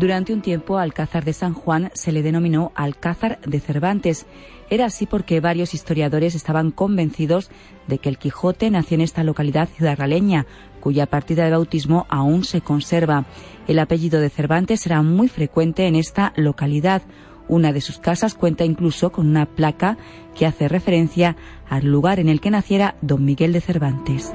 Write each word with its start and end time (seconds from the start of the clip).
Durante 0.00 0.32
un 0.32 0.40
tiempo, 0.40 0.78
Alcázar 0.78 1.26
de 1.26 1.34
San 1.34 1.52
Juan 1.52 1.90
se 1.92 2.10
le 2.10 2.22
denominó 2.22 2.72
Alcázar 2.74 3.38
de 3.42 3.60
Cervantes. 3.60 4.24
Era 4.70 4.86
así 4.86 5.04
porque 5.04 5.40
varios 5.40 5.74
historiadores 5.74 6.34
estaban 6.34 6.70
convencidos 6.70 7.50
de 7.86 7.98
que 7.98 8.08
el 8.08 8.16
Quijote 8.16 8.70
nació 8.70 8.94
en 8.94 9.02
esta 9.02 9.24
localidad 9.24 9.68
ciudadraleña, 9.68 10.46
cuya 10.80 11.04
partida 11.04 11.44
de 11.44 11.50
bautismo 11.50 12.06
aún 12.08 12.44
se 12.44 12.62
conserva. 12.62 13.26
El 13.68 13.78
apellido 13.78 14.22
de 14.22 14.30
Cervantes 14.30 14.86
era 14.86 15.02
muy 15.02 15.28
frecuente 15.28 15.86
en 15.86 15.96
esta 15.96 16.32
localidad. 16.34 17.02
Una 17.46 17.70
de 17.74 17.82
sus 17.82 17.98
casas 17.98 18.32
cuenta 18.34 18.64
incluso 18.64 19.12
con 19.12 19.28
una 19.28 19.44
placa 19.44 19.98
que 20.34 20.46
hace 20.46 20.66
referencia 20.66 21.36
al 21.68 21.84
lugar 21.84 22.20
en 22.20 22.30
el 22.30 22.40
que 22.40 22.50
naciera 22.50 22.94
don 23.02 23.22
Miguel 23.26 23.52
de 23.52 23.60
Cervantes. 23.60 24.32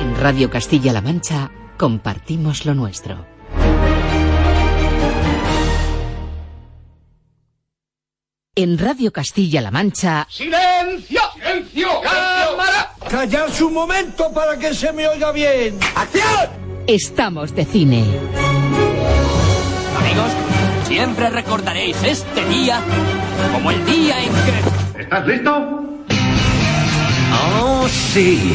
En 0.00 0.16
Radio 0.16 0.48
Castilla-La 0.48 1.02
Mancha 1.02 1.50
compartimos 1.78 2.66
lo 2.66 2.74
nuestro. 2.74 3.24
En 8.54 8.76
Radio 8.76 9.12
Castilla-La 9.12 9.70
Mancha. 9.70 10.26
¡Silencio! 10.28 11.20
¡Silencio! 11.34 11.88
¡Cámara! 12.02 12.92
¡Callarse 13.08 13.62
un 13.62 13.72
momento 13.72 14.32
para 14.32 14.58
que 14.58 14.74
se 14.74 14.92
me 14.92 15.06
oiga 15.06 15.30
bien! 15.30 15.78
¡Acción! 15.94 16.50
Estamos 16.88 17.54
de 17.54 17.64
cine. 17.64 18.04
Amigos, 19.96 20.32
siempre 20.88 21.30
recordaréis 21.30 22.02
este 22.02 22.44
día 22.46 22.80
como 23.52 23.70
el 23.70 23.86
día 23.86 24.20
en 24.20 24.32
que... 24.32 25.02
¿Estás 25.02 25.26
listo? 25.26 25.84
¡Oh, 27.60 27.86
sí! 27.88 28.54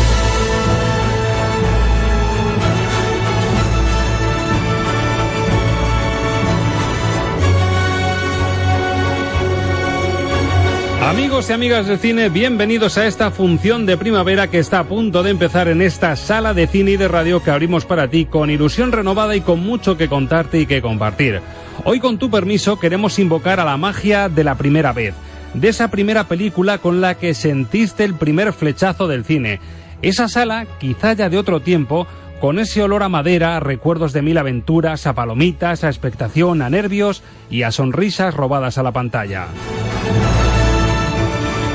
Amigos 11.11 11.49
y 11.49 11.53
amigas 11.53 11.87
del 11.87 11.99
cine, 11.99 12.29
bienvenidos 12.29 12.97
a 12.97 13.05
esta 13.05 13.31
función 13.31 13.85
de 13.85 13.97
primavera 13.97 14.47
que 14.47 14.59
está 14.59 14.79
a 14.79 14.83
punto 14.85 15.23
de 15.23 15.31
empezar 15.31 15.67
en 15.67 15.81
esta 15.81 16.15
sala 16.15 16.53
de 16.53 16.67
cine 16.67 16.91
y 16.91 16.97
de 16.97 17.09
radio 17.09 17.43
que 17.43 17.51
abrimos 17.51 17.83
para 17.83 18.07
ti 18.07 18.23
con 18.23 18.49
ilusión 18.49 18.93
renovada 18.93 19.35
y 19.35 19.41
con 19.41 19.59
mucho 19.59 19.97
que 19.97 20.07
contarte 20.07 20.61
y 20.61 20.65
que 20.65 20.81
compartir. 20.81 21.41
Hoy 21.83 21.99
con 21.99 22.17
tu 22.17 22.31
permiso 22.31 22.79
queremos 22.79 23.19
invocar 23.19 23.59
a 23.59 23.65
la 23.65 23.75
magia 23.75 24.29
de 24.29 24.45
la 24.45 24.55
primera 24.55 24.93
vez, 24.93 25.13
de 25.53 25.67
esa 25.67 25.89
primera 25.89 26.29
película 26.29 26.77
con 26.77 27.01
la 27.01 27.15
que 27.15 27.33
sentiste 27.33 28.05
el 28.05 28.15
primer 28.15 28.53
flechazo 28.53 29.09
del 29.09 29.25
cine. 29.25 29.59
Esa 30.01 30.29
sala, 30.29 30.65
quizá 30.79 31.11
ya 31.11 31.27
de 31.27 31.37
otro 31.37 31.59
tiempo, 31.59 32.07
con 32.39 32.57
ese 32.57 32.83
olor 32.83 33.03
a 33.03 33.09
madera, 33.09 33.57
a 33.57 33.59
recuerdos 33.59 34.13
de 34.13 34.21
mil 34.21 34.37
aventuras, 34.37 35.05
a 35.05 35.13
palomitas, 35.13 35.83
a 35.83 35.89
expectación, 35.89 36.61
a 36.61 36.69
nervios 36.69 37.21
y 37.49 37.63
a 37.63 37.73
sonrisas 37.73 38.33
robadas 38.33 38.77
a 38.77 38.83
la 38.83 38.93
pantalla. 38.93 39.47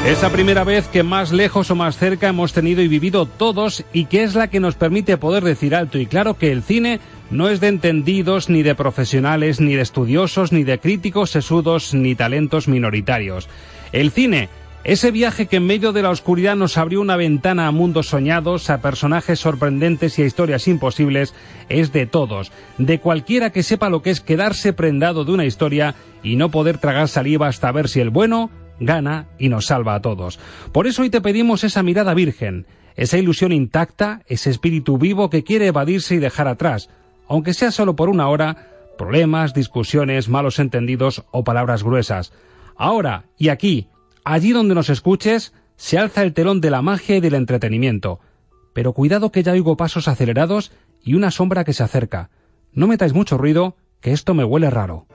Esa 0.04 0.30
primera 0.30 0.64
vez 0.64 0.86
que 0.88 1.02
más 1.02 1.32
lejos 1.32 1.70
o 1.70 1.74
más 1.74 1.96
cerca 1.98 2.28
hemos 2.28 2.52
tenido 2.52 2.82
y 2.82 2.88
vivido 2.88 3.26
todos 3.26 3.84
y 3.92 4.04
que 4.04 4.22
es 4.22 4.34
la 4.34 4.48
que 4.48 4.60
nos 4.60 4.74
permite 4.76 5.16
poder 5.16 5.42
decir 5.42 5.74
alto 5.74 5.98
y 5.98 6.06
claro 6.06 6.34
que 6.34 6.52
el 6.52 6.62
cine 6.62 7.00
no 7.30 7.48
es 7.48 7.60
de 7.60 7.68
entendidos, 7.68 8.48
ni 8.48 8.62
de 8.62 8.74
profesionales, 8.74 9.60
ni 9.60 9.74
de 9.74 9.82
estudiosos, 9.82 10.52
ni 10.52 10.62
de 10.62 10.78
críticos 10.78 11.30
sesudos, 11.30 11.92
ni 11.92 12.14
talentos 12.14 12.68
minoritarios. 12.68 13.48
El 13.92 14.12
cine, 14.12 14.48
ese 14.84 15.10
viaje 15.10 15.46
que 15.46 15.56
en 15.56 15.66
medio 15.66 15.92
de 15.92 16.02
la 16.02 16.10
oscuridad 16.10 16.54
nos 16.54 16.78
abrió 16.78 17.00
una 17.00 17.16
ventana 17.16 17.66
a 17.66 17.72
mundos 17.72 18.06
soñados, 18.06 18.70
a 18.70 18.80
personajes 18.80 19.40
sorprendentes 19.40 20.16
y 20.16 20.22
a 20.22 20.26
historias 20.26 20.68
imposibles, 20.68 21.34
es 21.68 21.92
de 21.92 22.06
todos, 22.06 22.52
de 22.78 23.00
cualquiera 23.00 23.50
que 23.50 23.64
sepa 23.64 23.90
lo 23.90 24.02
que 24.02 24.10
es 24.10 24.20
quedarse 24.20 24.72
prendado 24.72 25.24
de 25.24 25.32
una 25.32 25.44
historia 25.44 25.96
y 26.22 26.36
no 26.36 26.52
poder 26.52 26.78
tragar 26.78 27.08
saliva 27.08 27.48
hasta 27.48 27.72
ver 27.72 27.88
si 27.88 27.98
el 27.98 28.10
bueno 28.10 28.50
gana 28.80 29.28
y 29.38 29.48
nos 29.48 29.66
salva 29.66 29.94
a 29.94 30.02
todos. 30.02 30.38
Por 30.72 30.86
eso 30.86 31.02
hoy 31.02 31.10
te 31.10 31.20
pedimos 31.20 31.64
esa 31.64 31.82
mirada 31.82 32.14
virgen, 32.14 32.66
esa 32.94 33.18
ilusión 33.18 33.52
intacta, 33.52 34.22
ese 34.26 34.50
espíritu 34.50 34.98
vivo 34.98 35.30
que 35.30 35.44
quiere 35.44 35.66
evadirse 35.66 36.14
y 36.14 36.18
dejar 36.18 36.48
atrás, 36.48 36.88
aunque 37.28 37.54
sea 37.54 37.70
solo 37.70 37.96
por 37.96 38.08
una 38.08 38.28
hora, 38.28 38.70
problemas, 38.96 39.54
discusiones, 39.54 40.28
malos 40.28 40.58
entendidos 40.58 41.24
o 41.30 41.44
palabras 41.44 41.82
gruesas. 41.82 42.32
Ahora 42.76 43.24
y 43.38 43.48
aquí, 43.48 43.88
allí 44.24 44.52
donde 44.52 44.74
nos 44.74 44.90
escuches, 44.90 45.52
se 45.76 45.98
alza 45.98 46.22
el 46.22 46.32
telón 46.32 46.60
de 46.60 46.70
la 46.70 46.82
magia 46.82 47.16
y 47.16 47.20
del 47.20 47.34
entretenimiento. 47.34 48.20
Pero 48.72 48.92
cuidado 48.92 49.30
que 49.30 49.42
ya 49.42 49.52
oigo 49.52 49.76
pasos 49.76 50.08
acelerados 50.08 50.72
y 51.02 51.14
una 51.14 51.30
sombra 51.30 51.64
que 51.64 51.72
se 51.72 51.82
acerca. 51.82 52.30
No 52.72 52.86
metáis 52.86 53.14
mucho 53.14 53.38
ruido, 53.38 53.76
que 54.00 54.12
esto 54.12 54.34
me 54.34 54.44
huele 54.44 54.70
raro. 54.70 55.06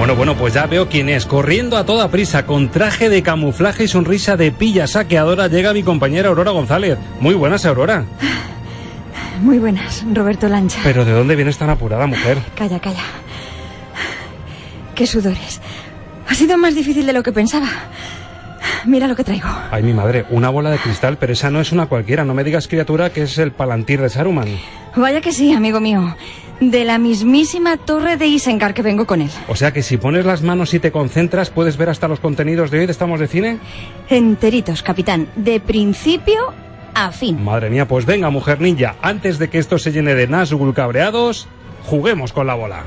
Bueno, 0.00 0.16
bueno, 0.16 0.34
pues 0.34 0.54
ya 0.54 0.64
veo 0.66 0.88
quién 0.88 1.10
es. 1.10 1.26
Corriendo 1.26 1.76
a 1.76 1.84
toda 1.84 2.10
prisa, 2.10 2.46
con 2.46 2.70
traje 2.70 3.10
de 3.10 3.22
camuflaje 3.22 3.84
y 3.84 3.88
sonrisa 3.88 4.34
de 4.34 4.50
pilla 4.50 4.86
saqueadora, 4.86 5.46
llega 5.48 5.74
mi 5.74 5.82
compañera 5.82 6.30
Aurora 6.30 6.52
González. 6.52 6.96
Muy 7.20 7.34
buenas, 7.34 7.66
Aurora. 7.66 8.06
Muy 9.42 9.58
buenas, 9.58 10.02
Roberto 10.10 10.48
Lancha. 10.48 10.80
Pero 10.84 11.04
¿de 11.04 11.12
dónde 11.12 11.36
vienes 11.36 11.58
tan 11.58 11.68
apurada, 11.68 12.06
mujer? 12.06 12.38
Calla, 12.56 12.80
calla. 12.80 13.02
Qué 14.94 15.06
sudores. 15.06 15.60
Ha 16.26 16.34
sido 16.34 16.56
más 16.56 16.74
difícil 16.74 17.04
de 17.04 17.12
lo 17.12 17.22
que 17.22 17.32
pensaba. 17.32 17.68
Mira 18.84 19.06
lo 19.06 19.16
que 19.16 19.24
traigo. 19.24 19.48
Ay, 19.70 19.82
mi 19.82 19.92
madre, 19.92 20.24
una 20.30 20.50
bola 20.50 20.70
de 20.70 20.78
cristal, 20.78 21.16
pero 21.18 21.32
esa 21.32 21.50
no 21.50 21.60
es 21.60 21.72
una 21.72 21.86
cualquiera. 21.86 22.24
No 22.24 22.34
me 22.34 22.44
digas, 22.44 22.68
criatura, 22.68 23.10
que 23.10 23.22
es 23.22 23.38
el 23.38 23.52
palantir 23.52 24.00
de 24.00 24.08
Saruman. 24.08 24.48
Vaya 24.96 25.20
que 25.20 25.32
sí, 25.32 25.52
amigo 25.52 25.80
mío. 25.80 26.16
De 26.60 26.84
la 26.84 26.98
mismísima 26.98 27.78
torre 27.78 28.16
de 28.16 28.26
Isengard 28.26 28.74
que 28.74 28.82
vengo 28.82 29.06
con 29.06 29.22
él. 29.22 29.30
O 29.48 29.56
sea 29.56 29.72
que 29.72 29.82
si 29.82 29.96
pones 29.96 30.26
las 30.26 30.42
manos 30.42 30.74
y 30.74 30.78
te 30.78 30.92
concentras, 30.92 31.50
¿puedes 31.50 31.76
ver 31.76 31.88
hasta 31.88 32.08
los 32.08 32.20
contenidos 32.20 32.70
de 32.70 32.80
hoy 32.80 32.86
de 32.86 32.92
Estamos 32.92 33.18
de 33.18 33.28
Cine? 33.28 33.58
Enteritos, 34.10 34.82
capitán. 34.82 35.28
De 35.36 35.60
principio 35.60 36.52
a 36.94 37.12
fin. 37.12 37.42
Madre 37.42 37.70
mía, 37.70 37.88
pues 37.88 38.04
venga, 38.04 38.28
mujer 38.30 38.60
ninja. 38.60 38.96
Antes 39.00 39.38
de 39.38 39.48
que 39.48 39.58
esto 39.58 39.78
se 39.78 39.92
llene 39.92 40.14
de 40.14 40.28
Nazgûl 40.28 40.74
cabreados, 40.74 41.48
juguemos 41.84 42.32
con 42.32 42.46
la 42.46 42.54
bola. 42.54 42.82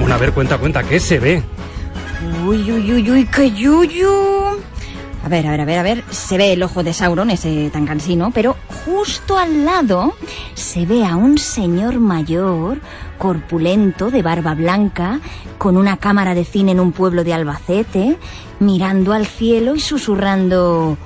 Bueno, 0.00 0.14
a 0.14 0.18
ver, 0.18 0.32
cuenta, 0.32 0.56
cuenta, 0.56 0.82
¿qué 0.82 0.98
se 0.98 1.18
ve? 1.18 1.42
Uy, 2.46 2.72
uy, 2.72 2.92
uy, 2.92 3.10
uy, 3.10 3.26
qué 3.26 3.50
yuyu. 3.50 4.10
A 5.22 5.28
ver, 5.28 5.46
a 5.46 5.50
ver, 5.50 5.60
a 5.60 5.64
ver, 5.66 5.78
a 5.78 5.82
ver. 5.82 6.04
Se 6.10 6.38
ve 6.38 6.54
el 6.54 6.62
ojo 6.62 6.82
de 6.82 6.94
Sauron, 6.94 7.28
ese 7.28 7.68
tan 7.70 7.86
cansino, 7.86 8.30
pero 8.34 8.56
justo 8.86 9.36
al 9.36 9.66
lado 9.66 10.14
se 10.54 10.86
ve 10.86 11.04
a 11.04 11.16
un 11.16 11.36
señor 11.36 12.00
mayor, 12.00 12.80
corpulento, 13.18 14.10
de 14.10 14.22
barba 14.22 14.54
blanca, 14.54 15.20
con 15.58 15.76
una 15.76 15.98
cámara 15.98 16.34
de 16.34 16.46
cine 16.46 16.72
en 16.72 16.80
un 16.80 16.92
pueblo 16.92 17.22
de 17.22 17.34
Albacete, 17.34 18.16
mirando 18.58 19.12
al 19.12 19.26
cielo 19.26 19.74
y 19.74 19.80
susurrando, 19.80 20.96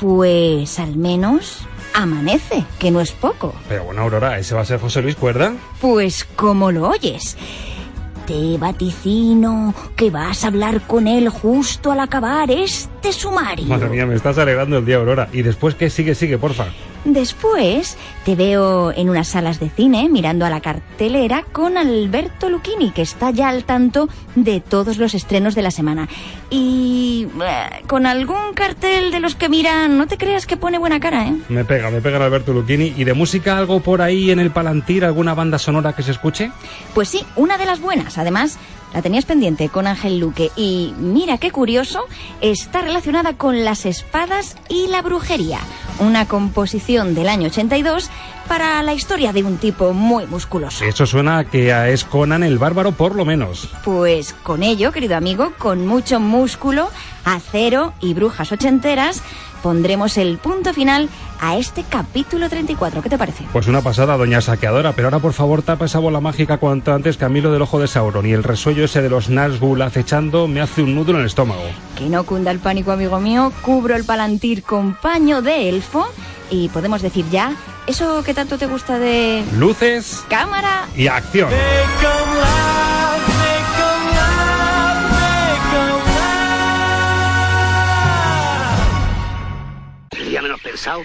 pues 0.00 0.78
al 0.78 0.96
menos 0.96 1.66
amanece, 1.94 2.64
que 2.78 2.92
no 2.92 3.00
es 3.00 3.10
poco. 3.10 3.54
Pero 3.68 3.84
bueno, 3.84 4.02
Aurora, 4.02 4.38
¿ese 4.38 4.54
va 4.54 4.60
a 4.60 4.64
ser 4.64 4.78
José 4.78 5.02
Luis 5.02 5.16
Cuerda? 5.16 5.52
Pues 5.80 6.24
como 6.24 6.70
lo 6.70 6.88
oyes. 6.88 7.36
Te 8.26 8.58
vaticino 8.58 9.72
que 9.94 10.10
vas 10.10 10.44
a 10.44 10.48
hablar 10.48 10.80
con 10.82 11.06
él 11.06 11.28
justo 11.28 11.92
al 11.92 12.00
acabar 12.00 12.50
este 12.50 13.12
sumario. 13.12 13.66
Madre 13.66 13.88
mía, 13.88 14.04
me 14.04 14.16
estás 14.16 14.36
alegrando 14.38 14.78
el 14.78 14.84
día, 14.84 14.96
Aurora. 14.96 15.28
¿Y 15.32 15.42
después 15.42 15.76
qué 15.76 15.90
sigue, 15.90 16.14
sigue, 16.14 16.36
porfa? 16.36 16.66
Después 17.06 17.96
te 18.24 18.34
veo 18.34 18.90
en 18.90 19.08
unas 19.08 19.28
salas 19.28 19.60
de 19.60 19.70
cine 19.70 20.08
mirando 20.08 20.44
a 20.44 20.50
la 20.50 20.60
cartelera 20.60 21.44
con 21.52 21.78
Alberto 21.78 22.50
Lucchini, 22.50 22.90
que 22.90 23.02
está 23.02 23.30
ya 23.30 23.48
al 23.48 23.62
tanto 23.62 24.08
de 24.34 24.60
todos 24.60 24.98
los 24.98 25.14
estrenos 25.14 25.54
de 25.54 25.62
la 25.62 25.70
semana. 25.70 26.08
Y 26.50 27.28
eh, 27.40 27.82
con 27.86 28.06
algún 28.06 28.54
cartel 28.54 29.12
de 29.12 29.20
los 29.20 29.36
que 29.36 29.48
miran, 29.48 29.96
no 29.96 30.08
te 30.08 30.18
creas 30.18 30.46
que 30.46 30.56
pone 30.56 30.78
buena 30.78 30.98
cara, 30.98 31.28
¿eh? 31.28 31.36
Me 31.48 31.64
pega, 31.64 31.90
me 31.90 32.00
pega 32.00 32.16
el 32.16 32.24
Alberto 32.24 32.52
Lucchini. 32.52 32.92
¿Y 32.96 33.04
de 33.04 33.14
música 33.14 33.56
algo 33.56 33.78
por 33.78 34.02
ahí 34.02 34.32
en 34.32 34.40
el 34.40 34.50
Palantir, 34.50 35.04
alguna 35.04 35.34
banda 35.34 35.58
sonora 35.58 35.92
que 35.94 36.02
se 36.02 36.10
escuche? 36.10 36.50
Pues 36.92 37.08
sí, 37.08 37.24
una 37.36 37.56
de 37.56 37.66
las 37.66 37.80
buenas. 37.80 38.18
Además, 38.18 38.58
La 38.96 39.02
tenías 39.02 39.26
pendiente 39.26 39.68
con 39.68 39.86
Ángel 39.86 40.18
Luque 40.18 40.50
y 40.56 40.94
mira 40.96 41.36
qué 41.36 41.50
curioso, 41.50 42.06
está 42.40 42.80
relacionada 42.80 43.34
con 43.34 43.62
las 43.62 43.84
espadas 43.84 44.56
y 44.70 44.86
la 44.86 45.02
brujería. 45.02 45.58
Una 45.98 46.26
composición 46.26 47.14
del 47.14 47.28
año 47.28 47.48
82 47.48 48.08
para 48.48 48.82
la 48.82 48.94
historia 48.94 49.34
de 49.34 49.42
un 49.42 49.58
tipo 49.58 49.92
muy 49.92 50.24
musculoso. 50.24 50.82
Eso 50.82 51.04
suena 51.04 51.36
a 51.36 51.44
que 51.44 51.92
es 51.92 52.04
Conan 52.04 52.42
el 52.42 52.56
bárbaro 52.56 52.92
por 52.92 53.14
lo 53.14 53.26
menos. 53.26 53.68
Pues 53.84 54.32
con 54.32 54.62
ello, 54.62 54.92
querido 54.92 55.14
amigo, 55.14 55.52
con 55.58 55.86
mucho 55.86 56.18
músculo, 56.18 56.88
acero 57.26 57.92
y 58.00 58.14
brujas 58.14 58.50
ochenteras, 58.50 59.22
pondremos 59.66 60.16
el 60.16 60.38
punto 60.38 60.72
final 60.72 61.08
a 61.40 61.56
este 61.56 61.82
capítulo 61.82 62.48
34. 62.48 63.02
¿Qué 63.02 63.08
te 63.10 63.18
parece? 63.18 63.42
Pues 63.52 63.66
una 63.66 63.82
pasada, 63.82 64.16
doña 64.16 64.40
saqueadora. 64.40 64.92
Pero 64.92 65.08
ahora, 65.08 65.18
por 65.18 65.32
favor, 65.32 65.62
tapa 65.62 65.86
esa 65.86 65.98
bola 65.98 66.20
mágica 66.20 66.58
cuanto 66.58 66.94
antes 66.94 67.16
que 67.16 67.24
a 67.24 67.28
mí 67.28 67.40
lo 67.40 67.50
del 67.50 67.62
ojo 67.62 67.80
de 67.80 67.88
Sauron 67.88 68.26
y 68.26 68.30
el 68.30 68.44
resuello 68.44 68.84
ese 68.84 69.02
de 69.02 69.10
los 69.10 69.28
Nazgûl 69.28 69.84
acechando 69.84 70.46
me 70.46 70.60
hace 70.60 70.84
un 70.84 70.94
nudo 70.94 71.10
en 71.10 71.18
el 71.18 71.26
estómago. 71.26 71.64
Que 71.98 72.04
no 72.08 72.22
cunda 72.22 72.52
el 72.52 72.60
pánico, 72.60 72.92
amigo 72.92 73.18
mío. 73.18 73.52
Cubro 73.62 73.96
el 73.96 74.04
palantir 74.04 74.62
con 74.62 74.94
paño 74.94 75.42
de 75.42 75.68
elfo 75.68 76.06
y 76.48 76.68
podemos 76.68 77.02
decir 77.02 77.24
ya 77.28 77.50
eso 77.88 78.22
que 78.22 78.32
tanto 78.32 78.58
te 78.58 78.66
gusta 78.66 79.00
de... 79.00 79.44
Luces. 79.58 80.22
Cámara. 80.28 80.86
Y 80.94 81.08
acción. 81.08 81.48
Pensado, 90.76 91.04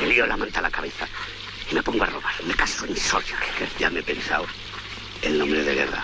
me 0.00 0.06
lío 0.06 0.24
la 0.26 0.34
manta 0.34 0.60
a 0.60 0.62
la 0.62 0.70
cabeza 0.70 1.06
y 1.70 1.74
me 1.74 1.82
pongo 1.82 2.04
a 2.04 2.06
robar. 2.06 2.32
Me 2.46 2.54
caso 2.54 2.86
en 2.86 2.96
soya, 2.96 3.36
que 3.58 3.66
ya 3.78 3.90
me 3.90 4.00
he 4.00 4.02
pensado. 4.02 4.46
El 5.20 5.38
nombre 5.38 5.62
de 5.62 5.74
guerra. 5.74 6.02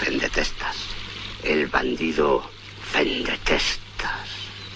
Fendetestas. 0.00 0.76
El 1.44 1.68
bandido 1.68 2.42
Fendetestas. 2.90 4.10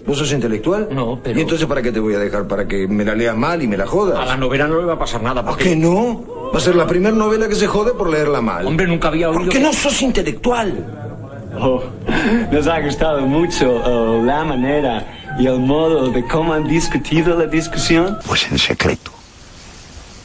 ¿Vos 0.06 0.18
sos 0.18 0.30
intelectual? 0.30 0.86
No, 0.92 1.18
pero... 1.20 1.36
¿Y 1.36 1.42
entonces 1.42 1.66
para 1.66 1.82
qué 1.82 1.90
te 1.90 1.98
voy 1.98 2.14
a 2.14 2.20
dejar? 2.20 2.46
¿Para 2.46 2.68
que 2.68 2.86
me 2.86 3.04
la 3.04 3.16
lea 3.16 3.34
mal 3.34 3.60
y 3.60 3.66
me 3.66 3.76
la 3.76 3.88
jodas? 3.88 4.20
A 4.20 4.24
la 4.24 4.36
novela 4.36 4.68
no 4.68 4.78
le 4.78 4.86
va 4.86 4.92
a 4.92 4.98
pasar 5.00 5.20
nada. 5.20 5.44
¿Por 5.44 5.56
qué 5.56 5.74
no? 5.74 6.52
Va 6.54 6.58
a 6.58 6.62
ser 6.62 6.76
la 6.76 6.86
primera 6.86 7.16
novela 7.16 7.48
que 7.48 7.56
se 7.56 7.66
jode 7.66 7.92
por 7.94 8.08
leerla 8.08 8.40
mal. 8.40 8.64
Hombre, 8.64 8.86
nunca 8.86 9.08
había 9.08 9.30
oído... 9.30 9.40
¿Por 9.40 9.48
qué 9.48 9.58
no 9.58 9.72
sos 9.72 10.00
intelectual? 10.00 11.50
Oh, 11.58 11.82
nos 12.52 12.68
ha 12.68 12.80
gustado 12.82 13.22
mucho 13.22 13.82
oh, 13.84 14.22
la 14.22 14.44
manera 14.44 15.25
y 15.38 15.46
el 15.46 15.60
modo 15.60 16.10
de 16.10 16.24
cómo 16.26 16.52
han 16.52 16.66
discutido 16.66 17.36
la 17.36 17.46
discusión. 17.46 18.18
Pues 18.26 18.46
en 18.50 18.58
secreto. 18.58 19.12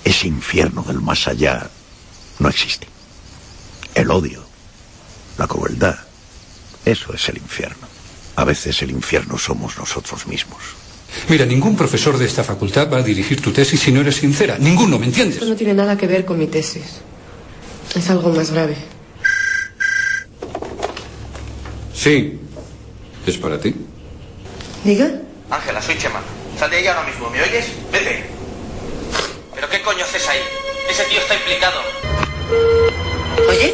Ese 0.04 0.28
infierno 0.28 0.84
del 0.84 1.02
más 1.02 1.28
allá 1.28 1.70
no 2.40 2.50
existe. 2.50 2.88
El 3.94 4.10
odio, 4.10 4.44
la 5.38 5.48
crueldad, 5.48 5.98
eso 6.86 7.14
es 7.14 7.30
el 7.30 7.38
infierno. 7.38 7.88
A 8.36 8.44
veces 8.46 8.82
el 8.82 8.92
infierno 8.92 9.38
somos 9.38 9.78
nosotros 9.78 10.26
mismos. 10.26 10.60
Mira, 11.30 11.46
ningún 11.46 11.76
profesor 11.76 12.18
de 12.18 12.26
esta 12.26 12.44
facultad 12.44 12.92
va 12.92 12.98
a 12.98 13.04
dirigir 13.04 13.42
tu 13.42 13.52
tesis 13.52 13.80
si 13.80 13.92
no 13.92 14.02
eres 14.02 14.16
sincera. 14.16 14.58
Ninguno, 14.58 14.98
¿me 14.98 15.08
entiendes? 15.08 15.36
Esto 15.36 15.50
no 15.50 15.56
tiene 15.56 15.74
nada 15.74 15.98
que 15.98 16.08
ver 16.08 16.26
con 16.26 16.40
mi 16.40 16.48
tesis. 16.48 17.02
Es 17.94 18.10
algo 18.10 18.32
más 18.32 18.52
grave. 18.52 18.78
Sí. 21.94 22.40
¿Es 23.28 23.38
para 23.38 23.60
ti? 23.60 23.76
¿Diga? 24.84 25.12
Ángela, 25.50 25.82
soy 25.82 25.98
Chema. 25.98 26.22
Sal 26.58 26.70
de 26.72 26.78
ahí 26.78 26.88
ahora 26.88 27.04
mismo, 27.04 27.30
¿me 27.30 27.42
oyes? 27.42 27.72
Vete. 27.92 28.26
¿Pero 29.54 29.70
qué 29.70 29.82
coño 29.82 30.04
haces 30.04 30.28
ahí? 30.28 30.40
Ese 30.90 31.04
tío 31.06 31.20
está 31.20 31.36
implicado. 31.36 31.82
¿Oye? 33.50 33.74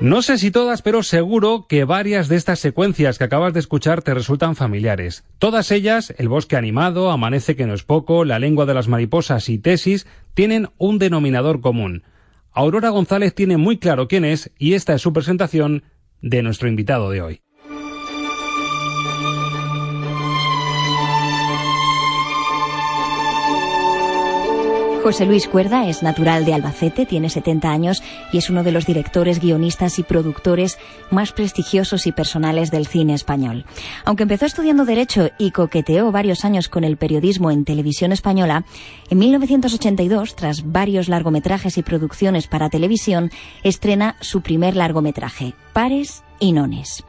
No 0.00 0.22
sé 0.22 0.38
si 0.38 0.50
todas, 0.50 0.82
pero 0.82 1.02
seguro 1.02 1.66
que 1.68 1.84
varias 1.84 2.28
de 2.28 2.36
estas 2.36 2.58
secuencias 2.58 3.18
que 3.18 3.24
acabas 3.24 3.52
de 3.52 3.60
escuchar 3.60 4.02
te 4.02 4.14
resultan 4.14 4.56
familiares. 4.56 5.24
Todas 5.38 5.70
ellas, 5.70 6.14
El 6.16 6.28
bosque 6.28 6.56
animado, 6.56 7.10
Amanece 7.10 7.56
que 7.56 7.66
no 7.66 7.74
es 7.74 7.84
poco, 7.84 8.24
La 8.24 8.38
lengua 8.38 8.66
de 8.66 8.74
las 8.74 8.88
mariposas 8.88 9.48
y 9.48 9.58
Tesis, 9.58 10.06
tienen 10.34 10.68
un 10.78 10.98
denominador 10.98 11.60
común. 11.60 12.04
Aurora 12.52 12.88
González 12.90 13.34
tiene 13.34 13.56
muy 13.56 13.78
claro 13.78 14.08
quién 14.08 14.24
es 14.24 14.50
y 14.58 14.74
esta 14.74 14.94
es 14.94 15.02
su 15.02 15.12
presentación 15.12 15.84
de 16.22 16.42
nuestro 16.42 16.68
invitado 16.68 17.10
de 17.10 17.22
hoy. 17.22 17.42
José 25.02 25.24
Luis 25.24 25.48
Cuerda 25.48 25.88
es 25.88 26.02
natural 26.02 26.44
de 26.44 26.52
Albacete, 26.52 27.06
tiene 27.06 27.30
70 27.30 27.70
años 27.70 28.02
y 28.32 28.38
es 28.38 28.50
uno 28.50 28.62
de 28.62 28.70
los 28.70 28.84
directores, 28.84 29.40
guionistas 29.40 29.98
y 29.98 30.02
productores 30.02 30.78
más 31.10 31.32
prestigiosos 31.32 32.06
y 32.06 32.12
personales 32.12 32.70
del 32.70 32.86
cine 32.86 33.14
español. 33.14 33.64
Aunque 34.04 34.24
empezó 34.24 34.44
estudiando 34.44 34.84
Derecho 34.84 35.30
y 35.38 35.52
coqueteó 35.52 36.12
varios 36.12 36.44
años 36.44 36.68
con 36.68 36.84
el 36.84 36.98
periodismo 36.98 37.50
en 37.50 37.64
televisión 37.64 38.12
española, 38.12 38.64
en 39.08 39.18
1982, 39.18 40.36
tras 40.36 40.70
varios 40.70 41.08
largometrajes 41.08 41.78
y 41.78 41.82
producciones 41.82 42.46
para 42.46 42.68
televisión, 42.68 43.30
estrena 43.62 44.16
su 44.20 44.42
primer 44.42 44.76
largometraje, 44.76 45.54
Pares 45.72 46.24
y 46.38 46.52
Nones. 46.52 47.04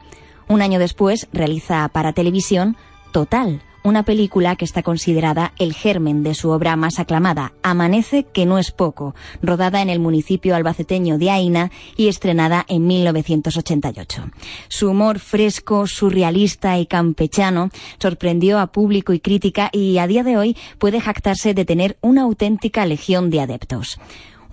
Un 0.48 0.62
año 0.62 0.78
después 0.78 1.28
realiza 1.32 1.86
para 1.88 2.14
televisión 2.14 2.76
Total, 3.12 3.60
una 3.84 4.04
película 4.04 4.56
que 4.56 4.64
está 4.64 4.82
considerada 4.82 5.52
el 5.58 5.74
germen 5.74 6.22
de 6.22 6.34
su 6.34 6.50
obra 6.50 6.76
más 6.76 6.98
aclamada, 6.98 7.52
Amanece, 7.62 8.24
que 8.24 8.46
no 8.46 8.58
es 8.58 8.70
poco, 8.70 9.14
rodada 9.42 9.82
en 9.82 9.90
el 9.90 10.00
municipio 10.00 10.54
albaceteño 10.54 11.18
de 11.18 11.30
Aina 11.30 11.70
y 11.96 12.08
estrenada 12.08 12.64
en 12.68 12.86
1988. 12.86 14.30
Su 14.68 14.90
humor 14.90 15.18
fresco, 15.18 15.86
surrealista 15.86 16.78
y 16.78 16.86
campechano 16.86 17.70
sorprendió 17.98 18.58
a 18.58 18.72
público 18.72 19.12
y 19.12 19.20
crítica 19.20 19.70
y 19.72 19.98
a 19.98 20.06
día 20.06 20.22
de 20.22 20.36
hoy 20.36 20.56
puede 20.78 21.00
jactarse 21.00 21.54
de 21.54 21.64
tener 21.64 21.96
una 22.00 22.22
auténtica 22.22 22.86
legión 22.86 23.30
de 23.30 23.40
adeptos. 23.40 23.98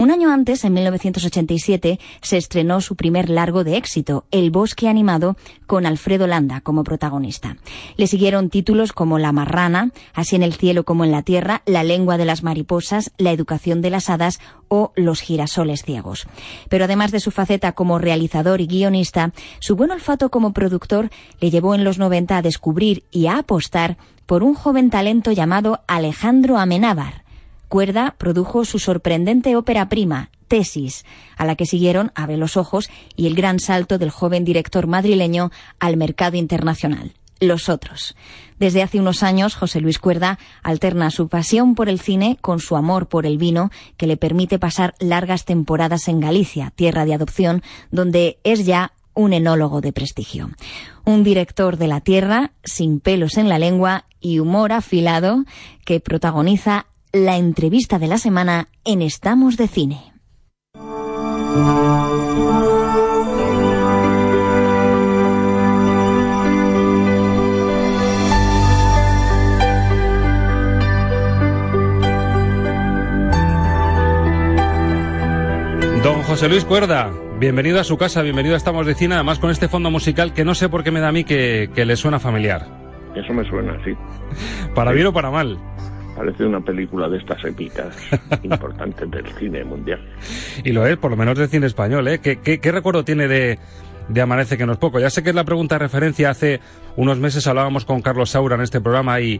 Un 0.02 0.12
año 0.12 0.32
antes, 0.32 0.64
en 0.64 0.72
1987, 0.76 2.00
se 2.22 2.38
estrenó 2.38 2.80
su 2.80 2.96
primer 2.96 3.30
largo 3.30 3.66
de 3.66 3.76
éxito, 3.76 4.24
El 4.32 4.50
bosque 4.50 4.88
animado, 4.88 5.36
con 5.68 5.86
Alfredo 5.86 6.26
Landa 6.26 6.62
como 6.62 6.86
protagonista. 6.86 7.58
Le 7.98 8.08
siguieron 8.08 8.50
títulos 8.50 8.94
como 8.94 9.20
La 9.20 9.34
marrana, 9.34 9.92
Así 10.14 10.38
en 10.38 10.44
el 10.44 10.54
cielo 10.54 10.86
como 10.86 11.04
en 11.04 11.12
la 11.12 11.24
tierra, 11.24 11.64
La 11.66 11.84
lengua 11.84 12.18
de 12.18 12.24
las 12.24 12.44
mariposas, 12.44 13.12
La 13.18 13.34
educación 13.34 13.82
de 13.82 13.90
las 13.90 14.10
hadas 14.10 14.40
o 14.70 14.94
Los 14.96 15.20
girasoles 15.20 15.84
ciegos. 15.84 16.28
Pero 16.70 16.86
además 16.86 17.12
de 17.12 17.20
su 17.20 17.32
faceta 17.32 17.74
como 17.74 18.00
realizador 18.00 18.62
y 18.62 18.68
guionista, 18.68 19.34
su 19.60 19.76
buen 19.76 19.92
olfato 19.92 20.32
como 20.32 20.54
productor 20.54 21.10
le 21.42 21.50
llevó 21.52 21.76
en 21.76 21.84
los 21.84 22.00
90 22.00 22.38
a 22.38 22.42
descubrir 22.42 23.04
y 23.12 23.28
a 23.28 23.40
apostar 23.40 23.98
por 24.26 24.44
un 24.44 24.54
joven 24.54 24.92
talento 24.92 25.34
llamado 25.34 25.82
Alejandro 25.88 26.58
Amenábar, 26.58 27.26
Cuerda 27.70 28.16
produjo 28.18 28.66
su 28.66 28.80
sorprendente 28.80 29.56
ópera 29.56 29.88
prima, 29.88 30.32
Tesis, 30.48 31.06
a 31.38 31.46
la 31.46 31.56
que 31.56 31.68
siguieron 31.68 32.12
Abre 32.16 32.36
los 32.36 32.58
ojos 32.58 32.90
y 33.16 33.28
el 33.28 33.36
gran 33.36 33.60
salto 33.60 34.00
del 34.00 34.10
joven 34.10 34.44
director 34.44 34.88
madrileño 34.88 35.52
al 35.80 35.96
mercado 35.96 36.36
internacional. 36.36 37.14
Los 37.40 37.70
otros. 37.70 38.18
Desde 38.58 38.82
hace 38.82 39.00
unos 39.00 39.24
años, 39.24 39.56
José 39.56 39.80
Luis 39.80 40.00
Cuerda 40.00 40.40
alterna 40.62 41.12
su 41.12 41.30
pasión 41.30 41.76
por 41.76 41.88
el 41.88 42.00
cine 42.00 42.38
con 42.42 42.60
su 42.60 42.76
amor 42.76 43.08
por 43.08 43.26
el 43.26 43.38
vino, 43.38 43.72
que 43.96 44.08
le 44.08 44.18
permite 44.18 44.60
pasar 44.60 44.96
largas 45.00 45.46
temporadas 45.46 46.10
en 46.10 46.20
Galicia, 46.20 46.74
tierra 46.76 47.06
de 47.06 47.14
adopción, 47.14 47.62
donde 47.92 48.40
es 48.44 48.66
ya 48.66 48.92
un 49.14 49.32
enólogo 49.32 49.80
de 49.80 49.94
prestigio. 49.94 50.50
Un 51.06 51.24
director 51.24 51.78
de 51.78 51.88
la 51.88 52.02
tierra, 52.02 52.52
sin 52.64 53.00
pelos 53.00 53.38
en 53.38 53.48
la 53.48 53.60
lengua 53.60 54.06
y 54.20 54.40
humor 54.40 54.74
afilado, 54.74 55.46
que 55.86 56.00
protagoniza 56.00 56.88
la 57.12 57.38
entrevista 57.38 57.98
de 57.98 58.08
la 58.08 58.18
semana 58.18 58.68
en 58.86 59.02
Estamos 59.02 59.58
de 59.58 59.68
Cine. 59.68 60.14
Don 76.04 76.22
José 76.24 76.48
Luis 76.48 76.64
Cuerda, 76.64 77.12
bienvenido 77.40 77.80
a 77.80 77.84
su 77.84 77.98
casa, 77.98 78.22
bienvenido 78.22 78.54
a 78.54 78.58
Estamos 78.58 78.86
de 78.86 78.94
Cine, 78.94 79.16
además 79.16 79.40
con 79.40 79.50
este 79.50 79.68
fondo 79.68 79.90
musical 79.90 80.34
que 80.34 80.46
no 80.46 80.54
sé 80.54 80.70
por 80.70 80.84
qué 80.84 80.92
me 80.92 81.00
da 81.00 81.10
a 81.10 81.12
mí 81.12 81.24
que, 81.24 81.72
que 81.74 81.86
le 81.86 81.96
suena 81.96 82.20
familiar. 82.20 82.68
Eso 83.16 83.34
me 83.34 83.44
suena, 83.50 83.76
sí. 83.84 83.94
¿Para 84.76 84.92
bien 84.92 85.08
o 85.08 85.14
para 85.14 85.32
mal? 85.32 85.58
Parece 86.20 86.44
una 86.44 86.60
película 86.60 87.08
de 87.08 87.18
estas 87.18 87.42
épicas 87.46 87.96
importantes 88.44 89.10
del 89.10 89.26
cine 89.38 89.64
mundial. 89.64 90.02
Y 90.66 90.74
lo 90.74 90.86
es, 90.86 90.98
por 90.98 91.12
lo 91.12 91.16
menos 91.16 91.38
del 91.38 91.48
cine 91.48 91.66
español, 91.66 92.10
¿eh? 92.10 92.20
¿Qué, 92.20 92.42
qué, 92.42 92.60
qué 92.60 92.72
recuerdo 92.74 93.06
tiene 93.06 93.30
de, 93.30 93.58
de 94.10 94.22
Amanece 94.22 94.58
que 94.58 94.66
no 94.66 94.74
es 94.74 94.78
poco? 94.78 95.00
Ya 95.00 95.10
sé 95.10 95.24
que 95.24 95.30
es 95.30 95.36
la 95.36 95.46
pregunta 95.46 95.76
de 95.76 95.80
referencia. 95.80 96.30
Hace 96.30 96.60
unos 96.98 97.20
meses 97.20 97.48
hablábamos 97.48 97.86
con 97.86 98.02
Carlos 98.02 98.32
Saura 98.32 98.56
en 98.56 98.62
este 98.64 98.82
programa 98.82 99.22
y, 99.22 99.40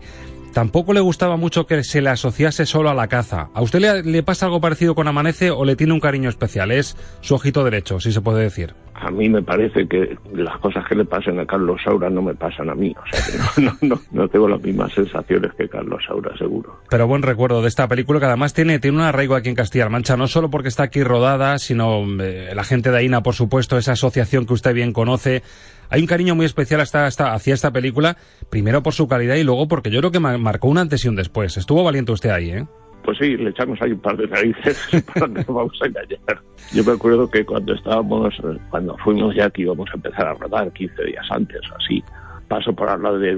tampoco 0.54 0.94
le 0.94 1.02
gustaba 1.02 1.36
mucho 1.36 1.68
que 1.68 1.84
se 1.84 2.02
le 2.02 2.10
asociase 2.10 2.66
solo 2.66 2.90
a 2.90 2.94
la 2.94 3.10
caza. 3.10 3.50
¿A 3.54 3.62
usted 3.62 3.80
le, 3.80 4.04
le 4.04 4.24
pasa 4.24 4.46
algo 4.46 4.62
parecido 4.62 4.96
con 4.96 5.08
Amanece 5.10 5.52
o 5.52 5.66
le 5.66 5.76
tiene 5.76 5.92
un 5.92 6.00
cariño 6.00 6.30
especial? 6.30 6.72
Es 6.72 6.96
su 7.20 7.36
ojito 7.36 7.66
derecho, 7.66 8.00
si 8.00 8.14
se 8.14 8.22
puede 8.22 8.44
decir. 8.44 8.74
A 9.02 9.12
mí 9.12 9.30
me 9.30 9.42
parece 9.42 9.88
que 9.88 10.18
las 10.34 10.58
cosas 10.60 10.86
que 10.88 10.96
le 10.96 11.06
pasen 11.06 11.40
a 11.40 11.46
Carlos 11.46 11.82
Saura 11.84 12.10
no 12.10 12.22
me 12.22 12.36
pasan 12.36 12.70
a 12.70 12.76
mí. 12.76 12.94
O 12.98 13.16
sea 13.16 13.26
que 13.26 13.62
no, 13.62 13.72
no, 13.82 13.96
no, 13.96 14.02
no 14.12 14.28
tengo 14.28 14.48
las 14.48 14.62
mismas 14.62 14.92
sensaciones 14.94 15.54
que 15.58 15.70
Carlos 15.70 16.04
Saura, 16.06 16.36
seguro. 16.38 16.80
Pero 16.90 17.08
buen 17.08 17.22
recuerdo 17.22 17.62
de 17.62 17.70
esta 17.70 17.88
película 17.88 18.20
que 18.20 18.26
además 18.26 18.54
tiene, 18.54 18.80
tiene 18.80 18.98
un 18.98 19.04
arraigo 19.04 19.36
aquí 19.36 19.50
en 19.50 19.56
Castilla-La 19.56 19.90
Mancha, 19.90 20.18
no 20.18 20.28
solo 20.28 20.50
porque 20.50 20.68
está 20.68 20.84
aquí 20.84 21.04
rodada, 21.04 21.58
sino 21.60 22.04
eh, 22.22 22.52
la 22.54 22.64
gente 22.64 22.92
de 22.92 22.98
AINA, 22.98 23.24
por 23.24 23.36
supuesto, 23.36 23.78
esa 23.78 23.94
asociación 23.94 24.46
que 24.46 24.54
usted 24.54 24.74
bien 24.74 24.92
conoce. 24.92 25.44
Hay 25.90 26.02
un 26.02 26.08
cariño 26.08 26.36
muy 26.36 26.46
especial 26.46 26.82
hasta, 26.82 27.06
hasta, 27.06 27.34
hacia 27.34 27.54
esta 27.54 27.72
película, 27.72 28.18
primero 28.50 28.84
por 28.84 28.94
su 28.94 29.08
calidad 29.08 29.36
y 29.36 29.44
luego 29.44 29.68
porque 29.68 29.90
yo 29.90 30.00
creo 30.00 30.12
que 30.12 30.20
marcó 30.20 30.68
un 30.68 30.78
antes 30.78 31.04
y 31.06 31.10
un 31.10 31.16
después. 31.16 31.58
Estuvo 31.58 31.84
valiente 31.84 32.12
usted 32.12 32.30
ahí, 32.30 32.52
¿eh? 32.52 32.66
Pues 33.10 33.18
sí, 33.18 33.38
le 33.38 33.50
echamos 33.50 33.82
ahí 33.82 33.92
un 33.92 34.02
par 34.02 34.16
de 34.18 34.28
narices 34.28 34.88
para 35.16 35.26
que 35.34 35.44
no 35.48 35.54
vamos 35.56 35.80
a 35.82 35.88
engañar. 35.88 36.44
Yo 36.72 36.84
me 36.84 36.92
acuerdo 36.92 37.28
que 37.28 37.44
cuando 37.44 37.74
estábamos, 37.74 38.36
cuando 38.70 38.96
fuimos 39.00 39.34
ya 39.34 39.50
que 39.50 39.64
íbamos 39.64 39.90
a 39.90 39.96
empezar 39.96 40.28
a 40.28 40.36
rodar 40.36 40.72
15 40.72 41.06
días 41.06 41.26
antes 41.32 41.60
o 41.72 41.76
así, 41.76 42.04
paso 42.48 42.72
por 42.72 42.88
al 42.88 43.02
lado 43.02 43.18
de 43.18 43.34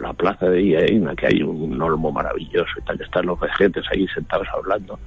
la 0.00 0.12
plaza 0.14 0.50
de 0.50 0.64
Iaina, 0.64 1.14
que 1.14 1.28
hay 1.28 1.44
un 1.44 1.80
olmo 1.80 2.10
maravilloso 2.10 2.72
y 2.76 2.84
tal, 2.86 3.00
están 3.00 3.26
los 3.26 3.38
vejetes 3.38 3.84
ahí 3.92 4.04
sentados 4.08 4.48
hablando, 4.52 4.98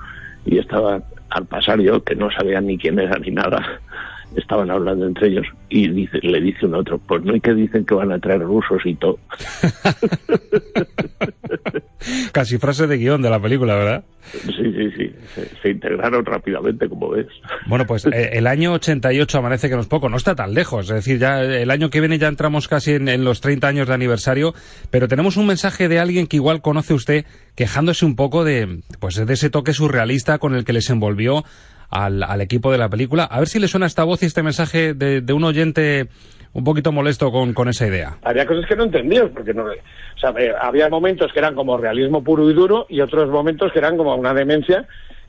y 0.45 0.57
estaba 0.57 1.03
al 1.31 1.45
pasar 1.45 1.81
yo, 1.81 2.01
que 2.01 2.15
no 2.15 2.31
sabía 2.31 2.61
ni 2.61 2.77
quién 2.77 2.97
era 2.99 3.19
ni 3.19 3.31
nada, 3.31 3.81
estaban 4.35 4.69
hablando 4.69 5.07
entre 5.07 5.29
ellos 5.29 5.45
y 5.69 5.87
dice, 5.89 6.19
le 6.21 6.41
dice 6.41 6.65
un 6.65 6.75
otro, 6.75 6.97
pues 6.99 7.23
no 7.23 7.33
hay 7.33 7.41
que 7.41 7.53
dicen 7.53 7.85
que 7.85 7.95
van 7.95 8.11
a 8.11 8.19
traer 8.19 8.41
rusos 8.41 8.81
y 8.85 8.95
todo. 8.95 9.19
Casi 12.31 12.57
frase 12.57 12.87
de 12.87 12.97
guion 12.97 13.21
de 13.21 13.29
la 13.29 13.39
película, 13.39 13.75
¿verdad? 13.75 14.03
Sí, 14.31 14.51
sí, 14.53 14.91
sí. 14.97 15.11
Se, 15.33 15.61
se 15.61 15.69
integraron 15.69 16.25
rápidamente, 16.25 16.87
como 16.89 17.09
ves. 17.09 17.27
Bueno, 17.67 17.85
pues 17.85 18.05
eh, 18.11 18.31
el 18.33 18.47
año 18.47 18.73
88 18.73 19.37
amanece 19.37 19.69
que 19.69 19.75
no 19.75 19.81
es 19.81 19.87
poco, 19.87 20.09
no 20.09 20.17
está 20.17 20.35
tan 20.35 20.53
lejos. 20.53 20.89
Es 20.89 20.95
decir, 20.95 21.19
ya 21.19 21.41
el 21.41 21.71
año 21.71 21.89
que 21.89 21.99
viene 21.99 22.17
ya 22.17 22.27
entramos 22.27 22.67
casi 22.67 22.93
en, 22.93 23.07
en 23.07 23.23
los 23.23 23.41
30 23.41 23.67
años 23.67 23.87
de 23.87 23.93
aniversario, 23.93 24.53
pero 24.91 25.07
tenemos 25.07 25.37
un 25.37 25.47
mensaje 25.47 25.87
de 25.87 25.99
alguien 25.99 26.27
que 26.27 26.37
igual 26.37 26.61
conoce 26.61 26.93
usted 26.93 27.25
quejándose 27.55 28.05
un 28.05 28.15
poco 28.15 28.43
de, 28.43 28.81
pues, 28.99 29.15
de 29.15 29.33
ese 29.33 29.49
toque 29.49 29.73
surrealista 29.73 30.37
con 30.37 30.55
el 30.55 30.63
que 30.63 30.73
les 30.73 30.89
envolvió 30.89 31.43
al, 31.89 32.23
al, 32.23 32.41
equipo 32.41 32.71
de 32.71 32.77
la 32.77 32.89
película. 32.89 33.23
A 33.23 33.39
ver 33.39 33.47
si 33.47 33.59
le 33.59 33.67
suena 33.67 33.85
esta 33.85 34.03
voz 34.03 34.23
y 34.23 34.25
este 34.25 34.43
mensaje 34.43 34.93
de, 34.93 35.21
de 35.21 35.33
un 35.33 35.43
oyente 35.43 36.07
un 36.53 36.63
poquito 36.63 36.91
molesto 36.91 37.31
con, 37.31 37.53
con, 37.53 37.67
esa 37.69 37.87
idea. 37.87 38.17
Había 38.23 38.45
cosas 38.45 38.65
que 38.65 38.75
no 38.75 38.85
entendías, 38.85 39.29
porque 39.33 39.53
no, 39.53 39.65
o 39.65 40.19
sea, 40.19 40.33
había 40.61 40.89
momentos 40.89 41.31
que 41.31 41.39
eran 41.39 41.53
como 41.53 41.77
realismo 41.77 42.23
puro 42.23 42.49
y 42.49 42.53
duro 42.53 42.87
y 42.89 43.01
otros 43.01 43.29
momentos 43.29 43.71
que 43.71 43.79
eran 43.79 43.95
como 43.97 44.15
una 44.15 44.33
demencia 44.33 44.87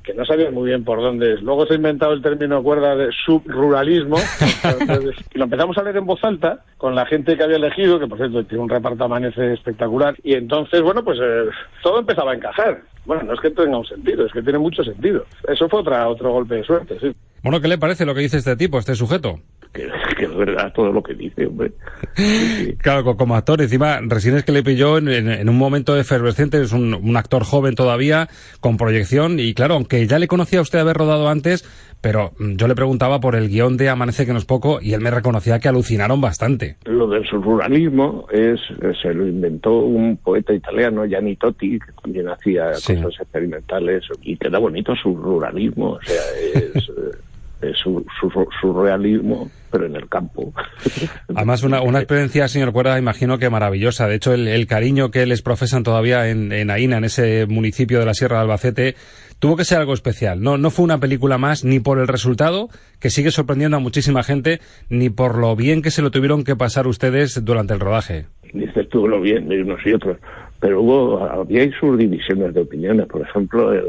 que 0.09 0.15
no 0.15 0.25
sabías 0.25 0.50
muy 0.50 0.71
bien 0.71 0.85
por 0.85 1.03
dónde 1.03 1.35
es. 1.35 1.43
Luego 1.43 1.67
se 1.67 1.75
ha 1.75 1.77
inventado 1.77 2.15
el 2.15 2.23
término 2.23 2.62
cuerda 2.62 2.97
de 2.97 3.11
subruralismo, 3.27 4.17
y 5.35 5.38
lo 5.38 5.45
empezamos 5.45 5.77
a 5.77 5.83
leer 5.83 5.99
en 5.99 6.07
voz 6.07 6.25
alta 6.25 6.65
con 6.79 6.95
la 6.95 7.05
gente 7.05 7.37
que 7.37 7.43
había 7.43 7.57
elegido, 7.57 8.00
que 8.00 8.07
por 8.07 8.17
cierto 8.17 8.43
tiene 8.45 8.65
un 8.65 8.71
reparto 8.71 9.05
amanece 9.05 9.53
espectacular, 9.53 10.17
y 10.23 10.33
entonces, 10.33 10.81
bueno, 10.81 11.05
pues 11.05 11.19
eh, 11.23 11.50
todo 11.83 11.99
empezaba 11.99 12.33
a 12.33 12.37
encajar. 12.37 12.81
Bueno, 13.09 13.23
no 13.23 13.33
es 13.33 13.41
que 13.41 13.49
tenga 13.50 13.79
un 13.79 13.87
sentido, 13.87 14.27
es 14.27 14.33
que 14.33 14.43
tiene 14.43 14.59
mucho 14.59 14.85
sentido. 14.85 15.25
Eso 15.49 15.67
fue 15.71 15.81
otra, 15.81 16.07
otro 16.07 16.31
golpe 16.31 16.57
de 16.57 16.65
suerte, 16.65 17.00
sí. 17.00 17.11
Bueno, 17.43 17.59
¿qué 17.59 17.67
le 17.67 17.79
parece 17.79 18.05
lo 18.05 18.15
que 18.15 18.21
dice 18.21 18.37
este 18.37 18.55
tipo, 18.55 18.79
este 18.79 18.95
sujeto? 18.95 19.41
Que, 19.73 19.89
que 20.17 20.25
es 20.25 20.37
verdad 20.37 20.73
todo 20.75 20.93
lo 20.93 21.03
que 21.03 21.15
dice, 21.15 21.47
hombre. 21.47 21.73
Sí. 22.15 22.75
Claro, 22.79 23.17
como 23.17 23.37
actor, 23.37 23.61
encima, 23.61 24.01
Resines 24.03 24.45
que 24.45 24.53
le 24.53 24.63
pilló 24.63 24.99
en, 24.99 25.09
en, 25.09 25.29
en 25.29 25.49
un 25.49 25.57
momento 25.57 25.97
efervescente, 25.97 26.61
es 26.61 26.73
un, 26.73 26.95
un, 26.95 27.17
actor 27.17 27.45
joven 27.45 27.75
todavía, 27.75 28.29
con 28.61 28.77
proyección, 28.77 29.39
y 29.39 29.55
claro, 29.55 29.75
aunque 29.75 30.07
ya 30.07 30.19
le 30.19 30.29
conocía 30.29 30.61
a 30.61 30.63
usted 30.63 30.79
haber 30.79 30.97
rodado 30.97 31.29
antes, 31.29 31.65
pero 32.01 32.33
mm, 32.39 32.57
yo 32.57 32.69
le 32.69 32.75
preguntaba 32.75 33.21
por 33.21 33.35
el 33.35 33.49
guion 33.49 33.77
de 33.77 33.89
Amanece 33.89 34.27
que 34.27 34.33
no 34.33 34.39
es 34.39 34.45
poco, 34.45 34.81
y 34.81 34.95
él 34.95 35.01
me 35.01 35.11
reconocía 35.11 35.59
que 35.59 35.69
alucinaron 35.69 36.21
bastante. 36.21 36.77
Lo 36.85 37.09
del 37.09 37.27
surruralismo 37.27 38.27
es, 38.33 38.61
se 39.03 39.13
lo 39.13 39.27
inventó 39.27 39.79
un 39.79 40.17
poeta 40.17 40.55
italiano, 40.55 41.05
Gianni 41.05 41.37
Totti, 41.37 41.79
que 41.79 41.93
también 42.03 42.29
hacía 42.29 42.75
sí. 42.75 42.97
cosas 42.97 43.23
experimentales, 43.23 44.05
y 44.23 44.37
queda 44.37 44.59
bonito 44.59 44.95
su 44.97 45.15
ruralismo, 45.15 45.93
o 45.93 46.03
sea, 46.03 46.23
es... 46.55 46.91
Eh, 47.61 47.73
su, 47.75 48.07
su, 48.21 48.31
su, 48.61 48.73
realismo, 48.73 49.50
pero 49.73 49.87
en 49.87 49.97
el 49.97 50.09
campo. 50.09 50.53
Además, 51.35 51.65
una, 51.65 51.83
una 51.83 51.99
experiencia, 51.99 52.47
señor 52.47 52.73
Cuerda, 52.73 52.97
imagino 53.00 53.38
que 53.38 53.50
maravillosa. 53.50 54.07
De 54.07 54.15
hecho, 54.15 54.33
el, 54.33 54.47
el 54.47 54.69
cariño 54.69 55.11
que 55.11 55.27
les 55.27 55.43
profesan 55.43 55.83
todavía 55.83 56.29
en, 56.29 56.53
en, 56.53 56.71
Aina, 56.71 56.99
en 56.99 57.05
ese 57.05 57.47
municipio 57.47 57.99
de 57.99 58.07
la 58.07 58.15
Sierra 58.15 58.37
de 58.37 58.43
Albacete, 58.43 58.95
tuvo 59.41 59.57
que 59.57 59.65
ser 59.65 59.79
algo 59.79 59.93
especial. 59.93 60.41
No, 60.41 60.57
no 60.57 60.71
fue 60.71 60.85
una 60.85 60.99
película 60.99 61.37
más 61.37 61.65
ni 61.65 61.81
por 61.81 61.99
el 61.99 62.07
resultado, 62.07 62.69
que 63.00 63.11
sigue 63.11 63.33
sorprendiendo 63.33 63.77
a 63.77 63.81
muchísima 63.81 64.23
gente, 64.23 64.61
ni 64.88 65.11
por 65.11 65.37
lo 65.37 65.57
bien 65.57 65.83
que 65.83 65.91
se 65.91 66.00
lo 66.00 66.12
tuvieron 66.12 66.45
que 66.45 66.55
pasar 66.55 66.87
ustedes 66.87 67.45
durante 67.45 67.75
el 67.75 67.81
rodaje. 67.81 68.27
Dices 68.53 68.88
tú 68.88 69.09
lo 69.09 69.21
bien 69.21 69.49
de 69.49 69.62
unos 69.62 69.81
y 69.85 69.95
otros, 69.95 70.19
pero 70.61 70.81
hubo, 70.81 71.25
había 71.25 71.69
sus 71.81 71.99
divisiones 71.99 72.55
de 72.55 72.61
opiniones. 72.61 73.07
Por 73.07 73.23
ejemplo, 73.23 73.73
el, 73.73 73.87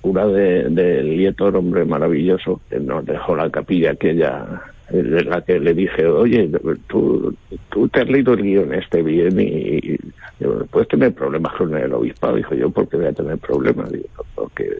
cura 0.00 0.26
de, 0.26 0.64
de 0.70 1.02
Lietor, 1.02 1.56
hombre 1.56 1.84
maravilloso, 1.84 2.60
que 2.68 2.80
nos 2.80 3.04
dejó 3.04 3.36
la 3.36 3.50
capilla 3.50 3.92
aquella 3.92 4.62
en 4.90 5.30
la 5.30 5.40
que 5.42 5.60
le 5.60 5.72
dije, 5.72 6.06
oye, 6.06 6.50
tú, 6.88 7.34
tú 7.70 7.88
te 7.88 8.00
has 8.00 8.08
leído 8.08 8.34
el 8.34 8.42
guion 8.42 8.74
este 8.74 9.02
bien 9.02 9.38
y, 9.40 9.44
y, 9.78 9.98
puedes 10.70 10.88
tener 10.88 11.12
problemas 11.12 11.54
con 11.54 11.76
el 11.76 11.92
obispado. 11.92 12.36
Dijo 12.36 12.54
yo, 12.54 12.70
¿por 12.70 12.88
qué 12.88 12.96
voy 12.96 13.06
a 13.06 13.12
tener 13.12 13.38
problemas? 13.38 13.90
Porque, 14.34 14.78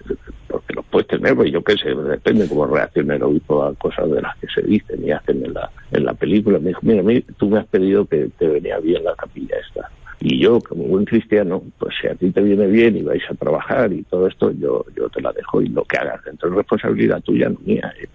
porque 0.49 0.75
los 0.75 0.85
puedes 0.87 1.07
tener, 1.07 1.37
pues 1.37 1.53
yo 1.53 1.63
qué 1.63 1.77
sé, 1.77 1.95
depende 1.95 2.49
cómo 2.49 2.67
reacciona 2.67 3.17
el 3.17 3.23
obispo 3.23 3.63
a 3.63 3.75
cosas 3.75 4.11
de 4.11 4.23
las 4.23 4.37
que 4.39 4.49
se 4.49 4.63
dicen 4.63 5.05
y 5.05 5.13
hacen 5.13 5.45
en 5.45 5.55
la, 5.55 5.71
en 5.93 6.05
la 6.05 6.15
película. 6.15 6.59
Me 6.59 6.69
dijo, 6.69 6.81
mira, 6.83 7.03
mí, 7.03 7.21
tú 7.39 7.49
me 7.49 7.61
has 7.61 7.67
pedido 7.67 8.05
que 8.07 8.31
te 8.37 8.49
venía 8.49 8.79
bien 8.79 9.05
la 9.05 9.15
capilla 9.15 9.57
esta. 9.65 9.91
Y 10.21 10.39
yo, 10.39 10.61
como 10.61 10.85
buen 10.85 11.07
cristiano, 11.07 11.63
pues 11.79 11.95
si 12.01 12.07
a 12.07 12.15
ti 12.15 12.31
te 12.31 12.43
viene 12.43 12.67
bien 12.67 12.97
y 12.97 13.03
vais 13.03 13.23
a 13.31 13.35
trabajar 13.35 13.93
y 13.93 14.03
todo 14.03 14.27
esto, 14.27 14.51
yo, 14.53 14.85
yo 14.95 15.09
te 15.09 15.23
la 15.23 15.33
dejo 15.33 15.63
y 15.63 15.69
lo 15.69 15.83
que 15.85 15.97
hagas 15.97 16.23
dentro 16.25 16.51
es 16.51 16.57
responsabilidad 16.57 17.23
tuya, 17.23 17.49
no 17.49 17.59
mía. 17.65 17.93
¿eh? 18.03 18.09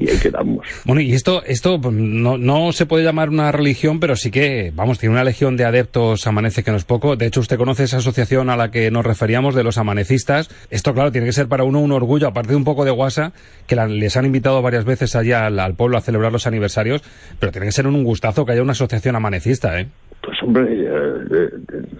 y 0.00 0.08
ahí 0.08 0.18
quedamos. 0.18 0.66
Bueno, 0.84 1.00
y 1.02 1.12
esto, 1.12 1.42
esto 1.44 1.78
no, 1.90 2.38
no 2.38 2.72
se 2.72 2.86
puede 2.86 3.04
llamar 3.04 3.28
una 3.28 3.52
religión, 3.52 4.00
pero 4.00 4.16
sí 4.16 4.30
que, 4.30 4.72
vamos, 4.74 4.98
tiene 4.98 5.14
una 5.14 5.24
legión 5.24 5.56
de 5.56 5.64
adeptos, 5.64 6.26
amanece 6.26 6.62
que 6.62 6.70
no 6.70 6.78
es 6.78 6.84
poco. 6.84 7.16
De 7.16 7.26
hecho, 7.26 7.40
usted 7.40 7.58
conoce 7.58 7.84
esa 7.84 7.98
asociación 7.98 8.48
a 8.48 8.56
la 8.56 8.70
que 8.70 8.90
nos 8.90 9.04
referíamos 9.04 9.54
de 9.54 9.62
los 9.62 9.78
amanecistas. 9.78 10.48
Esto, 10.70 10.94
claro, 10.94 11.12
tiene 11.12 11.26
que 11.26 11.32
ser 11.32 11.48
para 11.48 11.64
uno 11.64 11.80
un 11.80 11.92
orgullo, 11.92 12.28
aparte 12.28 12.50
de 12.50 12.56
un 12.56 12.64
poco 12.64 12.84
de 12.84 12.90
guasa, 12.90 13.32
que 13.66 13.76
la, 13.76 13.86
les 13.86 14.16
han 14.16 14.24
invitado 14.24 14.62
varias 14.62 14.84
veces 14.84 15.14
allá 15.16 15.46
al, 15.46 15.58
al, 15.58 15.74
pueblo 15.74 15.98
a 15.98 16.00
celebrar 16.00 16.32
los 16.32 16.46
aniversarios, 16.46 17.02
pero 17.38 17.52
tiene 17.52 17.66
que 17.66 17.72
ser 17.72 17.86
un 17.86 18.02
gustazo 18.02 18.46
que 18.46 18.52
haya 18.52 18.62
una 18.62 18.72
asociación 18.72 19.16
amanecista, 19.16 19.78
¿eh? 19.78 19.88
Pues 20.30 20.42
hombre, 20.44 20.64
eh, 20.70 21.48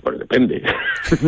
pues 0.04 0.18
depende. 0.20 0.62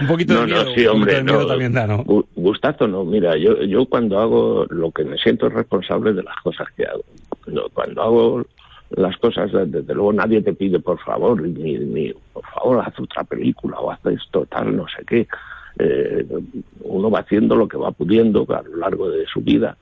un 0.00 0.06
poquito 0.06 0.34
no, 0.34 0.40
de 0.42 0.46
miedo, 0.46 0.64
no, 0.64 0.70
sí, 0.70 0.86
hombre, 0.86 1.14
de 1.14 1.24
miedo 1.24 1.40
no, 1.40 1.46
también 1.48 1.72
da, 1.72 1.84
¿no? 1.88 2.04
Gustazo 2.36 2.86
no, 2.86 3.04
mira, 3.04 3.36
yo, 3.36 3.60
yo 3.62 3.84
cuando 3.86 4.20
hago 4.20 4.66
lo 4.70 4.92
que 4.92 5.02
me 5.02 5.18
siento 5.18 5.48
responsable 5.48 6.12
de 6.12 6.22
las 6.22 6.36
cosas 6.44 6.68
que 6.76 6.86
hago. 6.86 7.02
Cuando, 7.42 7.68
cuando 7.74 8.02
hago 8.02 8.46
las 8.90 9.16
cosas, 9.16 9.50
desde 9.52 9.94
luego 9.94 10.12
nadie 10.12 10.42
te 10.42 10.54
pide 10.54 10.78
por 10.78 11.00
favor, 11.00 11.42
ni, 11.42 11.76
ni 11.76 12.12
por 12.32 12.44
favor 12.44 12.84
haz 12.86 12.94
otra 13.00 13.24
película 13.24 13.80
o 13.80 13.90
haz 13.90 13.98
esto, 14.06 14.46
tal, 14.46 14.76
no 14.76 14.86
sé 14.86 15.04
qué. 15.04 15.26
Eh, 15.80 16.24
uno 16.82 17.10
va 17.10 17.18
haciendo 17.18 17.56
lo 17.56 17.66
que 17.66 17.78
va 17.78 17.90
pudiendo 17.90 18.46
a 18.48 18.62
lo 18.62 18.76
largo 18.76 19.10
de 19.10 19.26
su 19.26 19.40
vida 19.40 19.76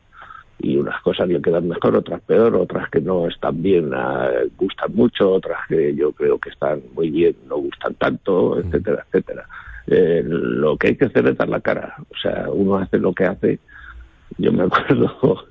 y 0.62 0.76
unas 0.76 1.00
cosas 1.02 1.28
le 1.28 1.42
quedan 1.42 1.69
mejor, 1.69 1.97
otras 1.97 2.21
peor, 2.23 2.54
otras 2.54 2.88
que 2.88 3.00
no 3.00 3.26
están 3.26 3.61
bien, 3.61 3.92
uh, 3.92 4.49
gustan 4.57 4.95
mucho, 4.95 5.33
otras 5.33 5.59
que 5.69 5.95
yo 5.95 6.12
creo 6.12 6.38
que 6.38 6.50
están 6.50 6.81
muy 6.95 7.11
bien, 7.11 7.35
no 7.49 7.57
gustan 7.57 7.95
tanto, 7.95 8.59
etcétera, 8.59 9.04
etcétera. 9.09 9.47
Eh, 9.88 10.23
lo 10.25 10.76
que 10.76 10.88
hay 10.88 10.97
que 10.97 11.07
hacer 11.07 11.26
es 11.26 11.37
dar 11.37 11.49
la 11.49 11.61
cara, 11.61 11.97
o 12.09 12.16
sea, 12.16 12.47
uno 12.49 12.76
hace 12.76 12.99
lo 12.99 13.12
que 13.12 13.25
hace. 13.25 13.59
Yo 14.38 14.52
me 14.52 14.62
acuerdo, 14.64 15.45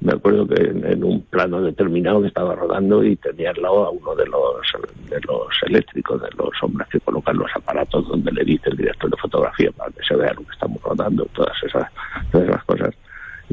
me 0.00 0.12
acuerdo 0.12 0.48
que 0.48 0.62
en, 0.62 0.84
en 0.84 1.04
un 1.04 1.22
plano 1.22 1.60
determinado 1.60 2.22
que 2.22 2.28
estaba 2.28 2.54
rodando 2.54 3.04
y 3.04 3.16
tenía 3.16 3.50
al 3.50 3.60
lado 3.60 3.84
a 3.84 3.90
uno 3.90 4.14
de 4.14 4.26
los 4.26 4.66
de 5.10 5.20
los 5.28 5.48
eléctricos, 5.66 6.20
de 6.22 6.30
los 6.38 6.50
hombres 6.62 6.88
que 6.88 7.00
colocan 7.00 7.36
los 7.36 7.50
aparatos 7.54 8.08
donde 8.08 8.32
le 8.32 8.44
dice 8.44 8.70
el 8.70 8.78
director 8.78 9.10
de 9.10 9.16
fotografía 9.18 9.70
para 9.72 9.92
que 9.92 10.02
se 10.02 10.16
vea 10.16 10.32
lo 10.32 10.42
que 10.42 10.52
estamos 10.52 10.82
rodando, 10.82 11.26
todas 11.34 11.56
esas, 11.62 11.86
todas 12.32 12.48
esas 12.48 12.64
cosas 12.64 12.94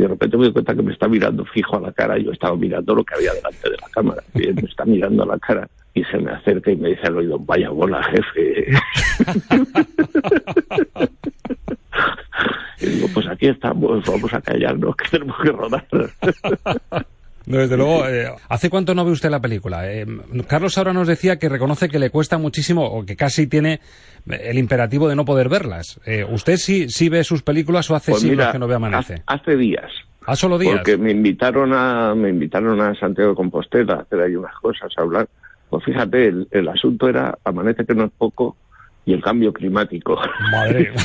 de 0.02 0.08
repente 0.08 0.38
me 0.38 0.46
doy 0.46 0.54
cuenta 0.54 0.76
que 0.76 0.82
me 0.82 0.94
está 0.94 1.08
mirando 1.08 1.46
fijo 1.46 1.78
a 1.78 1.82
la 1.82 1.92
cara 1.92 2.18
yo 2.18 2.32
estaba 2.32 2.56
mirando 2.56 2.96
lo 2.96 3.04
que 3.04 3.16
había 3.16 3.34
delante 3.34 3.70
de 3.70 3.78
la 3.78 3.88
cámara. 3.90 4.24
Y 4.34 4.48
él 4.48 4.56
me 4.56 4.68
está 4.70 4.86
mirando 4.86 5.24
a 5.24 5.28
la 5.28 5.40
cara 5.40 5.70
y 5.94 6.04
se 6.06 6.18
me 6.18 6.32
acerca 6.32 6.72
y 6.72 6.78
me 6.78 6.90
dice 6.90 7.08
al 7.08 7.18
oído 7.18 7.38
vaya 7.40 7.70
bola 7.70 8.02
jefe 8.04 8.66
y 12.80 12.86
digo 12.86 13.08
pues 13.14 13.28
aquí 13.28 13.48
estamos 13.48 14.02
vamos 14.06 14.34
a 14.34 14.42
callarnos 14.42 14.96
que 14.96 15.10
tenemos 15.10 15.38
que 15.42 15.52
rodar 15.52 15.86
desde 17.46 17.78
luego, 17.78 18.08
eh, 18.10 18.32
¿hace 18.50 18.70
cuánto 18.70 18.94
no 18.96 19.06
ve 19.06 19.12
usted 19.12 19.30
la 19.30 19.40
película? 19.40 19.92
Eh, 19.92 20.06
Carlos 20.48 20.78
ahora 20.78 20.94
nos 20.94 21.08
decía 21.08 21.38
que 21.38 21.50
reconoce 21.50 21.90
que 21.90 22.00
le 22.00 22.10
cuesta 22.10 22.38
muchísimo 22.38 22.86
o 22.86 23.06
que 23.06 23.16
casi 23.16 23.48
tiene 23.48 23.80
el 24.28 24.58
imperativo 24.58 25.08
de 25.08 25.16
no 25.16 25.26
poder 25.26 25.50
verlas. 25.50 26.00
Eh, 26.06 26.26
¿Usted 26.30 26.58
sí, 26.58 26.90
sí 26.90 27.10
ve 27.10 27.24
sus 27.24 27.42
películas 27.42 27.90
o 27.90 27.96
hace 27.96 28.12
Pues 28.12 28.22
siglos 28.22 28.38
mira, 28.38 28.52
que 28.52 28.60
no 28.60 28.68
ve 28.68 28.76
Amanece? 28.76 29.24
Hace 29.26 29.56
días. 29.56 29.92
¿A 30.26 30.36
solo 30.36 30.58
días? 30.58 30.76
Porque 30.76 30.98
me 30.98 31.12
invitaron 31.12 31.74
a 31.74 32.14
me 32.14 32.30
invitaron 32.30 32.80
a 32.80 32.94
Santiago 32.96 33.32
de 33.32 33.36
Compostela 33.36 33.96
a 33.96 34.02
hacer 34.02 34.22
ahí 34.22 34.36
unas 34.36 34.56
cosas, 34.56 34.92
a 34.96 35.02
hablar. 35.02 35.28
Pues 35.70 35.84
fíjate, 35.84 36.28
el, 36.28 36.48
el 36.52 36.68
asunto 36.68 37.10
era 37.10 37.38
amanece 37.44 37.86
que 37.86 37.96
no 37.96 38.06
es 38.06 38.12
poco 38.18 38.56
y 39.06 39.14
el 39.14 39.22
cambio 39.22 39.52
climático. 39.54 40.20
Madre. 40.52 40.92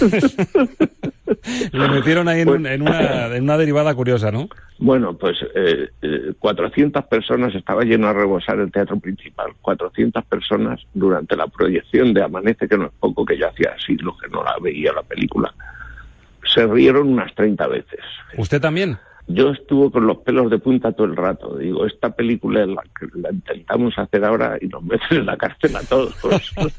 Le 1.73 1.88
metieron 1.88 2.29
ahí 2.29 2.41
en, 2.43 2.49
un- 2.49 2.67
en 2.67 2.83
una, 2.83 3.35
en 3.35 3.43
una 3.43 3.57
derivada 3.59 3.95
curiosa, 3.95 4.31
¿no? 4.31 4.49
Bueno, 4.79 5.17
pues 5.17 5.37
eh, 5.55 5.88
eh, 6.03 6.33
400 6.38 7.05
personas, 7.07 7.55
estaba 7.55 7.83
lleno 7.85 8.09
a 8.09 8.12
rebosar 8.12 8.59
el 8.61 8.71
teatro 8.71 8.99
principal, 8.99 9.53
400 9.62 10.25
personas 10.25 10.81
durante 10.95 11.37
la 11.37 11.47
proyección 11.47 12.12
de 12.15 12.23
Amanece, 12.23 12.69
que 12.69 12.76
no 12.76 12.87
es 12.87 12.93
poco, 13.00 13.25
que 13.25 13.38
ya 13.38 13.49
hacía 13.49 13.75
siglos 13.85 14.17
que 14.21 14.29
no 14.29 14.43
la 14.45 14.55
veía 14.61 14.93
la 14.93 15.03
película. 15.03 15.53
Se 16.53 16.67
rieron 16.67 17.09
unas 17.09 17.35
30 17.35 17.67
veces. 17.69 18.00
¿Usted 18.37 18.61
también? 18.61 18.99
Yo 19.28 19.50
estuve 19.50 19.90
con 19.90 20.06
los 20.06 20.18
pelos 20.18 20.49
de 20.50 20.59
punta 20.59 20.92
todo 20.92 21.06
el 21.06 21.16
rato. 21.16 21.56
Digo, 21.56 21.85
esta 21.85 22.11
película 22.14 22.62
es 22.62 22.68
la 22.68 22.83
que 22.99 23.06
la 23.18 23.30
intentamos 23.33 23.92
hacer 23.99 24.25
ahora 24.25 24.56
y 24.61 24.66
nos 24.68 24.83
meten 24.85 25.18
en 25.18 25.26
la 25.26 25.37
cárcel 25.37 25.75
a 25.75 25.80
todos. 25.80 26.14
Pues, 26.23 26.52
pues 26.52 26.73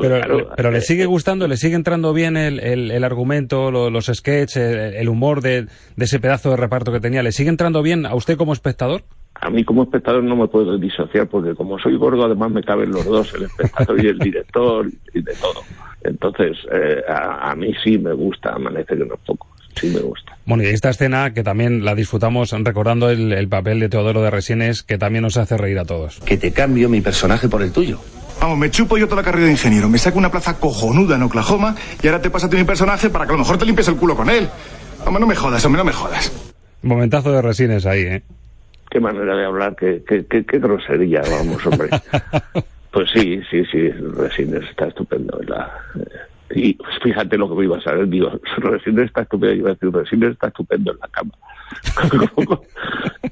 Pero, 0.00 0.16
claro, 0.20 0.48
pero 0.56 0.70
le 0.70 0.78
eh, 0.78 0.82
sigue 0.82 1.06
gustando, 1.06 1.48
le 1.48 1.56
sigue 1.56 1.74
entrando 1.74 2.12
bien 2.12 2.36
el, 2.36 2.60
el, 2.60 2.90
el 2.92 3.04
argumento, 3.04 3.70
lo- 3.72 3.90
los 3.90 4.06
sketches, 4.06 4.56
el, 4.56 4.94
el 4.94 5.08
humor 5.08 5.40
de, 5.40 5.62
de 5.96 6.04
ese 6.04 6.20
pedazo 6.20 6.50
de 6.50 6.56
reparto 6.56 6.92
que 6.92 7.00
tenía. 7.00 7.22
¿Le 7.24 7.32
sigue 7.32 7.48
entrando 7.50 7.82
bien 7.82 8.06
a 8.06 8.14
usted 8.14 8.36
como 8.36 8.52
espectador? 8.52 9.02
A 9.40 9.50
mí 9.50 9.64
como 9.64 9.82
espectador 9.82 10.22
no 10.22 10.36
me 10.36 10.46
puedo 10.46 10.78
disociar 10.78 11.26
porque 11.26 11.56
como 11.56 11.76
soy 11.80 11.96
gordo 11.96 12.24
además 12.24 12.52
me 12.52 12.62
caben 12.62 12.90
los 12.92 13.04
dos, 13.04 13.32
el 13.34 13.44
espectador 13.44 14.04
y 14.04 14.06
el 14.06 14.18
director 14.20 14.86
y 15.12 15.20
de 15.22 15.34
todo. 15.34 15.62
Entonces 16.04 16.56
eh, 16.72 17.02
a, 17.08 17.50
a 17.50 17.56
mí 17.56 17.72
sí 17.82 17.98
me 17.98 18.12
gusta 18.12 18.50
Amanece 18.52 18.96
que 18.96 19.04
no 19.04 19.14
es 19.14 19.20
poco, 19.26 19.48
sí 19.80 19.88
me 19.88 20.00
gusta. 20.00 20.36
Bueno, 20.44 20.62
y 20.64 20.66
esta 20.66 20.90
escena 20.90 21.32
que 21.32 21.42
también 21.42 21.84
la 21.84 21.94
disfrutamos 21.94 22.52
recordando 22.52 23.10
el, 23.10 23.32
el 23.32 23.48
papel 23.48 23.80
de 23.80 23.88
Teodoro 23.88 24.22
de 24.22 24.30
Resines, 24.30 24.82
que 24.82 24.98
también 24.98 25.22
nos 25.22 25.36
hace 25.36 25.56
reír 25.56 25.78
a 25.78 25.84
todos. 25.84 26.18
Que 26.20 26.36
te 26.36 26.52
cambio 26.52 26.88
mi 26.88 27.00
personaje 27.00 27.48
por 27.48 27.62
el 27.62 27.72
tuyo. 27.72 28.00
Vamos, 28.40 28.58
me 28.58 28.70
chupo 28.70 28.98
yo 28.98 29.06
toda 29.06 29.22
la 29.22 29.24
carrera 29.24 29.46
de 29.46 29.52
ingeniero, 29.52 29.88
me 29.88 29.98
saco 29.98 30.18
una 30.18 30.30
plaza 30.30 30.58
cojonuda 30.58 31.14
en 31.14 31.22
Oklahoma 31.22 31.76
y 32.02 32.06
ahora 32.08 32.20
te 32.20 32.28
pásate 32.28 32.56
mi 32.56 32.64
personaje 32.64 33.08
para 33.08 33.24
que 33.24 33.30
a 33.30 33.34
lo 33.34 33.38
mejor 33.38 33.56
te 33.56 33.64
limpies 33.64 33.86
el 33.86 33.96
culo 33.96 34.16
con 34.16 34.28
él. 34.28 34.48
Hombre, 35.06 35.20
no 35.20 35.26
me 35.26 35.36
jodas, 35.36 35.64
hombre, 35.64 35.78
no 35.78 35.84
me 35.84 35.92
jodas. 35.92 36.32
Momentazo 36.82 37.30
de 37.30 37.40
Resines 37.40 37.86
ahí, 37.86 38.00
¿eh? 38.00 38.22
Qué 38.90 38.98
manera 38.98 39.36
de 39.36 39.46
hablar, 39.46 39.76
qué, 39.76 40.02
qué, 40.06 40.26
qué, 40.28 40.44
qué 40.44 40.58
grosería, 40.58 41.22
vamos, 41.30 41.64
hombre. 41.66 41.90
Pues 42.92 43.08
sí, 43.10 43.40
sí, 43.50 43.64
sí, 43.72 43.88
Resines 43.88 44.64
está 44.68 44.86
estupendo. 44.88 45.40
Eh, 45.40 46.02
y 46.54 46.74
pues, 46.74 46.90
fíjate 47.02 47.36
lo 47.38 47.48
que 47.48 47.54
me 47.56 47.64
iba 47.64 47.78
a 47.78 47.80
saber, 47.82 48.08
digo, 48.08 48.30
Resines 48.58 49.06
está 49.06 49.22
estupendo, 49.22 49.54
yo 49.54 49.60
iba 49.60 49.70
a 49.70 49.74
decir, 49.74 49.90
Resines 49.92 50.32
está 50.32 50.48
estupendo 50.48 50.92
en 50.92 50.98
la 50.98 51.08
cama. 51.08 51.32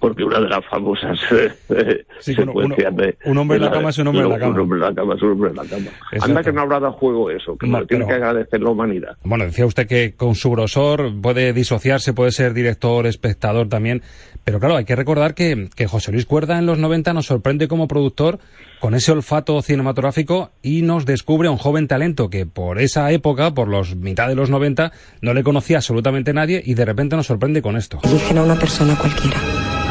Porque 0.01 0.25
una 0.25 0.41
de 0.41 0.49
las 0.49 0.65
famosas 0.67 1.19
eh, 1.31 2.05
Sí, 2.21 2.35
uno- 2.39 2.47
secuencias 2.53 2.97
de... 2.97 3.19
un 3.27 3.39
hombre 3.39 3.57
en 3.59 3.65
la 3.65 3.71
cama 3.71 3.91
es 3.91 3.99
un 3.99 4.07
hombre 4.09 4.23
en 4.25 4.31
la 4.31 4.39
cama. 4.39 4.55
Un 4.55 4.61
hombre 4.61 4.77
en 4.79 4.85
la 4.85 4.95
cama 4.95 5.15
es 5.15 5.23
un 5.23 5.31
hombre 5.33 5.51
en 5.51 5.57
la 5.57 5.65
cama. 5.65 5.87
Exacto. 6.13 6.25
Anda 6.25 6.43
que 6.45 6.53
no 6.53 6.61
habrá 6.63 6.81
dado 6.81 6.93
juego 6.93 7.31
eso, 7.31 7.57
que 7.59 7.67
No, 7.67 7.85
tiene 7.87 8.07
que 8.07 8.13
agradecer 8.13 8.61
la 8.61 8.71
humanidad. 8.71 9.17
Bueno, 9.25 9.45
decía 9.45 9.67
usted 9.67 9.87
que 9.87 10.15
con 10.15 10.35
su 10.35 10.51
grosor 10.51 11.13
puede 11.21 11.53
disociarse, 11.53 12.13
puede 12.15 12.31
ser 12.33 12.55
director, 12.55 13.07
espectador 13.07 13.69
también. 13.69 14.03
Pero 14.45 14.59
claro, 14.59 14.77
hay 14.77 14.85
que 14.85 14.97
recordar 14.97 15.35
que, 15.35 15.69
que 15.75 15.87
José 15.87 16.13
Luis 16.13 16.27
Cuerda 16.27 16.59
en 16.59 16.67
los 16.67 16.79
90 16.79 17.13
nos 17.13 17.27
sorprende 17.27 17.69
como 17.69 17.89
productor 17.89 18.39
con 18.81 18.95
ese 18.95 19.13
olfato 19.13 19.61
cinematográfico 19.63 20.51
y 20.63 20.83
nos 20.83 21.05
descubre 21.05 21.49
a 21.49 21.51
un 21.51 21.59
joven 21.59 21.87
talento 21.87 22.31
que 22.31 22.47
por 22.47 22.81
esa 22.81 23.11
época, 23.13 23.53
por 23.53 23.69
los 23.69 23.97
mitad 23.97 24.29
de 24.29 24.35
los 24.35 24.51
90, 24.51 24.93
no 25.21 25.35
le 25.35 25.43
conocía 25.43 25.79
absolutamente 25.79 26.33
nadie 26.33 26.63
y 26.65 26.75
de 26.75 26.85
repente 26.85 27.17
nos 27.17 27.27
sorprende 27.27 27.63
con 27.63 27.77
esto. 27.77 28.01
Eligen 28.03 28.39
a 28.39 28.43
una 28.43 28.59
persona 28.59 28.97
cualquiera. 28.97 29.39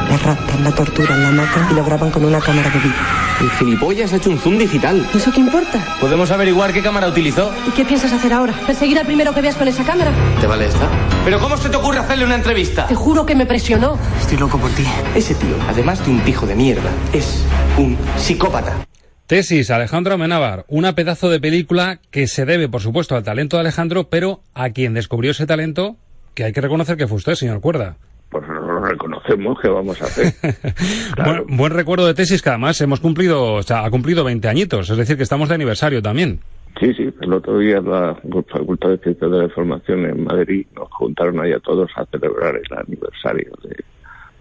La 0.10 0.18
raptan, 0.18 0.64
la 0.64 0.72
torturan, 0.72 1.22
la 1.22 1.32
matan 1.32 1.72
y 1.72 1.76
lo 1.76 1.86
graban 1.86 2.10
con 2.10 2.26
una 2.26 2.40
cámara 2.40 2.70
de 2.70 2.80
vídeo. 2.80 3.29
El 3.42 3.50
gilipollas 3.52 4.12
ha 4.12 4.18
hecho 4.18 4.30
un 4.30 4.38
zoom 4.38 4.58
digital. 4.58 5.08
¿Y 5.14 5.18
eso 5.18 5.32
qué 5.32 5.40
importa? 5.40 5.80
¿Podemos 6.02 6.30
averiguar 6.30 6.74
qué 6.74 6.82
cámara 6.82 7.08
utilizó? 7.08 7.54
¿Y 7.68 7.72
qué 7.72 7.86
piensas 7.86 8.12
hacer 8.12 8.34
ahora? 8.34 8.54
¿Perseguir 8.68 9.00
al 9.00 9.06
primero 9.06 9.34
que 9.34 9.42
veas 9.42 9.56
con 9.56 9.68
esa 9.68 9.86
cámara? 9.86 10.12
¿Te 10.42 10.48
vale 10.48 10.66
esta? 10.66 10.90
¿Pero 11.24 11.40
cómo 11.40 11.56
se 11.56 11.70
te 11.70 11.78
ocurre 11.78 12.00
hacerle 12.00 12.26
una 12.26 12.36
entrevista? 12.36 12.88
Te 12.88 12.96
juro 12.96 13.26
que 13.26 13.36
me 13.36 13.46
presionó. 13.46 13.98
Estoy 14.20 14.38
loco 14.38 14.58
por 14.58 14.70
ti. 14.72 14.84
Ese 15.16 15.36
tío, 15.36 15.56
además 15.70 16.06
de 16.06 16.12
un 16.12 16.20
pijo 16.20 16.46
de 16.46 16.56
mierda, 16.56 16.90
es 17.14 17.46
un 17.78 17.98
psicópata. 18.18 18.86
Tesis, 19.26 19.72
Alejandro 19.72 20.16
Amenábar, 20.16 20.66
una 20.68 20.94
pedazo 20.96 21.30
de 21.30 21.40
película 21.40 22.00
que 22.12 22.28
se 22.28 22.46
debe, 22.46 22.68
por 22.68 22.82
supuesto, 22.82 23.16
al 23.16 23.24
talento 23.24 23.56
de 23.56 23.62
Alejandro, 23.62 24.10
pero 24.10 24.42
a 24.54 24.72
quien 24.72 24.94
descubrió 24.94 25.32
ese 25.32 25.46
talento, 25.46 25.96
que 26.34 26.44
hay 26.44 26.52
que 26.52 26.62
reconocer 26.62 26.98
que 26.98 27.08
fue 27.08 27.18
usted, 27.18 27.36
señor 27.36 27.62
Cuerda. 27.62 27.96
Pues 28.30 28.44
reconocemos, 28.90 29.58
¿qué 29.62 29.70
vamos 29.70 30.02
a 30.02 30.06
hacer? 30.06 30.34
Buen, 31.24 31.58
buen 31.58 31.72
recuerdo 31.74 32.06
de 32.08 32.14
tesis 32.14 32.42
que 32.42 32.50
además 32.50 32.80
hemos 32.82 33.00
cumplido, 33.00 33.54
o 33.54 33.64
sea, 33.64 33.86
ha 33.86 33.90
cumplido 33.90 34.24
20 34.24 34.48
añitos, 34.48 34.90
es 34.90 34.98
decir, 34.98 35.16
que 35.18 35.24
estamos 35.24 35.48
de 35.50 35.56
aniversario 35.56 36.02
también. 36.02 36.40
Sí, 36.80 36.94
sí, 36.94 37.10
el 37.22 37.34
otro 37.34 37.58
día 37.60 37.82
la 37.82 38.16
Facultad 38.52 38.90
de 38.90 38.98
Ciencias 39.00 39.30
de 39.32 39.38
la 39.38 39.44
Información 39.46 40.06
en 40.06 40.24
Madrid 40.24 40.66
nos 40.76 40.88
juntaron 40.92 41.40
ahí 41.42 41.52
a 41.52 41.60
todos 41.60 41.90
a 41.96 42.06
celebrar 42.06 42.56
el 42.56 42.78
aniversario 42.78 43.52
de, 43.64 43.76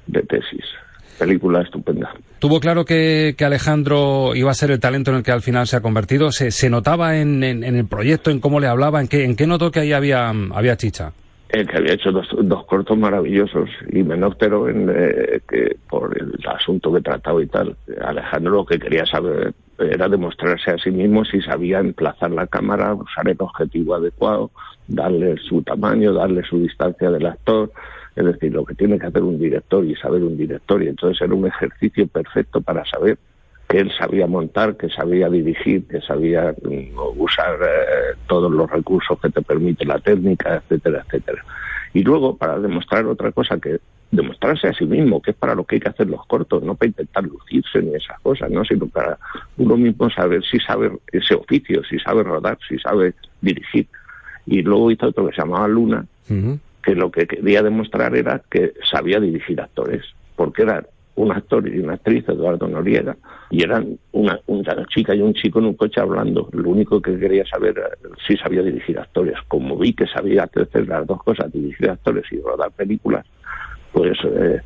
de 0.07 0.23
tesis. 0.27 0.65
Película 1.19 1.63
estupenda. 1.63 2.15
¿Tuvo 2.39 2.61
claro 2.61 2.85
que, 2.85 3.35
que 3.37 3.45
Alejandro 3.45 4.37
iba 4.37 4.53
a 4.53 4.55
ser 4.55 4.71
el 4.71 4.79
talento 4.79 5.11
en 5.11 5.17
el 5.17 5.23
que 5.25 5.33
al 5.33 5.43
final 5.43 5.67
se 5.67 5.75
ha 5.77 5.81
convertido? 5.81 6.31
¿Se, 6.31 6.53
se 6.53 6.71
notaba 6.71 7.17
en, 7.19 7.43
en- 7.43 7.65
en 7.65 7.75
el 7.75 7.87
proyecto, 7.87 8.31
en 8.31 8.39
cómo 8.39 8.61
le 8.61 8.69
hablaba, 8.69 9.01
en 9.01 9.09
qué, 9.09 9.25
en 9.25 9.35
qué 9.35 9.47
notó 9.49 9.73
que 9.73 9.81
ahí 9.81 9.93
había, 9.93 10.29
había 10.29 10.77
chicha? 10.77 11.11
El 11.49 11.67
que 11.67 11.79
había 11.79 11.95
hecho 11.95 12.13
dos, 12.13 12.29
dos 12.43 12.67
cortos 12.67 12.99
maravillosos 12.99 13.71
y 13.91 14.03
Menóptero 14.03 14.69
en, 14.69 14.91
eh, 14.95 15.41
que 15.49 15.77
por 15.89 16.15
el 16.19 16.35
asunto 16.47 16.93
que 16.93 17.01
trataba 17.01 17.43
y 17.43 17.47
tal. 17.47 17.75
Alejandro 18.03 18.53
lo 18.53 18.67
que 18.67 18.79
quería 18.79 19.07
saber 19.07 19.55
era 19.79 20.09
demostrarse 20.09 20.73
a 20.73 20.79
sí 20.79 20.91
mismo 20.91 21.25
si 21.25 21.41
sabía 21.41 21.79
emplazar 21.79 22.33
la 22.33 22.47
cámara, 22.47 22.95
usar 22.95 23.29
el 23.29 23.37
objetivo 23.39 23.95
adecuado, 23.95 24.51
darle 24.89 25.37
su 25.39 25.63
tamaño, 25.63 26.13
darle 26.13 26.43
su 26.43 26.61
distancia 26.61 27.11
del 27.11 27.27
actor. 27.27 27.73
Es 28.15 28.25
decir, 28.25 28.53
lo 28.53 28.65
que 28.65 28.75
tiene 28.75 28.99
que 28.99 29.07
hacer 29.07 29.23
un 29.23 29.39
director 29.39 29.85
y 29.85 29.95
saber 29.95 30.25
un 30.25 30.37
director. 30.37 30.83
Y 30.83 30.89
entonces 30.89 31.23
era 31.23 31.35
un 31.35 31.47
ejercicio 31.47 32.07
perfecto 32.09 32.61
para 32.61 32.85
saber 32.85 33.17
que 33.69 33.79
él 33.79 33.93
sabía 33.99 34.27
montar, 34.27 34.77
que 34.77 34.89
sabía 34.89 35.29
dirigir, 35.29 35.87
que 35.87 36.01
sabía 36.01 36.55
usar 37.17 37.59
eh, 37.63 38.17
todos 38.27 38.51
los 38.51 38.71
recursos 38.71 39.21
que 39.21 39.29
te 39.29 39.43
permite 39.43 39.85
la 39.85 39.99
técnica, 39.99 40.57
etcétera, 40.57 41.05
etcétera. 41.07 41.45
Y 41.93 42.03
luego, 42.03 42.37
para 42.37 42.59
demostrar 42.59 43.05
otra 43.07 43.31
cosa, 43.33 43.59
que 43.59 43.79
demostrarse 44.11 44.69
a 44.69 44.73
sí 44.73 44.87
mismo, 44.87 45.21
que 45.21 45.33
es 45.33 45.37
para 45.37 45.55
lo 45.55 45.65
que 45.65 45.77
hay 45.77 45.81
que 45.81 45.89
hacer 45.91 46.09
los 46.09 46.25
cortos, 46.27 46.63
no 46.63 46.75
para 46.75 46.89
intentar 46.89 47.25
lucirse 47.25 47.83
ni 47.83 47.95
esas 47.95 48.19
cosas, 48.21 48.51
¿no? 48.51 48.65
sino 48.65 48.87
para 48.87 49.19
uno 49.59 49.77
mismo 49.77 50.09
saber 50.09 50.43
si 50.45 50.59
sabe 50.61 50.91
ese 51.13 51.35
oficio, 51.35 51.83
si 51.85 51.99
sabe 51.99 52.23
rodar, 52.23 52.59
si 52.67 52.79
sabe 52.79 53.15
dirigir. 53.43 53.87
Y 54.47 54.63
luego 54.63 54.91
hizo 54.91 55.09
otro 55.09 55.27
que 55.27 55.35
se 55.35 55.43
llamaba 55.43 55.69
Luna, 55.69 56.07
que 56.83 56.95
lo 56.95 57.11
que 57.11 57.27
quería 57.27 57.63
demostrar 57.63 58.17
era 58.17 58.41
que 58.51 58.73
sabía 58.91 59.21
dirigir 59.21 59.61
actores, 59.61 60.05
porque 60.37 60.63
eran 60.63 60.87
un 61.19 61.33
actor 61.33 61.69
y 61.69 61.81
una 61.81 61.95
actriz, 61.95 62.29
Eduardo 62.29 62.69
Noriega, 62.69 63.17
y 63.51 63.63
eran 63.63 63.99
una, 64.13 64.39
una 64.47 64.87
chica 64.87 65.15
y 65.15 65.21
un 65.21 65.35
chico 65.35 65.59
en 65.59 65.67
un 65.67 65.75
coche 65.75 66.01
hablando. 66.01 66.49
Lo 66.53 66.71
único 66.71 67.03
que 67.03 67.19
quería 67.19 67.45
saber 67.47 67.77
era 67.77 67.91
si 68.27 68.37
sabía 68.37 68.63
dirigir 68.63 68.99
actores. 68.99 69.35
Como 69.49 69.77
vi 69.77 69.93
que 69.93 70.07
sabía 70.07 70.45
hacer 70.45 70.87
las 70.87 71.07
dos 71.07 71.23
cosas, 71.23 71.53
dirigir 71.53 71.91
actores 71.91 72.25
y 72.31 72.41
rodar 72.41 72.71
películas, 72.71 73.27
pues 73.93 74.17
eh, 74.25 74.61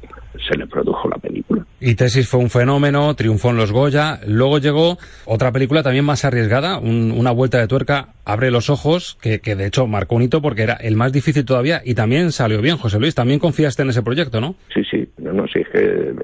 se 0.48 0.56
le 0.56 0.66
produjo 0.66 1.08
la 1.08 1.16
película. 1.18 1.64
Y 1.80 1.94
Tesis 1.94 2.28
fue 2.28 2.40
un 2.40 2.50
fenómeno, 2.50 3.14
triunfó 3.14 3.50
en 3.50 3.56
los 3.56 3.72
Goya. 3.72 4.20
Luego 4.26 4.58
llegó 4.58 4.98
otra 5.24 5.50
película 5.52 5.82
también 5.82 6.04
más 6.04 6.24
arriesgada, 6.24 6.78
un- 6.78 7.12
una 7.12 7.30
vuelta 7.30 7.58
de 7.58 7.66
tuerca, 7.68 8.08
Abre 8.24 8.52
los 8.52 8.70
ojos, 8.70 9.18
que, 9.20 9.40
que 9.40 9.56
de 9.56 9.66
hecho 9.66 9.88
marcó 9.88 10.14
un 10.14 10.22
hito 10.22 10.40
porque 10.40 10.62
era 10.62 10.74
el 10.74 10.94
más 10.94 11.12
difícil 11.12 11.44
todavía 11.44 11.82
y 11.85 11.94
también 11.94 12.30
salió 12.30 12.61
bien. 12.62 12.76
José 12.76 13.00
Luis, 13.00 13.16
también 13.16 13.40
confiaste 13.40 13.82
en 13.82 13.88
ese 13.90 14.02
proyecto, 14.02 14.40
¿no? 14.40 14.54
Sí, 14.72 14.82
sí, 14.88 15.08
no, 15.18 15.32
no, 15.32 15.46
sí, 15.48 15.58
es 15.58 15.68
que 15.70 15.80
eh, 15.80 16.14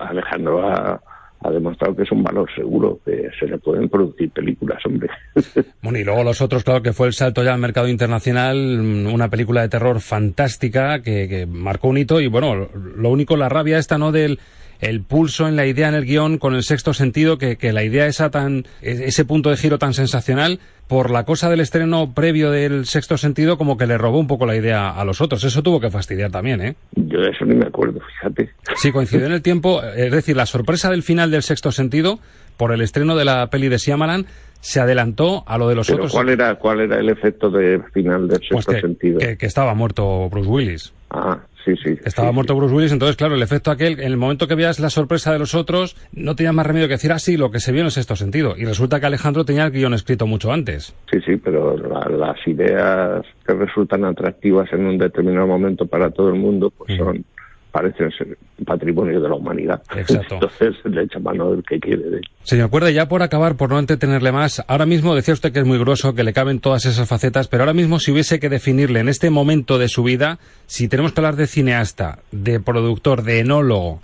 Alejandro 0.00 0.66
ha, 0.66 0.98
ha 1.40 1.50
demostrado 1.50 1.94
que 1.94 2.02
es 2.02 2.12
un 2.12 2.22
valor 2.22 2.48
seguro, 2.54 3.00
que 3.04 3.30
se 3.38 3.46
le 3.46 3.58
pueden 3.58 3.88
producir 3.88 4.30
películas, 4.30 4.84
hombre. 4.84 5.08
Bueno, 5.80 5.98
y 5.98 6.04
luego 6.04 6.24
los 6.24 6.40
otros, 6.40 6.64
claro, 6.64 6.82
que 6.82 6.92
fue 6.92 7.06
el 7.06 7.12
salto 7.12 7.42
ya 7.42 7.54
al 7.54 7.60
mercado 7.60 7.88
internacional, 7.88 8.56
mm, 8.56 9.12
una 9.12 9.28
película 9.28 9.62
de 9.62 9.68
terror 9.68 10.00
fantástica 10.00 11.02
que, 11.02 11.28
que 11.28 11.46
marcó 11.46 11.88
un 11.88 11.98
hito 11.98 12.20
y 12.20 12.26
bueno, 12.26 12.68
lo 12.74 13.10
único, 13.10 13.36
la 13.36 13.48
rabia 13.48 13.78
esta, 13.78 13.96
¿no? 13.96 14.12
Del 14.12 14.38
el 14.80 15.02
pulso 15.02 15.48
en 15.48 15.56
la 15.56 15.66
idea 15.66 15.88
en 15.88 15.94
el 15.94 16.04
guion 16.04 16.38
con 16.38 16.54
el 16.54 16.62
sexto 16.62 16.94
sentido, 16.94 17.38
que, 17.38 17.56
que 17.56 17.72
la 17.72 17.82
idea 17.84 18.06
esa 18.06 18.30
tan, 18.30 18.64
e- 18.82 19.04
ese 19.06 19.24
punto 19.24 19.50
de 19.50 19.56
giro 19.56 19.78
tan 19.78 19.94
sensacional, 19.94 20.60
por 20.86 21.10
la 21.10 21.24
cosa 21.24 21.50
del 21.50 21.60
estreno 21.60 22.14
previo 22.14 22.50
del 22.50 22.86
sexto 22.86 23.18
sentido, 23.18 23.58
como 23.58 23.76
que 23.76 23.86
le 23.86 23.98
robó 23.98 24.18
un 24.18 24.26
poco 24.26 24.46
la 24.46 24.56
idea 24.56 24.88
a 24.90 25.04
los 25.04 25.20
otros. 25.20 25.44
Eso 25.44 25.62
tuvo 25.62 25.80
que 25.80 25.90
fastidiar 25.90 26.30
también, 26.30 26.60
¿eh? 26.62 26.76
Yo 26.94 27.20
de 27.20 27.30
eso 27.30 27.44
ni 27.44 27.54
me 27.54 27.66
acuerdo, 27.66 28.00
fíjate. 28.16 28.50
Sí, 28.76 28.90
coincidió 28.92 29.26
en 29.26 29.32
el 29.32 29.42
tiempo, 29.42 29.82
es 29.82 30.10
decir, 30.12 30.36
la 30.36 30.46
sorpresa 30.46 30.90
del 30.90 31.02
final 31.02 31.30
del 31.30 31.42
sexto 31.42 31.72
sentido, 31.72 32.18
por 32.56 32.72
el 32.72 32.80
estreno 32.80 33.16
de 33.16 33.24
la 33.26 33.48
peli 33.48 33.68
de 33.68 33.76
Shyamalan, 33.78 34.24
se 34.60 34.80
adelantó 34.80 35.44
a 35.46 35.58
lo 35.58 35.68
de 35.68 35.74
los 35.76 35.86
Pero 35.86 35.98
otros. 35.98 36.12
¿cuál 36.12 36.30
era, 36.30 36.54
¿cuál 36.56 36.80
era 36.80 36.98
el 36.98 37.08
efecto 37.10 37.50
de 37.50 37.80
final 37.92 38.26
del 38.26 38.40
Pues 38.50 38.64
sexto 38.64 38.72
que, 38.72 38.80
sentido? 38.80 39.18
que- 39.18 39.36
que 39.36 39.46
estaba 39.46 39.74
muerto 39.74 40.28
Bruce 40.30 40.48
Willis. 40.48 40.92
Ah, 41.10 41.38
sí, 41.64 41.74
sí. 41.82 41.98
Estaba 42.04 42.32
muerto 42.32 42.54
Bruce 42.54 42.74
Willis, 42.74 42.92
entonces, 42.92 43.16
claro, 43.16 43.34
el 43.34 43.42
efecto 43.42 43.70
aquel, 43.70 44.00
en 44.00 44.06
el 44.06 44.16
momento 44.16 44.46
que 44.48 44.54
veas 44.54 44.78
la 44.80 44.90
sorpresa 44.90 45.32
de 45.32 45.38
los 45.38 45.54
otros, 45.54 45.96
no 46.12 46.34
tenías 46.36 46.54
más 46.54 46.66
remedio 46.66 46.88
que 46.88 46.94
decir 46.94 47.12
así 47.12 47.36
lo 47.36 47.50
que 47.50 47.60
se 47.60 47.72
vio 47.72 47.80
en 47.80 47.86
el 47.86 47.92
sexto 47.92 48.16
sentido. 48.16 48.54
Y 48.56 48.64
resulta 48.64 49.00
que 49.00 49.06
Alejandro 49.06 49.44
tenía 49.44 49.64
el 49.64 49.72
guion 49.72 49.94
escrito 49.94 50.26
mucho 50.26 50.52
antes. 50.52 50.94
Sí, 51.10 51.18
sí, 51.26 51.36
pero 51.36 51.76
la- 51.76 52.08
las 52.08 52.36
ideas 52.46 53.22
que 53.46 53.52
resultan 53.54 54.04
atractivas 54.04 54.72
en 54.72 54.86
un 54.86 54.98
determinado 54.98 55.46
momento 55.46 55.86
para 55.86 56.10
todo 56.10 56.28
el 56.28 56.34
mundo, 56.36 56.70
pues 56.76 56.96
son 56.96 57.24
parecen 57.70 58.10
ser 58.12 58.36
patrimonio 58.64 59.20
de 59.20 59.28
la 59.28 59.34
humanidad. 59.34 59.82
Exacto. 59.96 60.34
Entonces 60.40 60.74
le 60.84 61.02
echa 61.02 61.18
mano 61.18 61.52
del 61.52 61.62
que 61.62 61.78
quiere. 61.78 62.10
de- 62.10 62.20
Señor 62.42 62.70
Cuerda, 62.70 62.90
ya 62.90 63.08
por 63.08 63.22
acabar, 63.22 63.56
por 63.56 63.70
no 63.70 63.78
entretenerle 63.78 64.32
más, 64.32 64.64
ahora 64.68 64.86
mismo 64.86 65.14
decía 65.14 65.34
usted 65.34 65.52
que 65.52 65.60
es 65.60 65.66
muy 65.66 65.78
grueso, 65.78 66.14
que 66.14 66.24
le 66.24 66.32
caben 66.32 66.60
todas 66.60 66.86
esas 66.86 67.08
facetas, 67.08 67.48
pero 67.48 67.62
ahora 67.62 67.74
mismo 67.74 67.98
si 68.00 68.10
hubiese 68.12 68.40
que 68.40 68.48
definirle 68.48 69.00
en 69.00 69.08
este 69.08 69.30
momento 69.30 69.78
de 69.78 69.88
su 69.88 70.02
vida, 70.02 70.38
si 70.66 70.88
tenemos 70.88 71.12
que 71.12 71.20
hablar 71.20 71.36
de 71.36 71.46
cineasta, 71.46 72.20
de 72.32 72.58
productor, 72.60 73.22
de 73.22 73.40
enólogo, 73.40 74.00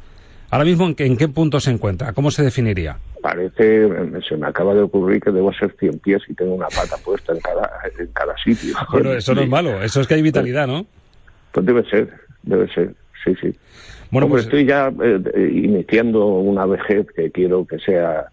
ahora 0.50 0.64
mismo 0.64 0.87
en 0.87 0.94
qué, 0.94 1.07
en 1.07 1.16
qué 1.16 1.29
punto 1.29 1.59
se 1.61 1.70
encuentra, 1.70 2.12
¿cómo 2.12 2.31
se 2.31 2.42
definiría? 2.44 2.98
Parece, 3.22 3.87
me- 3.88 4.20
se 4.20 4.37
me 4.37 4.46
acaba 4.46 4.74
de 4.74 4.83
ocurrir 4.83 5.20
que 5.22 5.31
debo 5.31 5.50
ser 5.55 5.74
cien 5.81 5.98
pies 5.98 6.20
y 6.29 6.35
tengo 6.35 6.55
una 6.55 6.66
pata 6.68 6.96
puesta 7.03 7.33
en 7.33 7.40
cada, 7.40 7.70
en 7.98 8.07
cada 8.12 8.35
sitio. 8.37 8.74
Bueno, 8.92 9.12
eso 9.14 9.35
no 9.35 9.40
es 9.40 9.48
malo, 9.48 9.83
eso 9.83 10.00
es 10.03 10.07
que 10.07 10.14
hay 10.14 10.22
vitalidad, 10.22 10.66
¿no? 10.66 10.87
Pues 11.53 11.64
debe 11.64 11.88
ser, 11.88 12.12
debe 12.42 12.68
ser, 12.74 12.94
sí, 13.24 13.34
sí. 13.40 13.54
Bueno, 14.10 14.26
Hombre, 14.26 14.42
pues- 14.42 14.44
estoy 14.44 14.64
ya 14.66 14.92
eh, 15.02 15.50
iniciando 15.52 16.26
una 16.26 16.66
vejez 16.66 17.06
que 17.16 17.30
quiero 17.30 17.66
que 17.66 17.78
sea 17.78 18.26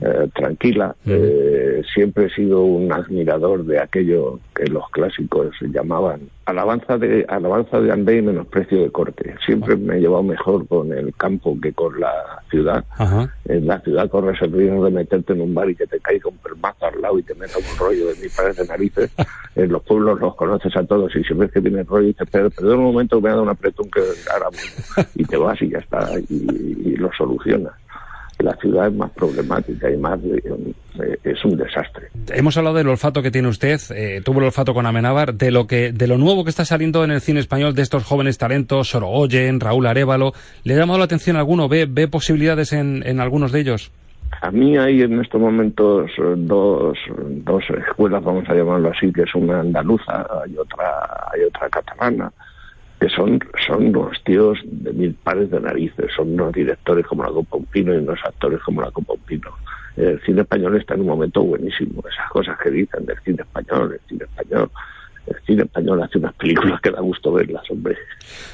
eh, 0.00 0.28
tranquila. 0.34 0.94
Eh, 1.06 1.82
siempre 1.94 2.26
he 2.26 2.30
sido 2.30 2.62
un 2.62 2.92
admirador 2.92 3.64
de 3.64 3.80
aquello 3.80 4.40
que 4.54 4.66
los 4.66 4.88
clásicos 4.90 5.54
llamaban 5.60 6.28
alabanza 6.46 6.96
de 6.96 7.26
alabanza 7.28 7.80
de 7.80 7.92
ande 7.92 8.18
y 8.18 8.22
menosprecio 8.22 8.82
de 8.82 8.90
corte. 8.90 9.34
Siempre 9.44 9.76
me 9.76 9.96
he 9.96 10.00
llevado 10.00 10.22
mejor 10.22 10.66
con 10.68 10.92
el 10.92 11.12
campo 11.16 11.58
que 11.60 11.72
con 11.72 12.00
la 12.00 12.40
ciudad. 12.48 12.84
Ajá. 12.96 13.34
En 13.46 13.66
la 13.66 13.80
ciudad 13.80 14.08
corres 14.08 14.40
el 14.40 14.52
riesgo 14.52 14.84
de 14.84 14.92
meterte 14.92 15.32
en 15.32 15.40
un 15.40 15.54
bar 15.54 15.68
y 15.68 15.74
que 15.74 15.86
te 15.86 15.98
caiga 15.98 16.30
un 16.30 16.38
permazo 16.38 16.86
al 16.86 17.02
lado 17.02 17.18
y 17.18 17.24
te 17.24 17.34
meta 17.34 17.58
un 17.58 17.78
rollo 17.78 18.06
de 18.06 18.14
mi 18.22 18.28
pares 18.28 18.56
de 18.56 18.66
narices. 18.66 19.10
en 19.56 19.72
los 19.72 19.82
pueblos 19.82 20.20
los 20.20 20.36
conoces 20.36 20.74
a 20.76 20.84
todos 20.84 21.14
y 21.16 21.24
si 21.24 21.34
ves 21.34 21.50
que 21.50 21.60
viene 21.60 21.80
el 21.80 21.86
rollo 21.86 22.04
y 22.04 22.12
dices, 22.12 22.28
pero, 22.30 22.48
perdón 22.50 22.78
un 22.78 22.84
momento, 22.84 23.20
me 23.20 23.28
ha 23.28 23.32
dado 23.32 23.42
un 23.42 23.48
apretón 23.48 23.90
que 23.90 24.00
ahora 24.32 24.50
mismo. 24.50 25.04
Y 25.16 25.24
te 25.24 25.36
vas 25.36 25.60
y 25.62 25.70
ya 25.70 25.78
está, 25.78 26.10
y, 26.28 26.90
y 26.90 26.96
lo 26.96 27.10
solucionas. 27.12 27.72
La 28.38 28.54
ciudad 28.56 28.88
es 28.88 28.94
más 28.94 29.10
problemática 29.12 29.90
y 29.90 29.96
más 29.96 30.18
eh, 30.22 31.18
es 31.24 31.44
un 31.44 31.56
desastre. 31.56 32.08
Hemos 32.28 32.56
hablado 32.56 32.76
del 32.76 32.88
olfato 32.88 33.22
que 33.22 33.30
tiene 33.30 33.48
usted, 33.48 33.80
eh, 33.94 34.20
tuvo 34.24 34.40
el 34.40 34.46
olfato 34.46 34.74
con 34.74 34.84
Amenábar, 34.84 35.34
de 35.34 35.50
lo 35.50 35.66
que, 35.66 35.92
de 35.92 36.06
lo 36.06 36.18
nuevo 36.18 36.44
que 36.44 36.50
está 36.50 36.64
saliendo 36.64 37.02
en 37.02 37.12
el 37.12 37.20
cine 37.20 37.40
español 37.40 37.74
de 37.74 37.82
estos 37.82 38.04
jóvenes 38.04 38.36
talentos, 38.36 38.88
Sorogoyen, 38.88 39.58
Raúl 39.60 39.86
Arevalo. 39.86 40.32
¿Le 40.64 40.74
ha 40.74 40.78
llamado 40.78 40.98
la 40.98 41.06
atención 41.06 41.36
alguno? 41.36 41.68
¿Ve, 41.68 41.86
ve 41.88 42.08
posibilidades 42.08 42.72
en, 42.72 43.02
en 43.06 43.20
algunos 43.20 43.52
de 43.52 43.60
ellos? 43.60 43.90
A 44.42 44.50
mí 44.50 44.76
hay 44.76 45.02
en 45.02 45.20
estos 45.20 45.40
momentos 45.40 46.10
eh, 46.18 46.34
dos, 46.36 46.98
dos 47.28 47.64
escuelas, 47.88 48.22
vamos 48.22 48.44
a 48.48 48.54
llamarlo 48.54 48.90
así, 48.90 49.12
que 49.12 49.22
es 49.22 49.34
una 49.34 49.60
andaluza, 49.60 50.26
hay 50.44 50.56
otra, 50.58 51.28
hay 51.32 51.42
otra 51.44 51.68
catalana, 51.70 52.32
que 53.00 53.08
son, 53.08 53.38
son 53.66 53.88
unos 53.88 54.22
tíos 54.24 54.58
de 54.64 54.92
mil 54.92 55.14
pares 55.14 55.50
de 55.50 55.60
narices, 55.60 56.06
son 56.16 56.32
unos 56.32 56.52
directores 56.52 57.06
como 57.06 57.22
la 57.22 57.30
Copa 57.30 57.58
Pino 57.70 57.92
y 57.94 57.98
unos 57.98 58.18
actores 58.24 58.60
como 58.62 58.80
la 58.82 58.90
Copa 58.90 59.14
Pino. 59.26 59.50
El 59.96 60.20
cine 60.22 60.42
español 60.42 60.76
está 60.76 60.94
en 60.94 61.00
un 61.00 61.06
momento 61.06 61.42
buenísimo, 61.42 62.02
esas 62.10 62.30
cosas 62.30 62.58
que 62.62 62.70
dicen 62.70 63.04
del 63.06 63.18
cine 63.24 63.42
español, 63.42 63.92
el 63.92 64.00
cine 64.08 64.24
español. 64.24 64.70
El 65.26 65.34
cine 65.44 65.62
español 65.64 66.00
hace 66.04 66.18
unas 66.18 66.34
películas 66.34 66.80
que 66.80 66.90
da 66.92 67.00
gusto 67.00 67.32
verlas, 67.32 67.68
hombre. 67.68 67.96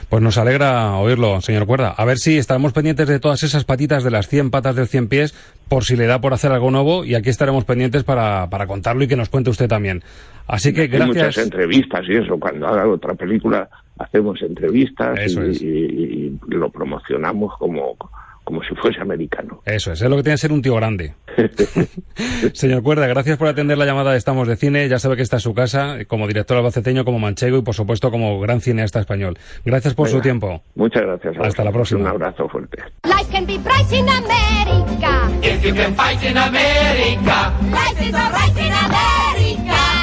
Pues 0.08 0.22
nos 0.22 0.38
alegra 0.38 0.96
oírlo, 0.96 1.38
señor 1.42 1.66
Cuerda. 1.66 1.90
A 1.90 2.04
ver 2.06 2.16
si 2.16 2.38
estaremos 2.38 2.72
pendientes 2.72 3.06
de 3.08 3.20
todas 3.20 3.42
esas 3.42 3.64
patitas 3.64 4.02
de 4.04 4.10
las 4.10 4.26
100 4.26 4.50
patas 4.50 4.74
del 4.74 4.86
100 4.86 5.08
pies, 5.08 5.34
por 5.68 5.84
si 5.84 5.96
le 5.96 6.06
da 6.06 6.22
por 6.22 6.32
hacer 6.32 6.50
algo 6.50 6.70
nuevo, 6.70 7.04
y 7.04 7.14
aquí 7.14 7.28
estaremos 7.28 7.66
pendientes 7.66 8.04
para, 8.04 8.48
para 8.48 8.66
contarlo 8.66 9.04
y 9.04 9.06
que 9.08 9.16
nos 9.16 9.28
cuente 9.28 9.50
usted 9.50 9.68
también. 9.68 10.02
Así 10.46 10.72
que 10.72 10.82
Hay 10.82 10.88
muchas 10.88 11.14
gracias. 11.14 11.44
entrevistas 11.44 12.08
y 12.08 12.14
eso. 12.16 12.38
Cuando 12.40 12.66
haga 12.66 12.88
otra 12.88 13.14
película 13.14 13.68
hacemos 13.98 14.40
entrevistas 14.42 15.18
Eso 15.20 15.44
y, 15.46 15.50
es. 15.50 15.62
y- 15.62 15.66
y 15.66 16.38
lo 16.48 16.70
promocionamos 16.70 17.56
como, 17.58 17.96
como 18.44 18.62
si 18.64 18.74
fuese 18.74 19.00
americano. 19.00 19.60
Eso 19.64 19.92
es, 19.92 20.02
es 20.02 20.08
lo 20.10 20.16
que 20.16 20.22
tiene 20.22 20.34
que 20.34 20.38
ser 20.40 20.52
un 20.52 20.62
tío 20.62 20.74
grande. 20.76 21.14
Señor 22.52 22.82
Cuerda, 22.82 23.06
gracias 23.06 23.38
por 23.38 23.48
atender 23.48 23.78
la 23.78 23.86
llamada 23.86 24.12
de 24.12 24.18
Estamos 24.18 24.46
de 24.48 24.56
Cine. 24.56 24.88
Ya 24.88 24.98
sabe 24.98 25.16
que 25.16 25.22
está 25.22 25.36
en 25.36 25.40
su 25.40 25.54
casa, 25.54 25.96
como 26.06 26.26
director 26.26 26.56
albaceteño, 26.58 27.04
como 27.04 27.18
manchego 27.18 27.58
y, 27.58 27.62
por 27.62 27.74
supuesto, 27.74 28.10
como 28.10 28.38
gran 28.40 28.60
cineasta 28.60 29.00
español. 29.00 29.38
Gracias 29.64 29.94
por 29.94 30.08
su 30.08 30.20
tiempo. 30.20 30.62
Muchas 30.74 31.02
gracias. 31.02 31.36
a 31.38 31.46
Hasta 31.46 31.64
la 31.64 31.72
próxima. 31.72 32.00
Un 32.00 32.06
abrazo 32.08 32.48
fuerte. 32.48 32.78
Life 33.04 33.30
can 33.32 33.46
be 33.46 33.58
bright 33.58 33.90
in 33.92 34.06
America. 34.08 35.30
If 35.42 35.64
you 35.64 35.74
can 35.74 35.94
fight 35.94 36.22
in 36.22 36.36
America, 36.36 37.52
Life 37.70 38.08
is 38.08 38.14
alright 38.14 38.56
in 38.58 38.72
America. 38.72 39.21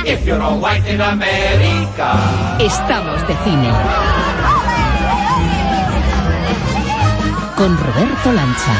If 0.06 0.26
you're 0.26 0.42
all 0.42 0.60
white 0.60 0.88
in 0.88 1.02
America. 1.02 2.58
Estamos 2.60 3.28
de 3.28 3.36
cine. 3.44 3.72
Con 7.56 7.78
Roberto 7.78 8.32
Lancha. 8.34 8.74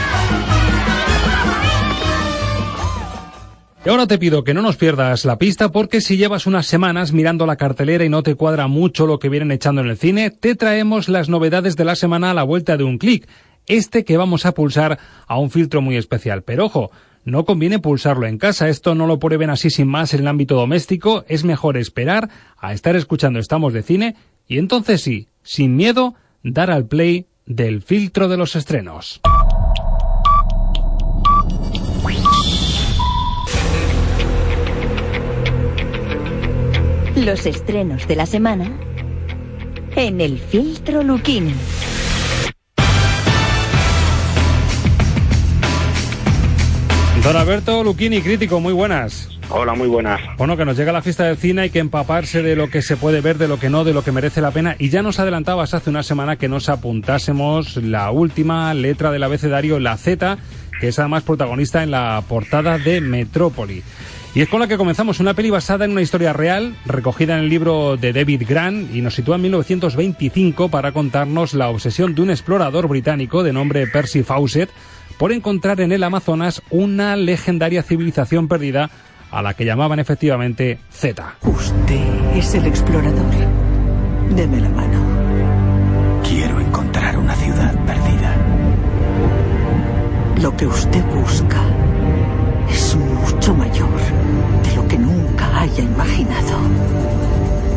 Y 3.86 3.90
ahora 3.90 4.08
te 4.08 4.18
pido 4.18 4.44
que 4.44 4.54
no 4.54 4.62
nos 4.62 4.76
pierdas 4.76 5.24
la 5.24 5.38
pista 5.38 5.72
porque 5.72 6.02
si 6.02 6.18
llevas 6.18 6.46
unas 6.46 6.66
semanas 6.66 7.14
mirando 7.14 7.46
la 7.46 7.56
cartelera 7.56 8.04
y 8.04 8.10
no 8.10 8.24
te 8.24 8.36
cuadra 8.36 8.68
mucho 8.68 9.08
lo 9.08 9.20
que 9.20 9.30
vienen 9.30 9.52
echando 9.52 9.82
en 9.82 9.88
el 9.88 9.98
cine, 9.98 10.32
te 10.32 10.56
traemos 10.56 11.08
las 11.08 11.30
novedades 11.30 11.78
de 11.78 11.86
la 11.86 11.96
semana 11.96 12.32
a 12.32 12.34
la 12.34 12.44
vuelta 12.44 12.76
de 12.76 12.84
un 12.84 12.98
clic. 12.98 13.28
Este 13.68 14.04
que 14.04 14.18
vamos 14.18 14.46
a 14.46 14.54
pulsar 14.54 15.00
a 15.28 15.40
un 15.40 15.50
filtro 15.50 15.82
muy 15.82 15.96
especial. 15.96 16.44
Pero 16.44 16.66
ojo, 16.66 16.92
no 17.26 17.46
conviene 17.46 17.80
pulsarlo 17.80 18.28
en 18.28 18.38
casa, 18.38 18.70
esto 18.70 18.96
no 18.96 19.08
lo 19.08 19.20
prueben 19.20 19.50
así 19.50 19.70
sin 19.70 19.88
más 19.88 20.14
en 20.14 20.22
el 20.22 20.28
ámbito 20.28 20.56
doméstico, 20.56 21.26
es 21.28 21.44
mejor 21.44 21.78
esperar 21.78 22.30
a 22.58 22.74
estar 22.74 22.96
escuchando 22.96 23.40
Estamos 23.40 23.74
de 23.74 23.84
Cine 23.84 24.16
y 24.48 24.58
entonces 24.58 25.02
sí, 25.02 25.28
sin 25.44 25.76
miedo, 25.76 26.16
dar 26.44 26.72
al 26.72 26.86
play 26.86 27.28
del 27.46 27.82
filtro 27.82 28.28
de 28.28 28.38
los 28.38 28.56
estrenos. 28.56 29.22
Los 37.16 37.46
estrenos 37.46 38.08
de 38.08 38.16
la 38.16 38.26
semana 38.26 38.72
en 39.96 40.22
el 40.22 40.40
filtro 40.40 41.04
Luquini. 41.04 41.54
Don 47.24 47.36
Alberto 47.36 47.84
Luquini, 47.84 48.22
crítico, 48.22 48.62
muy 48.62 48.72
buenas. 48.72 49.28
Hola, 49.50 49.74
muy 49.74 49.88
buenas. 49.88 50.22
Bueno, 50.38 50.56
que 50.56 50.64
nos 50.64 50.78
llega 50.78 50.94
la 50.94 51.02
fiesta 51.02 51.26
del 51.26 51.38
cine, 51.38 51.64
hay 51.64 51.70
que 51.70 51.80
empaparse 51.80 52.42
de 52.42 52.56
lo 52.56 52.70
que 52.70 52.82
se 52.82 52.96
puede 52.96 53.20
ver, 53.20 53.38
de 53.38 53.50
lo 53.50 53.60
que 53.60 53.70
no, 53.70 53.84
de 53.84 53.94
lo 53.94 54.04
que 54.04 54.14
merece 54.14 54.40
la 54.40 54.52
pena. 54.52 54.76
Y 54.80 54.90
ya 54.90 55.02
nos 55.02 55.20
adelantabas 55.20 55.74
hace 55.74 55.90
una 55.90 56.02
semana 56.02 56.38
que 56.38 56.48
nos 56.48 56.70
apuntásemos 56.70 57.76
la 57.76 58.10
última 58.12 58.74
letra 58.74 59.12
del 59.12 59.24
abecedario, 59.24 59.80
la 59.80 59.98
Z, 59.98 60.38
que 60.80 60.88
es 60.88 61.00
además 61.00 61.24
protagonista 61.24 61.84
en 61.84 61.92
la 61.92 62.24
portada 62.28 62.78
de 62.78 63.02
Metrópoli. 63.02 63.84
Y 64.34 64.42
es 64.42 64.48
con 64.48 64.62
la 64.62 64.68
que 64.68 64.78
comenzamos, 64.78 65.20
una 65.20 65.34
peli 65.34 65.50
basada 65.50 65.86
en 65.86 65.92
una 65.92 66.02
historia 66.02 66.32
real, 66.32 66.76
recogida 66.86 67.36
en 67.36 67.44
el 67.44 67.50
libro 67.50 67.98
de 67.98 68.14
David 68.14 68.44
Grant, 68.48 68.96
y 68.96 69.02
nos 69.02 69.16
sitúa 69.16 69.36
en 69.36 69.42
1925 69.42 70.70
para 70.70 70.94
contarnos 70.94 71.54
la 71.54 71.68
obsesión 71.70 72.16
de 72.16 72.22
un 72.22 72.30
explorador 72.30 72.88
británico 72.88 73.44
de 73.44 73.52
nombre 73.52 73.88
Percy 73.88 74.24
Fawcett 74.24 74.70
por 75.20 75.34
encontrar 75.34 75.82
en 75.82 75.92
el 75.92 76.02
Amazonas 76.06 76.62
una 76.70 77.18
legendaria 77.18 77.84
civilización 77.84 78.48
perdida 78.48 78.90
a 79.32 79.42
la 79.42 79.54
que 79.54 79.66
llamaban 79.66 80.00
efectivamente 80.00 80.80
Z. 80.90 81.36
Usted 81.42 82.36
es 82.36 82.56
el 82.56 82.66
explorador. 82.66 83.30
Deme 84.34 84.62
la 84.62 84.70
mano. 84.70 85.04
Quiero 86.24 86.62
encontrar 86.62 87.18
una 87.18 87.36
ciudad 87.36 87.74
perdida. 87.86 88.34
Lo 90.42 90.56
que 90.56 90.66
usted 90.66 91.04
busca 91.08 91.66
es 92.72 92.96
mucho 92.96 93.54
mayor 93.54 94.00
de 94.64 94.76
lo 94.78 94.88
que 94.88 94.98
nunca 94.98 95.60
haya 95.60 95.84
imaginado. 95.84 96.60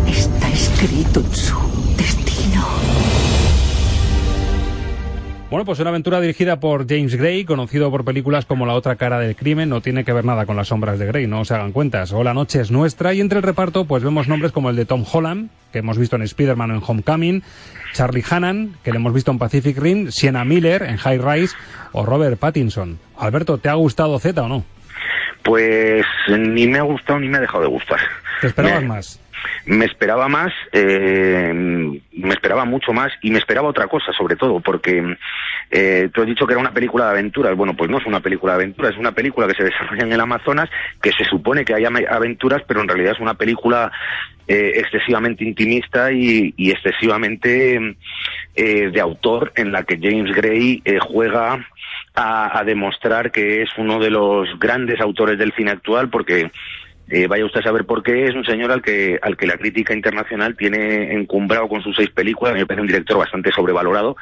Está 0.07 0.48
escrito 0.48 1.18
en 1.18 1.35
su 1.35 1.62
Bueno, 5.53 5.67
pues 5.67 5.81
una 5.81 5.91
aventura 5.91 6.19
dirigida 6.19 6.61
por 6.61 6.88
James 6.88 7.15
Gray, 7.15 7.45
conocido 7.45 7.91
por 7.91 8.07
películas 8.07 8.47
como 8.47 8.65
La 8.65 8.73
otra 8.73 8.97
cara 8.97 9.19
del 9.19 9.37
crimen, 9.37 9.69
no 9.69 9.83
tiene 9.83 10.03
que 10.03 10.15
ver 10.15 10.25
nada 10.25 10.47
con 10.47 10.57
las 10.57 10.69
sombras 10.69 10.99
de 10.99 11.05
Gray, 11.05 11.27
no 11.27 11.45
se 11.45 11.53
hagan 11.53 11.73
cuentas. 11.73 12.11
O 12.12 12.25
La 12.25 12.33
noche 12.33 12.59
es 12.59 12.71
nuestra 12.71 13.12
y 13.12 13.21
entre 13.21 13.37
el 13.37 13.43
reparto 13.43 13.85
pues 13.85 14.03
vemos 14.03 14.29
nombres 14.29 14.51
como 14.51 14.71
el 14.71 14.77
de 14.77 14.87
Tom 14.87 15.05
Holland, 15.12 15.51
que 15.71 15.81
hemos 15.81 15.99
visto 15.99 16.17
en 16.17 16.23
Spider-Man 16.23 16.71
o 16.71 16.75
en 16.77 16.83
Homecoming, 16.83 17.43
Charlie 17.93 18.25
Hannan, 18.31 18.77
que 18.83 18.93
le 18.93 18.97
hemos 18.97 19.12
visto 19.12 19.31
en 19.31 19.38
Pacific 19.38 19.77
Rim, 19.77 20.11
Sienna 20.11 20.43
Miller 20.47 20.85
en 20.85 20.97
High 20.97 21.19
Rise 21.19 21.55
o 21.93 22.07
Robert 22.07 22.38
Pattinson. 22.38 22.99
Alberto, 23.19 23.59
¿te 23.59 23.69
ha 23.69 23.75
gustado 23.75 24.19
Z 24.19 24.43
o 24.43 24.49
no? 24.49 24.65
Pues 25.43 26.07
ni 26.31 26.67
me 26.67 26.79
ha 26.79 26.83
gustado 26.83 27.19
ni 27.21 27.29
me 27.29 27.37
ha 27.37 27.41
dejado 27.43 27.65
de 27.65 27.69
gustar. 27.69 28.01
¿Te 28.41 28.47
esperabas 28.47 28.85
más? 28.85 29.22
Me 29.66 29.85
esperaba 29.85 30.28
más, 30.28 30.52
eh, 30.72 31.52
me 31.52 32.35
esperaba 32.35 32.64
mucho 32.64 32.92
más 32.92 33.12
y 33.22 33.31
me 33.31 33.38
esperaba 33.38 33.68
otra 33.68 33.87
cosa 33.87 34.12
sobre 34.12 34.37
todo, 34.37 34.61
porque 34.61 35.16
eh, 35.70 36.11
tú 36.12 36.20
has 36.20 36.26
dicho 36.26 36.46
que 36.46 36.52
era 36.52 36.61
una 36.61 36.72
película 36.72 37.07
de 37.07 37.11
aventuras. 37.12 37.57
Bueno, 37.57 37.74
pues 37.74 37.90
no 37.90 37.98
es 37.98 38.07
una 38.07 38.20
película 38.20 38.52
de 38.52 38.62
aventuras, 38.64 38.92
es 38.92 38.98
una 38.98 39.12
película 39.12 39.46
que 39.46 39.55
se 39.55 39.64
desarrolla 39.70 40.05
en 40.05 40.12
el 40.12 40.20
Amazonas, 40.20 40.68
que 41.00 41.12
se 41.12 41.24
supone 41.24 41.64
que 41.64 41.74
hay 41.74 41.85
aventuras, 41.85 42.62
pero 42.66 42.81
en 42.81 42.88
realidad 42.88 43.12
es 43.12 43.20
una 43.20 43.35
película 43.35 43.92
eh, 44.48 44.72
excesivamente 44.74 45.44
intimista 45.44 46.11
y, 46.11 46.52
excesivamente 46.59 47.96
eh, 48.57 48.90
de 48.90 49.00
autor 49.00 49.52
en 49.55 49.70
la 49.70 49.85
que 49.85 49.98
James 50.02 50.35
Gray 50.35 50.83
eh, 50.85 50.98
juega 51.00 51.64
a, 52.14 52.59
a 52.59 52.64
demostrar 52.64 53.31
que 53.31 53.62
es 53.62 53.70
uno 53.78 54.00
de 54.00 54.11
los 54.11 54.48
grandes 54.59 55.00
autores 55.00 55.38
del 55.38 55.52
cine 55.52 55.70
actual 55.70 56.11
porque 56.11 56.50
eh, 57.09 57.27
vaya 57.27 57.45
usted 57.45 57.61
a 57.61 57.65
saber 57.65 57.85
por 57.85 58.03
qué, 58.03 58.27
es 58.27 58.35
un 58.35 58.45
señor 58.45 58.73
al 58.73 58.83
que, 58.83 59.19
al 59.21 59.37
que 59.37 59.47
la 59.47 59.57
crítica 59.57 59.95
internacional 59.95 60.57
tiene 60.57 61.12
encumbrado 61.12 61.69
con 61.69 61.83
sus 61.83 61.97
seis 61.97 62.11
películas, 62.11 62.55
me 62.55 62.67
parece 62.67 62.83
un 62.83 62.87
director 62.87 63.19
bastante 63.19 63.53
sobrevalorado, 63.53 64.17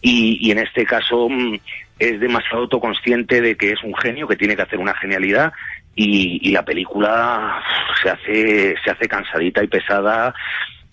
y, 0.00 0.38
y 0.40 0.50
en 0.50 0.58
este 0.58 0.84
caso 0.84 1.28
mm, 1.28 1.58
es 1.98 2.20
demasiado 2.20 2.62
autoconsciente 2.62 3.40
de 3.40 3.56
que 3.56 3.72
es 3.72 3.82
un 3.84 3.94
genio, 3.94 4.26
que 4.26 4.36
tiene 4.36 4.56
que 4.56 4.62
hacer 4.62 4.78
una 4.78 4.94
genialidad, 4.94 5.52
y, 5.94 6.40
y 6.42 6.50
la 6.50 6.64
película 6.64 7.62
se 8.02 8.10
hace, 8.10 8.74
se 8.82 8.90
hace 8.90 9.06
cansadita 9.06 9.62
y 9.62 9.68
pesada, 9.68 10.34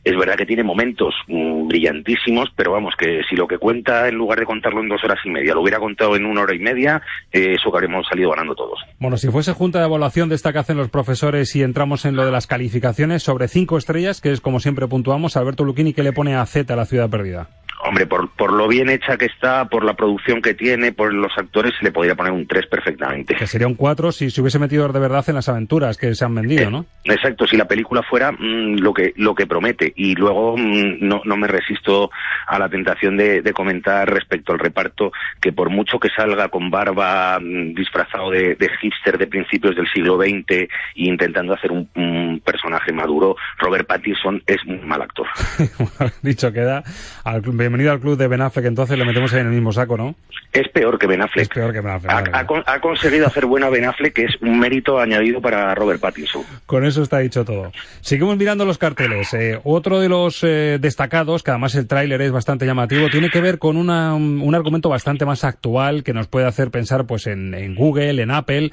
es 0.04 0.18
verdad 0.18 0.36
que 0.36 0.46
tiene 0.46 0.64
momentos 0.64 1.14
mm, 1.28 1.68
brillantísimos, 1.68 2.50
pero 2.56 2.72
vamos, 2.72 2.96
que 2.98 3.22
si 3.30 3.36
lo 3.36 3.48
que 3.48 3.58
cuenta, 3.58 4.08
en 4.08 4.16
lugar 4.16 4.40
de 4.40 4.46
contarlo 4.46 4.82
en 4.82 4.90
dos 4.90 5.04
horas 5.04 5.20
y 5.26 5.30
media, 5.30 5.54
lo 5.54 5.62
hubiera 5.62 5.80
contado 5.80 6.16
en 6.16 6.26
una 6.26 6.42
hora 6.42 6.56
y 6.56 6.60
media, 6.60 7.02
eh, 7.32 7.56
eso 7.58 7.72
que 7.72 7.78
habríamos 7.78 8.08
salido 8.08 8.32
ganando 8.32 8.56
todos. 8.56 8.80
Bueno, 9.00 9.18
si 9.18 9.30
fuese 9.30 9.54
junta 9.54 9.80
de 9.80 9.86
evaluación 9.86 10.30
de 10.30 10.36
esta 10.36 10.52
que 10.52 10.60
hacen 10.60 10.78
los 10.78 10.90
profesores 10.90 11.56
y 11.56 11.64
entramos 11.64 12.06
en 12.06 12.16
lo 12.16 12.26
de 12.26 12.32
las 12.32 12.48
calificaciones, 12.48 13.24
sobre 13.24 13.48
cinco 13.48 13.78
estrellas, 13.78 14.22
que 14.22 14.32
es 14.32 14.42
como 14.42 14.60
siempre 14.60 14.88
puntuamos, 14.88 15.38
Alberto 15.38 15.64
Luquini, 15.64 15.94
¿qué 15.94 16.04
le 16.04 16.14
pone 16.14 16.36
a 16.36 16.46
Z 16.46 16.74
a 16.74 16.78
la 16.78 16.86
ciudad 16.86 17.10
perdida? 17.10 17.50
Hombre, 17.91 18.08
por, 18.08 18.30
por 18.30 18.54
lo 18.54 18.69
bien 18.69 18.89
hecha 18.89 19.17
que 19.17 19.25
está, 19.25 19.65
por 19.65 19.84
la 19.84 19.95
producción 19.95 20.41
que 20.41 20.54
tiene, 20.54 20.93
por 20.93 21.13
los 21.13 21.38
actores, 21.38 21.73
se 21.77 21.84
le 21.84 21.91
podría 21.91 22.15
poner 22.15 22.32
un 22.32 22.47
3 22.47 22.67
perfectamente. 22.67 23.36
Que 23.36 23.45
sería 23.45 23.67
un 23.67 23.73
4 23.73 24.13
si 24.13 24.30
se 24.30 24.39
hubiese 24.39 24.60
metido 24.60 24.88
de 24.88 24.97
verdad 24.97 25.25
en 25.27 25.36
las 25.36 25.49
aventuras 25.49 25.97
que 25.97 26.15
se 26.15 26.23
han 26.23 26.34
vendido, 26.34 26.71
¿no? 26.71 26.86
Eh, 27.04 27.12
exacto, 27.12 27.45
si 27.45 27.58
la 27.58 27.67
película 27.67 28.01
fuera 28.01 28.32
mm, 28.32 28.80
lo 28.80 28.93
que 28.93 29.12
lo 29.17 29.36
que 29.36 29.45
promete. 29.45 29.91
Y 29.93 30.15
luego 30.15 30.56
mm, 30.56 30.99
no, 31.01 31.21
no 31.25 31.36
me 31.36 31.49
resisto 31.49 32.12
a 32.47 32.58
la 32.58 32.69
tentación 32.69 33.17
de, 33.17 33.41
de, 33.41 33.51
comentar 33.51 34.10
respecto 34.10 34.54
al 34.54 34.60
reparto 34.60 35.12
que 35.41 35.51
por 35.51 35.69
mucho 35.69 35.99
que 35.99 36.08
salga 36.15 36.47
con 36.47 36.71
barba 36.71 37.41
mm, 37.41 37.73
disfrazado 37.73 38.32
de, 38.32 38.56
de, 38.56 38.69
hipster 38.82 39.17
de 39.17 39.27
principios 39.27 39.75
del 39.75 39.91
siglo 39.91 40.17
XX 40.17 40.49
e 40.49 40.67
intentando 40.95 41.54
hacer 41.54 41.73
un, 41.73 41.89
un 41.95 42.39
personaje 42.39 42.93
maduro, 42.93 43.36
Robert 43.58 43.86
Pattinson 43.86 44.41
es 44.47 44.63
un 44.65 44.88
mal 44.88 45.01
actor. 45.01 45.27
Dicho 46.21 46.54
queda, 46.54 46.84
al 47.25 47.41
bienvenido 47.41 47.81
al 47.89 48.00
club 48.00 48.17
de 48.17 48.28
Ben 48.28 48.41
Affleck, 48.41 48.65
entonces 48.65 48.98
le 48.98 49.06
metemos 49.06 49.34
ahí 49.34 49.39
en 49.41 49.48
el 49.48 49.54
mismo 49.54 49.72
saco, 49.72 49.98
¿no? 49.98 50.15
Es 50.54 50.67
peor 50.70 51.00
que 51.00 51.08
Ben 51.08 51.22
Affleck. 51.22 51.44
Es 51.44 51.50
peor 51.50 51.72
que 51.72 51.82
Ben 51.82 51.94
Affleck. 51.94 52.30
Ha, 52.34 52.39
ha, 52.39 52.74
ha 52.74 52.82
conseguido 52.82 53.26
hacer 53.26 53.46
buena 53.46 53.70
Ben 53.70 53.86
Affleck, 53.86 54.13
que 54.13 54.24
es 54.26 54.36
un 54.41 54.60
mérito 54.60 55.00
añadido 55.00 55.41
para 55.41 55.74
Robert 55.74 56.02
Pattinson. 56.02 56.44
Con 56.65 56.86
eso 56.86 57.02
está 57.02 57.20
dicho 57.20 57.46
todo. 57.46 57.72
Seguimos 58.02 58.38
mirando 58.38 58.65
los 58.65 58.78
carteles. 58.78 59.34
Eh, 59.34 59.60
otro 59.63 60.00
de 60.00 60.10
los 60.10 60.44
eh, 60.44 60.78
destacados, 60.82 61.44
que 61.44 61.52
además 61.52 61.76
el 61.76 61.88
tráiler 61.88 62.22
es 62.22 62.32
bastante 62.32 62.65
llamativo, 62.65 63.08
tiene 63.10 63.30
que 63.30 63.41
ver 63.41 63.60
con 63.60 63.78
una, 63.78 64.13
un 64.13 64.54
argumento 64.56 64.89
bastante 64.89 65.26
más 65.26 65.44
actual 65.44 66.04
que 66.04 66.13
nos 66.13 66.28
puede 66.28 66.48
hacer 66.48 66.70
pensar 66.70 67.06
pues 67.06 67.28
en, 67.28 67.54
en 67.54 67.76
Google, 67.76 68.22
en 68.22 68.32
Apple. 68.32 68.72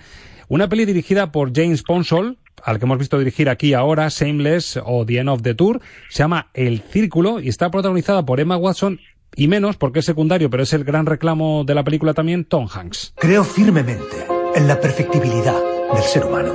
Una 0.49 0.69
peli 0.69 0.85
dirigida 0.85 1.31
por 1.31 1.55
James 1.55 1.83
Ponsol, 1.83 2.39
al 2.69 2.79
que 2.79 2.85
hemos 2.85 2.99
visto 2.99 3.19
dirigir 3.19 3.49
aquí 3.49 3.73
ahora, 3.73 4.09
Shameless 4.11 4.79
o 4.85 5.07
The 5.07 5.21
End 5.21 5.31
of 5.31 5.41
the 5.41 5.55
Tour, 5.55 5.81
se 6.11 6.19
llama 6.19 6.49
El 6.53 6.83
Círculo 6.83 7.41
y 7.41 7.49
está 7.49 7.71
protagonizada 7.71 8.27
por 8.27 8.41
Emma 8.41 8.59
Watson 8.59 9.01
y 9.35 9.49
menos, 9.49 9.79
porque 9.79 10.01
es 10.01 10.05
secundario, 10.05 10.51
pero 10.51 10.65
es 10.65 10.75
el 10.75 10.85
gran 10.85 11.07
reclamo 11.07 11.65
de 11.65 11.75
la 11.75 11.83
película 11.83 12.13
también, 12.13 12.45
Tom 12.45 12.69
Hanks. 12.71 13.15
Creo 13.17 13.43
firmemente 13.43 14.27
en 14.55 14.69
la 14.69 14.79
perfectibilidad 14.79 15.57
del 15.95 16.03
ser 16.03 16.27
humano. 16.27 16.53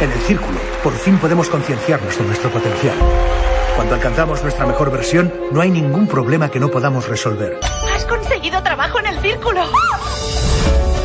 En 0.00 0.10
el 0.10 0.18
círculo, 0.20 0.58
por 0.82 0.94
fin 0.94 1.18
podemos 1.18 1.50
concienciarnos 1.50 2.16
de 2.16 2.24
nuestro 2.24 2.50
potencial. 2.50 2.96
Cuando 3.76 3.96
alcanzamos 3.96 4.42
nuestra 4.42 4.64
mejor 4.64 4.90
versión, 4.90 5.30
no 5.52 5.60
hay 5.60 5.70
ningún 5.70 6.06
problema 6.06 6.50
que 6.50 6.58
no 6.58 6.70
podamos 6.70 7.06
resolver. 7.06 7.60
¡Has 7.94 8.06
conseguido 8.06 8.62
trabajo 8.62 8.98
en 9.00 9.06
el 9.08 9.20
círculo! 9.20 9.60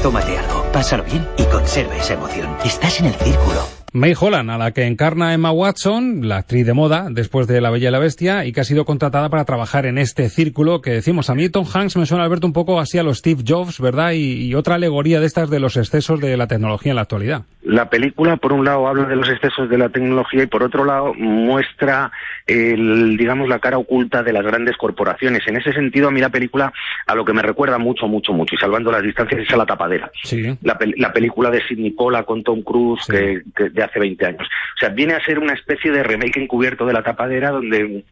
Tómate 0.02 0.38
algo, 0.38 0.64
pásalo 0.72 1.04
bien 1.04 1.28
y 1.38 1.44
conserva 1.44 1.98
esa 1.98 2.14
emoción. 2.14 2.56
Estás 2.64 3.02
en 3.02 3.08
el 3.08 3.16
círculo. 3.16 3.81
May 3.94 4.14
Holland, 4.18 4.50
a 4.50 4.58
la 4.58 4.72
que 4.72 4.86
encarna 4.86 5.34
Emma 5.34 5.52
Watson, 5.52 6.26
la 6.26 6.38
actriz 6.38 6.66
de 6.66 6.74
moda, 6.74 7.08
después 7.12 7.46
de 7.46 7.60
La 7.60 7.70
Bella 7.70 7.90
y 7.90 7.92
la 7.92 8.00
Bestia, 8.00 8.46
y 8.46 8.54
que 8.54 8.62
ha 8.62 8.64
sido 8.64 8.86
contratada 8.86 9.28
para 9.28 9.44
trabajar 9.44 9.86
en 9.86 9.98
este 9.98 10.30
círculo 10.30 10.82
que 10.82 10.92
decimos. 10.92 11.30
A 11.30 11.36
mí 11.36 11.50
Tom 11.50 11.66
Hanks 11.66 11.98
me 11.98 12.06
suena, 12.06 12.24
Alberto, 12.24 12.48
un 12.48 12.54
poco 12.54 12.80
así 12.80 12.98
a 13.00 13.04
los 13.04 13.18
Steve 13.18 13.44
Jobs, 13.46 13.82
¿verdad? 13.82 14.14
Y, 14.14 14.46
y, 14.46 14.56
otra 14.56 14.76
alegoría 14.76 15.20
de 15.20 15.26
estas 15.26 15.50
de 15.50 15.60
los 15.60 15.76
excesos 15.76 16.22
de 16.22 16.38
la 16.38 16.48
tecnología 16.48 16.94
en 16.94 16.96
la 16.96 17.02
actualidad. 17.02 17.42
La 17.64 17.90
película, 17.90 18.38
por 18.38 18.54
un 18.54 18.64
lado, 18.64 18.88
habla 18.88 19.04
de 19.08 19.18
los 19.18 19.30
excesos 19.30 19.70
de 19.70 19.78
la 19.78 19.90
tecnología 19.90 20.44
y, 20.44 20.48
por 20.48 20.64
otro 20.64 20.86
lado, 20.86 21.14
muestra, 21.14 22.14
el, 22.48 23.18
digamos, 23.18 23.50
la 23.50 23.60
cara 23.60 23.78
oculta 23.78 24.24
de 24.24 24.32
las 24.32 24.46
grandes 24.46 24.78
corporaciones. 24.78 25.46
En 25.48 25.58
ese 25.58 25.74
sentido, 25.74 26.08
a 26.08 26.12
mí 26.12 26.22
la 26.22 26.30
película, 26.30 26.72
a 27.08 27.14
lo 27.14 27.26
que 27.26 27.34
me 27.34 27.42
recuerda 27.42 27.78
mucho, 27.78 28.08
mucho, 28.08 28.32
mucho, 28.32 28.56
y 28.56 28.58
salvando 28.58 28.90
las 28.90 29.04
distancias, 29.04 29.42
es 29.42 29.54
a 29.54 29.58
La 29.58 29.66
Tapadera. 29.66 30.10
Sí. 30.24 30.58
La, 30.62 30.80
la 30.96 31.12
película 31.12 31.52
de 31.52 31.62
Sidney 31.68 31.92
Pollack 31.92 32.26
con 32.26 32.42
Tom 32.42 32.62
Cruise, 32.62 33.04
sí. 33.06 33.12
que, 33.12 33.44
que 33.54 33.81
hace 33.84 34.00
20 34.00 34.26
años. 34.26 34.48
O 34.76 34.80
sea, 34.80 34.90
viene 34.90 35.14
a 35.14 35.24
ser 35.24 35.40
una 35.40 35.54
especie 35.54 35.92
de 35.92 36.04
remake 36.04 36.40
encubierto 36.40 36.86
de 36.86 36.94
la 36.94 37.04
tapadera 37.04 37.52
donde 37.52 38.04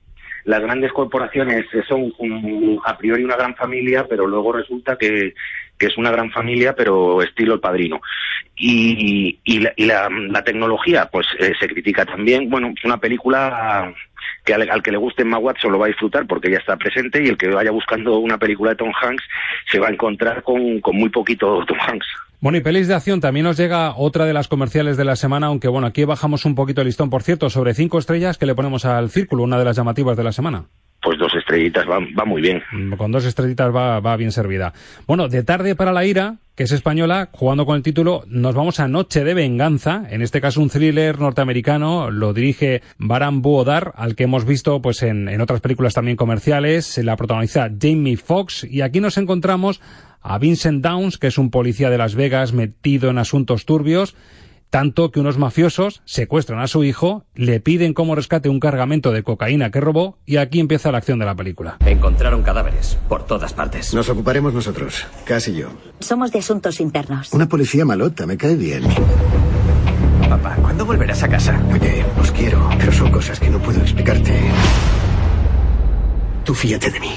las 0.45 0.62
grandes 0.62 0.91
corporaciones 0.91 1.65
son 1.88 2.12
un, 2.17 2.79
a 2.86 2.97
priori 2.97 3.23
una 3.23 3.36
gran 3.36 3.55
familia, 3.55 4.05
pero 4.10 4.25
luego 4.25 4.53
resulta 4.53 4.97
que, 4.97 5.34
es 5.79 5.97
una 5.97 6.12
gran 6.12 6.29
familia, 6.32 6.73
pero 6.73 7.21
estilo 7.21 7.53
el 7.53 7.60
padrino. 7.60 8.01
Y, 8.55 9.39
y, 9.43 9.60
la, 9.60 9.73
y 9.77 9.86
la, 9.86 10.43
tecnología, 10.43 11.08
pues 11.10 11.27
eh, 11.39 11.53
se 11.60 11.67
critica 11.67 12.05
también. 12.05 12.49
Bueno, 12.49 12.73
es 12.75 12.84
una 12.84 12.97
película 12.97 13.93
que 14.43 14.53
al, 14.53 14.84
que 14.84 14.91
le 14.91 14.97
guste 14.97 15.21
Emma 15.21 15.38
Watson 15.38 15.71
lo 15.71 15.79
va 15.79 15.86
a 15.86 15.89
disfrutar 15.89 16.25
porque 16.27 16.51
ya 16.51 16.58
está 16.58 16.75
presente 16.75 17.23
y 17.23 17.27
el 17.27 17.38
que 17.38 17.47
vaya 17.47 17.71
buscando 17.71 18.17
una 18.17 18.38
película 18.38 18.71
de 18.71 18.77
Tom 18.77 18.91
Hanks 19.01 19.23
se 19.71 19.79
va 19.79 19.88
a 19.88 19.91
encontrar 19.91 20.43
con, 20.43 20.82
con 20.82 20.97
muy 20.97 21.10
poquito 21.10 21.63
Tom 21.65 21.77
Hanks. 21.79 22.08
Bueno, 22.41 22.58
y 22.58 22.62
pelis 22.62 22.88
de 22.88 22.95
acción, 22.95 23.19
también 23.19 23.43
nos 23.43 23.58
llega 23.58 23.93
otra 23.97 24.25
de 24.25 24.34
las 24.34 24.47
comerciales 24.47 24.95
de 24.95 25.04
la 25.04 25.17
semana, 25.17 25.47
aunque 25.47 25.67
bueno, 25.67 25.88
aquí 25.88 26.06
bajamos 26.06 26.45
un 26.45 26.56
poquito 26.56 26.80
el 26.80 26.88
listón, 26.88 27.10
por 27.10 27.21
cierto, 27.21 27.49
sobre 27.49 27.73
cinco 27.73 27.99
estrellas 27.99 28.38
que 28.38 28.45
le 28.45 28.56
ponemos 28.56 28.86
al 28.86 29.10
círculo, 29.10 29.43
una 29.43 29.60
de 29.60 29.65
las 29.65 29.75
llamativas 29.75 30.15
de 30.15 30.23
la 30.23 30.32
semana. 30.32 30.65
Pues 31.02 31.17
dos 31.17 31.34
estrellitas 31.34 31.86
va, 31.86 31.99
va 32.17 32.25
muy 32.25 32.41
bien. 32.41 32.62
Con 32.97 33.12
dos 33.12 33.25
estrellitas 33.25 33.73
va, 33.75 33.99
va 33.99 34.15
bien 34.15 34.32
servida. 34.32 34.73
Bueno, 35.08 35.28
de 35.28 35.43
tarde 35.43 35.75
para 35.75 35.93
la 35.93 36.06
ira, 36.06 36.38
que 36.56 36.63
es 36.63 36.71
española, 36.71 37.30
jugando 37.32 37.65
con 37.65 37.78
el 37.78 37.84
título, 37.84 38.23
nos 38.28 38.54
vamos 38.56 38.82
a 38.82 38.88
Noche 38.89 39.23
de 39.23 39.34
Venganza, 39.34 40.04
en 40.10 40.21
este 40.21 40.41
caso 40.41 40.62
un 40.62 40.69
thriller 40.69 41.19
norteamericano, 41.19 42.12
lo 42.12 42.34
dirige 42.34 42.82
Baran 42.97 43.41
Buodar, 43.41 43.93
al 43.95 44.15
que 44.15 44.25
hemos 44.25 44.45
visto 44.45 44.82
pues 44.82 45.02
en, 45.04 45.30
en 45.30 45.39
otras 45.39 45.62
películas 45.62 45.93
también 45.93 46.17
comerciales, 46.17 46.97
la 46.97 47.15
protagoniza 47.15 47.69
Jamie 47.82 48.17
Foxx, 48.17 48.65
y 48.65 48.82
aquí 48.82 48.99
nos 48.99 49.17
encontramos 49.17 49.82
a 50.21 50.38
Vincent 50.38 50.84
Downs, 50.84 51.17
que 51.17 51.27
es 51.27 51.38
un 51.38 51.49
policía 51.49 51.89
de 51.89 51.97
Las 51.97 52.15
Vegas 52.15 52.53
metido 52.53 53.10
en 53.10 53.17
asuntos 53.17 53.65
turbios, 53.65 54.15
tanto 54.69 55.12
que 55.12 55.19
unos 55.19 55.38
mafiosos 55.38 56.01
secuestran 56.05 56.60
a 56.60 56.67
su 56.67 56.84
hijo, 56.84 57.25
le 57.34 57.60
piden 57.60 57.93
como 57.93 58.15
rescate 58.15 58.49
un 58.49 58.60
cargamento 58.60 59.12
de 59.12 59.23
cocaína 59.23 59.71
que 59.71 59.82
robó 59.82 60.19
y 60.25 60.38
aquí 60.38 60.60
empieza 60.60 60.91
la 60.91 60.99
acción 60.99 61.19
de 61.19 61.25
la 61.25 61.36
película. 61.36 61.77
Encontraron 61.86 62.43
cadáveres 62.43 62.97
por 63.08 63.25
todas 63.25 63.53
partes. 63.53 63.93
Nos 63.93 64.10
ocuparemos 64.10 64.53
nosotros, 64.53 65.08
casi 65.25 65.55
yo. 65.55 65.69
Somos 65.99 66.32
de 66.32 66.39
asuntos 66.39 66.79
internos. 66.79 67.34
Una 67.34 67.47
policía 67.47 67.86
malota, 67.86 68.25
me 68.25 68.38
cae 68.38 68.55
bien. 68.55 68.84
Papá, 70.29 70.55
¿cuándo 70.62 70.86
volverás 70.86 71.23
a 71.23 71.27
casa? 71.27 71.60
Oye, 71.73 72.05
os 72.21 72.32
quiero, 72.32 72.69
pero 72.77 72.91
son 72.91 73.12
cosas 73.12 73.39
que 73.39 73.49
no 73.49 73.60
puedo 73.60 73.79
explicarte. 73.82 74.39
Tú 76.49 76.55
fíate 76.55 76.89
de 76.89 76.99
mí. 76.99 77.13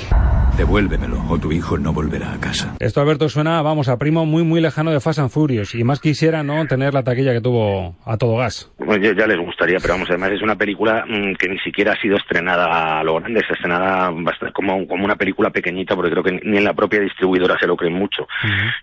Devuélvemelo 0.59 1.17
o 1.31 1.39
tu 1.39 1.53
hijo 1.53 1.79
no 1.79 1.95
volverá 1.95 2.35
a 2.35 2.39
casa. 2.39 2.77
Esto, 2.79 3.01
Alberto, 3.01 3.31
suena, 3.31 3.63
vamos, 3.63 3.89
a 3.89 3.97
primo 3.97 4.27
muy, 4.27 4.43
muy 4.43 4.61
lejano 4.61 4.91
de 4.91 5.01
Fast 5.01 5.21
and 5.21 5.31
Furious. 5.31 5.75
Y 5.75 5.85
más 5.85 6.01
quisiera, 6.01 6.43
¿no?, 6.43 6.67
tener 6.67 6.93
la 6.93 7.03
taquilla 7.03 7.33
que 7.33 7.41
tuvo 7.41 7.97
a 8.05 8.19
todo 8.19 8.37
gas. 8.37 8.71
Pues 8.77 9.01
ya, 9.01 9.17
ya 9.17 9.27
les 9.27 9.39
gustaría, 9.39 9.79
pero 9.81 9.95
vamos, 9.95 10.11
además 10.11 10.33
es 10.33 10.43
una 10.43 10.57
película 10.57 11.07
mm, 11.09 11.37
que 11.37 11.49
ni 11.49 11.59
siquiera 11.61 11.95
ha 11.95 11.97
sido 12.03 12.19
estrenada 12.19 13.01
a 13.01 13.05
lo 13.05 13.15
grande, 13.15 13.41
está 13.41 13.55
estrenada 13.55 14.11
bastante 14.11 14.53
como, 14.53 14.87
como 14.87 15.07
una 15.07 15.17
película 15.17 15.49
pequeñita, 15.49 15.97
porque 15.97 16.11
creo 16.11 16.23
que 16.23 16.33
ni 16.33 16.59
en 16.59 16.65
la 16.65 16.75
propia 16.75 17.01
distribuidora 17.01 17.59
se 17.59 17.67
lo 17.67 17.75
creen 17.75 17.95
mucho. 17.95 18.29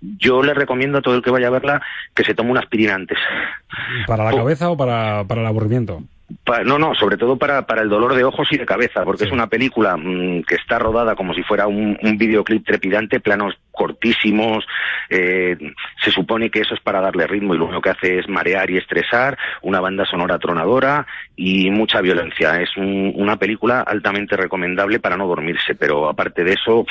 Yo 0.02 0.42
les 0.42 0.56
recomiendo 0.56 0.98
a 0.98 1.02
todo 1.04 1.14
el 1.14 1.22
que 1.22 1.30
vaya 1.30 1.50
a 1.50 1.52
verla 1.52 1.80
que 2.16 2.24
se 2.24 2.34
tome 2.34 2.50
una 2.50 2.62
aspirina 2.62 2.96
antes. 2.96 3.20
¿Para 4.08 4.24
la 4.24 4.32
cabeza 4.32 4.72
o 4.72 4.76
para, 4.76 5.26
para 5.26 5.42
el 5.42 5.48
aburrimiento? 5.48 6.02
Pa- 6.44 6.64
no, 6.64 6.78
no, 6.78 6.94
sobre 6.94 7.18
todo 7.18 7.38
para, 7.38 7.66
para 7.66 7.82
el 7.82 7.90
dolor 7.90 8.14
de 8.14 8.24
ojos 8.24 8.48
y 8.52 8.58
de 8.58 8.66
cabeza, 8.66 9.04
porque 9.04 9.24
es 9.24 9.32
una 9.32 9.48
película 9.48 9.98
mm, 9.98 10.44
que 10.44 10.56
está 10.56 10.78
rodada 10.78 11.16
como 11.16 11.34
si 11.34 11.42
fuera 11.44 11.66
un, 11.68 11.98
un 12.02 12.18
videoclip 12.18 12.66
trepidante, 12.66 13.20
planos 13.20 13.56
cortísimos, 13.72 14.66
eh, 15.10 15.58
se 16.04 16.12
supone 16.12 16.50
que 16.52 16.60
eso 16.62 16.74
es 16.76 16.82
para 16.82 17.02
darle 17.02 17.26
ritmo 17.28 17.56
y 17.56 17.58
lo 17.58 17.66
único 17.66 17.82
que 17.82 17.90
hace 17.90 18.20
es 18.20 18.28
marear 18.30 18.70
y 18.70 18.78
estresar, 18.78 19.38
una 19.62 19.80
banda 19.80 20.06
sonora 20.06 20.38
tronadora 20.38 21.08
y 21.42 21.72
mucha 21.72 22.02
violencia. 22.02 22.60
Es 22.62 22.76
un- 22.76 23.14
una 23.16 23.38
película 23.38 23.80
altamente 23.82 24.36
recomendable 24.36 25.00
para 25.00 25.16
no 25.16 25.26
dormirse, 25.26 25.74
pero 25.74 26.10
aparte 26.10 26.44
de 26.44 26.52
eso, 26.54 26.86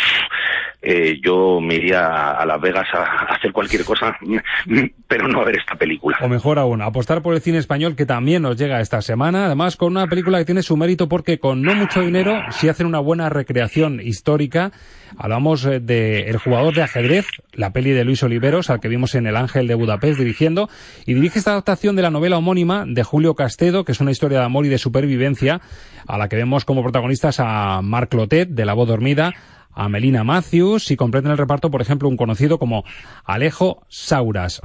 eh, 0.80 1.18
yo 1.22 1.60
me 1.60 1.74
iría 1.74 2.30
a 2.32 2.46
Las 2.46 2.58
Vegas 2.58 2.88
a, 2.94 2.98
a 3.02 3.34
hacer 3.34 3.52
cualquier 3.52 3.84
cosa, 3.84 4.16
pero 5.06 5.28
no 5.28 5.40
a 5.42 5.44
ver 5.44 5.58
esta 5.58 5.74
película. 5.74 6.16
O 6.22 6.28
mejor 6.28 6.58
aún, 6.58 6.80
apostar 6.80 7.20
por 7.20 7.34
el 7.34 7.42
cine 7.42 7.58
español 7.58 7.94
que 7.94 8.06
también 8.06 8.40
nos 8.42 8.56
llega 8.56 8.80
esta 8.80 9.02
semana, 9.02 9.46
además 9.46 9.76
con 9.76 9.92
una 9.92 10.06
película 10.06 10.38
que 10.38 10.46
tiene 10.46 10.62
su 10.62 10.76
mérito 10.78 11.08
porque 11.10 11.38
con 11.38 11.60
no 11.60 11.74
mucho 11.74 12.00
dinero 12.00 12.40
sí 12.50 12.68
hacen 12.70 12.86
una 12.86 13.00
buena 13.00 13.28
recreación 13.28 14.00
histórica. 14.00 14.72
Hablamos 15.16 15.64
eh, 15.64 15.80
de 15.80 16.28
El 16.28 16.38
jugador 16.38 16.74
de 16.74 16.82
ajedrez, 16.82 17.26
la 17.52 17.72
peli 17.72 17.90
de 17.90 18.04
Luis 18.04 18.22
Oliveros, 18.22 18.70
al 18.70 18.80
que 18.80 18.88
vimos 18.88 19.14
en 19.14 19.26
El 19.26 19.36
Ángel 19.36 19.66
de 19.66 19.74
Budapest 19.74 20.18
dirigiendo, 20.18 20.68
y 21.06 21.14
dirige 21.14 21.38
esta 21.38 21.52
adaptación 21.52 21.96
de 21.96 22.02
la 22.02 22.10
novela 22.10 22.38
homónima 22.38 22.84
de 22.86 23.02
Julio 23.02 23.34
Castedo, 23.34 23.84
que 23.84 23.92
es 23.92 24.00
una 24.00 24.10
historia 24.10 24.40
de 24.40 24.44
amor 24.44 24.66
y 24.66 24.68
de 24.68 24.78
supervivencia, 24.78 25.60
a 26.06 26.18
la 26.18 26.28
que 26.28 26.36
vemos 26.36 26.64
como 26.64 26.82
protagonistas 26.82 27.40
a 27.40 27.80
Marc 27.82 28.10
Clotet, 28.10 28.50
de 28.50 28.64
La 28.64 28.74
voz 28.74 28.88
dormida, 28.88 29.32
a 29.74 29.88
Melina 29.88 30.24
Matthews 30.24 30.90
y 30.90 30.96
completa 30.96 31.28
en 31.28 31.32
el 31.32 31.38
reparto, 31.38 31.70
por 31.70 31.80
ejemplo, 31.80 32.08
un 32.08 32.16
conocido 32.16 32.58
como 32.58 32.84
Alejo 33.24 33.82
Sauras. 33.88 34.60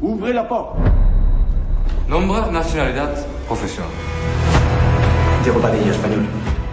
Ouvrez 0.00 0.34
la 0.34 0.46
porte. 0.46 0.82
Nombre, 2.08 2.52
nacionalidad, 2.52 3.14
profesión. 3.46 3.86
Diego 5.42 5.60
Padilla, 5.60 5.90
español. 5.90 6.26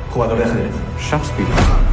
Jugador 0.09 0.37
de 0.39 0.43
ajedrez. 0.43 0.75
Shakespeare. 0.99 1.90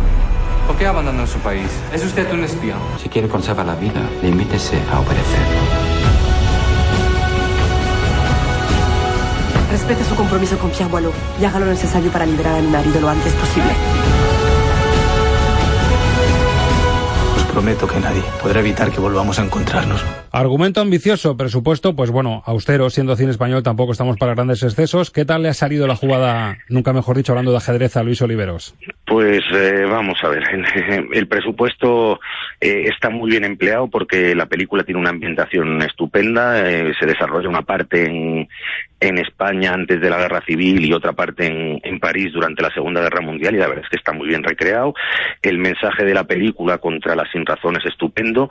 ¿Por 0.68 0.76
qué 0.76 0.86
abandonó 0.86 1.26
su 1.26 1.38
país? 1.38 1.66
¿Es 1.94 2.04
usted 2.04 2.30
un 2.30 2.44
espía? 2.44 2.76
Si 3.02 3.08
quiere 3.08 3.26
conservar 3.26 3.64
la 3.64 3.74
vida, 3.74 4.02
limítese 4.22 4.76
a 4.92 5.00
obedecer. 5.00 5.46
Respete 9.72 10.04
su 10.04 10.14
compromiso 10.14 10.58
con 10.58 10.70
Pierre 10.70 10.90
Boileau 10.90 11.12
y 11.40 11.44
haga 11.46 11.58
lo 11.58 11.66
necesario 11.66 12.10
para 12.10 12.26
liberar 12.26 12.56
a 12.56 12.60
mi 12.60 12.68
marido 12.68 13.00
lo 13.00 13.08
antes 13.08 13.32
posible. 13.32 13.70
Os 17.36 17.44
prometo 17.44 17.88
que 17.88 18.00
nadie 18.00 18.22
podrá 18.42 18.60
evitar 18.60 18.90
que 18.90 19.00
volvamos 19.00 19.38
a 19.38 19.44
encontrarnos. 19.44 20.04
Argumento 20.30 20.82
ambicioso, 20.82 21.36
presupuesto, 21.38 21.96
pues 21.96 22.10
bueno, 22.10 22.42
austero, 22.44 22.90
siendo 22.90 23.16
cine 23.16 23.30
español 23.30 23.62
tampoco 23.62 23.92
estamos 23.92 24.18
para 24.18 24.34
grandes 24.34 24.62
excesos. 24.62 25.10
¿Qué 25.10 25.24
tal 25.24 25.42
le 25.42 25.48
ha 25.48 25.54
salido 25.54 25.86
la 25.86 25.96
jugada, 25.96 26.58
nunca 26.68 26.92
mejor 26.92 27.16
dicho, 27.16 27.32
hablando 27.32 27.52
de 27.52 27.56
ajedrez 27.56 27.96
a 27.96 28.02
Luis 28.02 28.20
Oliveros? 28.20 28.74
Pues 29.08 29.42
eh, 29.54 29.86
vamos 29.90 30.22
a 30.22 30.28
ver, 30.28 30.44
el 31.14 31.26
presupuesto 31.28 32.20
eh, 32.60 32.84
está 32.88 33.08
muy 33.08 33.30
bien 33.30 33.44
empleado 33.44 33.88
porque 33.88 34.34
la 34.34 34.44
película 34.44 34.84
tiene 34.84 35.00
una 35.00 35.08
ambientación 35.08 35.80
estupenda, 35.80 36.68
eh, 36.68 36.92
se 37.00 37.06
desarrolla 37.06 37.48
una 37.48 37.62
parte 37.62 38.04
en, 38.04 38.46
en 39.00 39.18
España 39.18 39.72
antes 39.72 39.98
de 40.02 40.10
la 40.10 40.18
guerra 40.18 40.42
civil 40.44 40.84
y 40.84 40.92
otra 40.92 41.14
parte 41.14 41.46
en, 41.46 41.80
en 41.82 41.98
París 42.00 42.34
durante 42.34 42.62
la 42.62 42.70
Segunda 42.70 43.00
Guerra 43.00 43.22
Mundial 43.22 43.54
y 43.54 43.58
la 43.58 43.68
verdad 43.68 43.84
es 43.84 43.90
que 43.90 43.96
está 43.96 44.12
muy 44.12 44.28
bien 44.28 44.44
recreado. 44.44 44.92
El 45.40 45.56
mensaje 45.56 46.04
de 46.04 46.12
la 46.12 46.24
película 46.24 46.76
contra 46.76 47.16
la 47.16 47.24
sinrazón 47.32 47.76
es 47.76 47.86
estupendo, 47.86 48.50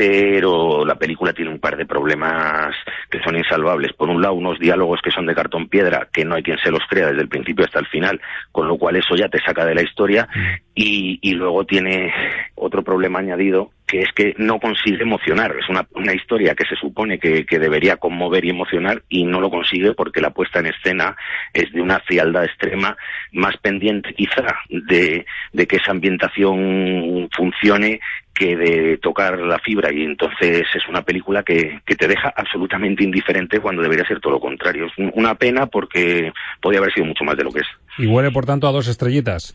pero 0.00 0.82
la 0.86 0.94
película 0.94 1.34
tiene 1.34 1.50
un 1.50 1.58
par 1.58 1.76
de 1.76 1.84
problemas 1.84 2.74
que 3.10 3.20
son 3.20 3.36
insalvables. 3.36 3.92
Por 3.92 4.08
un 4.08 4.22
lado, 4.22 4.32
unos 4.32 4.58
diálogos 4.58 4.98
que 5.04 5.10
son 5.10 5.26
de 5.26 5.34
cartón 5.34 5.68
piedra, 5.68 6.08
que 6.10 6.24
no 6.24 6.36
hay 6.36 6.42
quien 6.42 6.56
se 6.56 6.70
los 6.70 6.80
crea 6.88 7.08
desde 7.08 7.20
el 7.20 7.28
principio 7.28 7.66
hasta 7.66 7.80
el 7.80 7.86
final, 7.86 8.18
con 8.50 8.66
lo 8.66 8.78
cual 8.78 8.96
eso 8.96 9.14
ya 9.14 9.28
te 9.28 9.42
saca 9.42 9.66
de 9.66 9.74
la 9.74 9.82
historia. 9.82 10.26
Y, 10.74 11.18
y 11.20 11.32
luego 11.32 11.66
tiene 11.66 12.14
otro 12.54 12.82
problema 12.82 13.18
añadido, 13.18 13.72
que 13.86 14.00
es 14.00 14.12
que 14.14 14.34
no 14.38 14.58
consigue 14.58 15.02
emocionar. 15.02 15.54
Es 15.58 15.68
una, 15.68 15.86
una 15.94 16.14
historia 16.14 16.54
que 16.54 16.64
se 16.64 16.76
supone 16.76 17.18
que, 17.18 17.44
que 17.44 17.58
debería 17.58 17.96
conmover 17.96 18.44
y 18.46 18.50
emocionar 18.50 19.02
y 19.08 19.24
no 19.24 19.40
lo 19.40 19.50
consigue 19.50 19.92
porque 19.92 20.22
la 20.22 20.30
puesta 20.30 20.60
en 20.60 20.66
escena 20.66 21.16
es 21.52 21.70
de 21.72 21.82
una 21.82 21.98
frialdad 22.00 22.44
extrema, 22.44 22.96
más 23.32 23.56
pendiente 23.58 24.14
quizá 24.14 24.46
de, 24.68 25.26
de 25.52 25.66
que 25.66 25.76
esa 25.76 25.90
ambientación 25.90 27.28
funcione 27.36 28.00
que 28.40 28.56
de 28.56 28.96
tocar 29.02 29.38
la 29.38 29.58
fibra 29.58 29.92
y 29.92 30.02
entonces 30.02 30.66
es 30.74 30.88
una 30.88 31.02
película 31.02 31.42
que, 31.42 31.80
que 31.84 31.94
te 31.94 32.08
deja 32.08 32.32
absolutamente 32.34 33.04
indiferente 33.04 33.60
cuando 33.60 33.82
debería 33.82 34.06
ser 34.06 34.18
todo 34.18 34.32
lo 34.32 34.40
contrario. 34.40 34.86
Es 34.86 34.92
un- 34.96 35.12
una 35.14 35.34
pena 35.34 35.66
porque 35.66 36.32
podría 36.62 36.80
haber 36.80 36.94
sido 36.94 37.04
mucho 37.04 37.22
más 37.22 37.36
de 37.36 37.44
lo 37.44 37.52
que 37.52 37.60
es. 37.60 37.66
Y 37.98 38.06
huele, 38.06 38.30
por 38.30 38.46
tanto, 38.46 38.66
a 38.66 38.72
dos 38.72 38.88
estrellitas. 38.88 39.52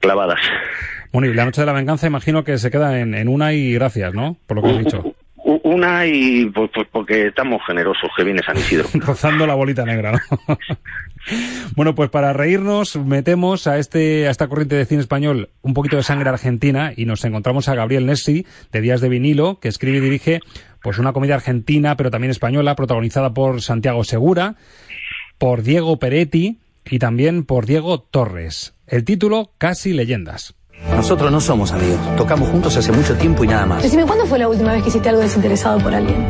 Clavadas. 0.00 0.40
Bueno, 1.12 1.28
y 1.28 1.34
la 1.34 1.44
noche 1.44 1.60
de 1.60 1.66
la 1.66 1.72
venganza 1.72 2.08
imagino 2.08 2.42
que 2.42 2.58
se 2.58 2.72
queda 2.72 2.98
en, 2.98 3.14
en 3.14 3.28
una 3.28 3.52
y 3.52 3.72
gracias, 3.74 4.12
¿no? 4.14 4.36
Por 4.48 4.56
lo 4.56 4.62
que 4.64 4.70
has 4.70 4.78
dicho. 4.78 5.14
Una 5.46 6.06
y 6.06 6.46
pues, 6.46 6.70
pues 6.72 6.88
porque 6.90 7.26
estamos 7.26 7.60
generosos, 7.66 8.10
que 8.16 8.24
viene 8.24 8.40
San 8.42 8.56
Isidro. 8.56 8.88
Rozando 8.94 9.46
la 9.46 9.54
bolita 9.54 9.84
negra, 9.84 10.12
¿no? 10.12 10.58
bueno, 11.76 11.94
pues 11.94 12.08
para 12.08 12.32
reírnos, 12.32 12.96
metemos 12.96 13.66
a 13.66 13.78
este 13.78 14.26
a 14.26 14.30
esta 14.30 14.48
corriente 14.48 14.76
de 14.76 14.86
cine 14.86 15.02
español 15.02 15.50
un 15.60 15.74
poquito 15.74 15.96
de 15.96 16.02
sangre 16.02 16.30
argentina 16.30 16.94
y 16.96 17.04
nos 17.04 17.26
encontramos 17.26 17.68
a 17.68 17.74
Gabriel 17.74 18.06
Nessi, 18.06 18.46
de 18.72 18.80
Días 18.80 19.02
de 19.02 19.10
Vinilo, 19.10 19.60
que 19.60 19.68
escribe 19.68 19.98
y 19.98 20.00
dirige 20.00 20.40
pues 20.82 20.98
una 20.98 21.12
comedia 21.12 21.34
argentina, 21.34 21.94
pero 21.96 22.10
también 22.10 22.30
española, 22.30 22.74
protagonizada 22.74 23.34
por 23.34 23.60
Santiago 23.60 24.02
Segura, 24.02 24.56
por 25.36 25.62
Diego 25.62 25.98
Peretti 25.98 26.58
y 26.86 26.98
también 26.98 27.44
por 27.44 27.66
Diego 27.66 28.00
Torres. 28.00 28.74
El 28.86 29.04
título, 29.04 29.52
Casi 29.58 29.92
Leyendas. 29.92 30.54
Nosotros 30.94 31.30
no 31.32 31.40
somos 31.40 31.72
amigos. 31.72 31.98
Tocamos 32.16 32.48
juntos 32.48 32.76
hace 32.76 32.92
mucho 32.92 33.14
tiempo 33.16 33.44
y 33.44 33.48
nada 33.48 33.66
más. 33.66 33.82
Decime, 33.82 34.04
¿cuándo 34.04 34.26
fue 34.26 34.38
la 34.38 34.48
última 34.48 34.72
vez 34.72 34.82
que 34.82 34.88
hiciste 34.90 35.08
algo 35.08 35.22
desinteresado 35.22 35.78
por 35.80 35.94
alguien? 35.94 36.26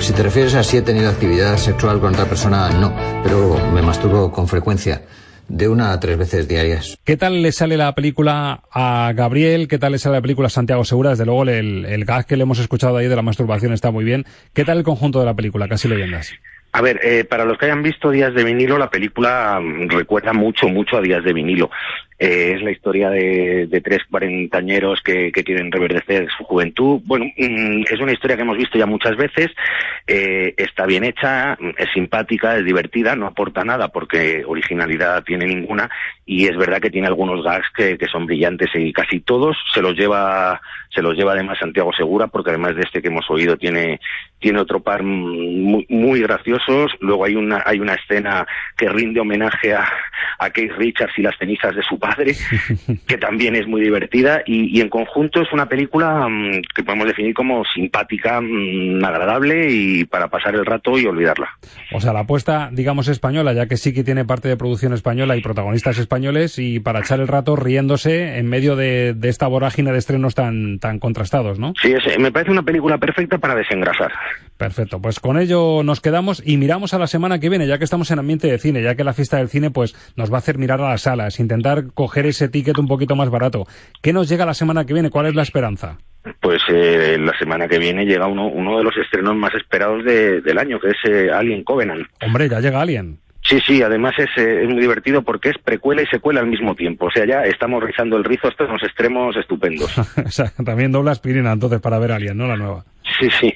Si 0.00 0.12
te 0.12 0.22
refieres 0.22 0.54
a 0.54 0.62
si 0.62 0.76
he 0.76 0.82
tenido 0.82 1.08
actividad 1.08 1.56
sexual 1.56 1.98
con 1.98 2.12
otra 2.12 2.26
persona, 2.26 2.68
no. 2.70 2.94
Pero 3.22 3.58
me 3.72 3.80
masturbo 3.82 4.30
con 4.30 4.46
frecuencia. 4.48 5.02
De 5.46 5.68
una 5.68 5.92
a 5.92 6.00
tres 6.00 6.16
veces 6.16 6.48
diarias. 6.48 6.96
¿Qué 7.04 7.18
tal 7.18 7.42
le 7.42 7.52
sale 7.52 7.76
la 7.76 7.94
película 7.94 8.62
a 8.70 9.12
Gabriel? 9.14 9.68
¿Qué 9.68 9.78
tal 9.78 9.92
le 9.92 9.98
sale 9.98 10.16
la 10.16 10.22
película 10.22 10.46
a 10.46 10.50
Santiago 10.50 10.84
Segura? 10.86 11.10
Desde 11.10 11.26
luego 11.26 11.42
el, 11.42 11.84
el 11.84 12.04
gag 12.06 12.24
que 12.24 12.38
le 12.38 12.44
hemos 12.44 12.58
escuchado 12.58 12.96
ahí 12.96 13.08
de 13.08 13.16
la 13.16 13.20
masturbación 13.20 13.74
está 13.74 13.90
muy 13.90 14.04
bien. 14.04 14.24
¿Qué 14.54 14.64
tal 14.64 14.78
el 14.78 14.84
conjunto 14.84 15.20
de 15.20 15.26
la 15.26 15.34
película? 15.34 15.68
Casi 15.68 15.86
leyendas. 15.86 16.30
A 16.74 16.82
ver, 16.82 16.98
eh, 17.04 17.22
para 17.22 17.44
los 17.44 17.56
que 17.56 17.66
hayan 17.66 17.84
visto 17.84 18.10
Días 18.10 18.34
de 18.34 18.42
vinilo, 18.42 18.76
la 18.76 18.90
película 18.90 19.60
mm, 19.62 19.90
recuerda 19.90 20.32
mucho, 20.32 20.66
mucho 20.68 20.96
a 20.96 21.00
Días 21.00 21.22
de 21.22 21.32
vinilo. 21.32 21.70
Eh, 22.18 22.54
es 22.56 22.62
la 22.62 22.72
historia 22.72 23.10
de, 23.10 23.80
tres 23.84 24.00
cuarentañeros 24.10 25.00
que, 25.00 25.30
que 25.30 25.44
quieren 25.44 25.70
reverdecer 25.70 26.26
su 26.36 26.42
juventud. 26.42 27.00
Bueno, 27.04 27.26
mm, 27.26 27.84
es 27.88 28.00
una 28.00 28.10
historia 28.10 28.34
que 28.34 28.42
hemos 28.42 28.58
visto 28.58 28.76
ya 28.76 28.86
muchas 28.86 29.16
veces. 29.16 29.52
Eh, 30.08 30.52
está 30.56 30.84
bien 30.84 31.04
hecha, 31.04 31.56
mm, 31.60 31.70
es 31.78 31.90
simpática, 31.94 32.56
es 32.56 32.64
divertida, 32.64 33.14
no 33.14 33.28
aporta 33.28 33.62
nada 33.62 33.86
porque 33.88 34.42
originalidad 34.44 35.22
tiene 35.22 35.46
ninguna. 35.46 35.88
Y 36.26 36.46
es 36.46 36.56
verdad 36.56 36.80
que 36.80 36.90
tiene 36.90 37.06
algunos 37.06 37.44
gags 37.44 37.66
que, 37.76 37.98
que 37.98 38.06
son 38.06 38.26
brillantes 38.26 38.70
y 38.74 38.92
casi 38.92 39.20
todos 39.20 39.56
se 39.72 39.82
los 39.82 39.94
lleva, 39.94 40.60
se 40.94 41.02
los 41.02 41.14
lleva 41.14 41.32
además 41.32 41.58
Santiago 41.58 41.92
Segura, 41.92 42.28
porque 42.28 42.50
además 42.50 42.76
de 42.76 42.82
este 42.82 43.02
que 43.02 43.08
hemos 43.08 43.28
oído 43.30 43.56
tiene, 43.56 44.00
tiene 44.38 44.60
otro 44.60 44.80
par 44.80 45.02
muy, 45.02 45.86
muy 45.88 46.20
graciosos. 46.20 46.92
Luego 47.00 47.24
hay 47.24 47.34
una, 47.34 47.62
hay 47.66 47.78
una 47.78 47.94
escena 47.94 48.46
que 48.76 48.88
rinde 48.88 49.20
homenaje 49.20 49.74
a, 49.74 49.86
a 50.38 50.50
Keith 50.50 50.72
Richards 50.76 51.12
y 51.18 51.22
las 51.22 51.36
cenizas 51.38 51.76
de 51.76 51.82
su 51.82 51.98
padre, 51.98 52.34
que 53.06 53.18
también 53.18 53.54
es 53.56 53.66
muy 53.66 53.82
divertida. 53.82 54.42
Y, 54.46 54.78
y 54.78 54.80
en 54.80 54.88
conjunto 54.88 55.42
es 55.42 55.52
una 55.52 55.68
película 55.68 56.26
mm, 56.28 56.62
que 56.74 56.82
podemos 56.82 57.06
definir 57.06 57.34
como 57.34 57.64
simpática, 57.66 58.40
mm, 58.40 59.04
agradable 59.04 59.70
y 59.70 60.04
para 60.04 60.28
pasar 60.28 60.54
el 60.54 60.64
rato 60.64 60.98
y 60.98 61.06
olvidarla. 61.06 61.50
O 61.92 62.00
sea, 62.00 62.12
la 62.12 62.20
apuesta, 62.20 62.70
digamos, 62.72 63.08
española, 63.08 63.52
ya 63.52 63.66
que 63.66 63.76
sí 63.76 63.92
que 63.92 64.04
tiene 64.04 64.24
parte 64.24 64.48
de 64.48 64.56
producción 64.56 64.92
española 64.92 65.36
y 65.36 65.42
protagonistas 65.42 65.98
españoles, 65.98 66.13
y 66.58 66.80
para 66.80 67.00
echar 67.00 67.20
el 67.20 67.28
rato 67.28 67.56
riéndose 67.56 68.38
en 68.38 68.46
medio 68.48 68.76
de, 68.76 69.14
de 69.14 69.28
esta 69.28 69.46
vorágine 69.46 69.92
de 69.92 69.98
estrenos 69.98 70.34
tan, 70.34 70.78
tan 70.78 70.98
contrastados, 70.98 71.58
¿no? 71.58 71.72
Sí, 71.80 71.92
es- 71.92 72.18
me 72.18 72.30
parece 72.32 72.50
una 72.50 72.62
película 72.62 72.98
perfecta 72.98 73.38
para 73.38 73.54
desengrasar. 73.54 74.12
Perfecto, 74.56 75.00
pues 75.00 75.18
con 75.20 75.36
ello 75.38 75.82
nos 75.82 76.00
quedamos 76.00 76.42
y 76.46 76.56
miramos 76.56 76.94
a 76.94 76.98
la 76.98 77.06
semana 77.08 77.40
que 77.40 77.48
viene, 77.48 77.66
ya 77.66 77.78
que 77.78 77.84
estamos 77.84 78.10
en 78.10 78.20
ambiente 78.20 78.46
de 78.46 78.58
cine, 78.58 78.82
ya 78.82 78.94
que 78.94 79.02
la 79.04 79.12
fiesta 79.12 79.38
del 79.38 79.48
cine 79.48 79.70
pues 79.70 79.94
nos 80.16 80.30
va 80.30 80.36
a 80.36 80.38
hacer 80.38 80.58
mirar 80.58 80.80
a 80.80 80.90
las 80.90 81.02
salas, 81.02 81.40
intentar 81.40 81.86
coger 81.92 82.26
ese 82.26 82.48
ticket 82.48 82.78
un 82.78 82.86
poquito 82.86 83.16
más 83.16 83.30
barato. 83.30 83.66
¿Qué 84.00 84.12
nos 84.12 84.28
llega 84.28 84.46
la 84.46 84.54
semana 84.54 84.84
que 84.86 84.94
viene? 84.94 85.10
¿Cuál 85.10 85.26
es 85.26 85.34
la 85.34 85.42
esperanza? 85.42 85.98
Pues 86.40 86.62
eh, 86.72 87.18
la 87.20 87.36
semana 87.38 87.68
que 87.68 87.78
viene 87.78 88.06
llega 88.06 88.26
uno, 88.26 88.46
uno 88.46 88.78
de 88.78 88.84
los 88.84 88.96
estrenos 88.96 89.34
más 89.36 89.52
esperados 89.54 90.04
de- 90.04 90.40
del 90.40 90.58
año, 90.58 90.78
que 90.80 90.88
es 90.88 90.96
eh, 91.10 91.30
Alien 91.30 91.64
Covenant. 91.64 92.06
Hombre, 92.24 92.48
ya 92.48 92.60
llega 92.60 92.80
Alien. 92.80 93.18
Sí, 93.46 93.60
sí, 93.66 93.82
además 93.82 94.14
es, 94.18 94.30
eh, 94.38 94.62
es 94.62 94.68
muy 94.68 94.80
divertido 94.80 95.22
porque 95.22 95.50
es 95.50 95.58
precuela 95.62 96.00
y 96.02 96.06
secuela 96.06 96.40
al 96.40 96.46
mismo 96.46 96.74
tiempo. 96.74 97.06
O 97.06 97.10
sea, 97.10 97.26
ya 97.26 97.42
estamos 97.42 97.82
rizando 97.82 98.16
el 98.16 98.24
rizo 98.24 98.48
hasta 98.48 98.64
unos 98.64 98.82
extremos 98.82 99.36
estupendos. 99.36 99.96
o 99.98 100.30
sea, 100.30 100.50
también 100.64 100.92
doble 100.92 101.10
aspirina 101.10 101.52
entonces 101.52 101.80
para 101.80 101.98
ver 101.98 102.12
Alien, 102.12 102.38
¿no? 102.38 102.46
La 102.46 102.56
nueva. 102.56 102.84
Sí, 103.20 103.28
sí. 103.38 103.54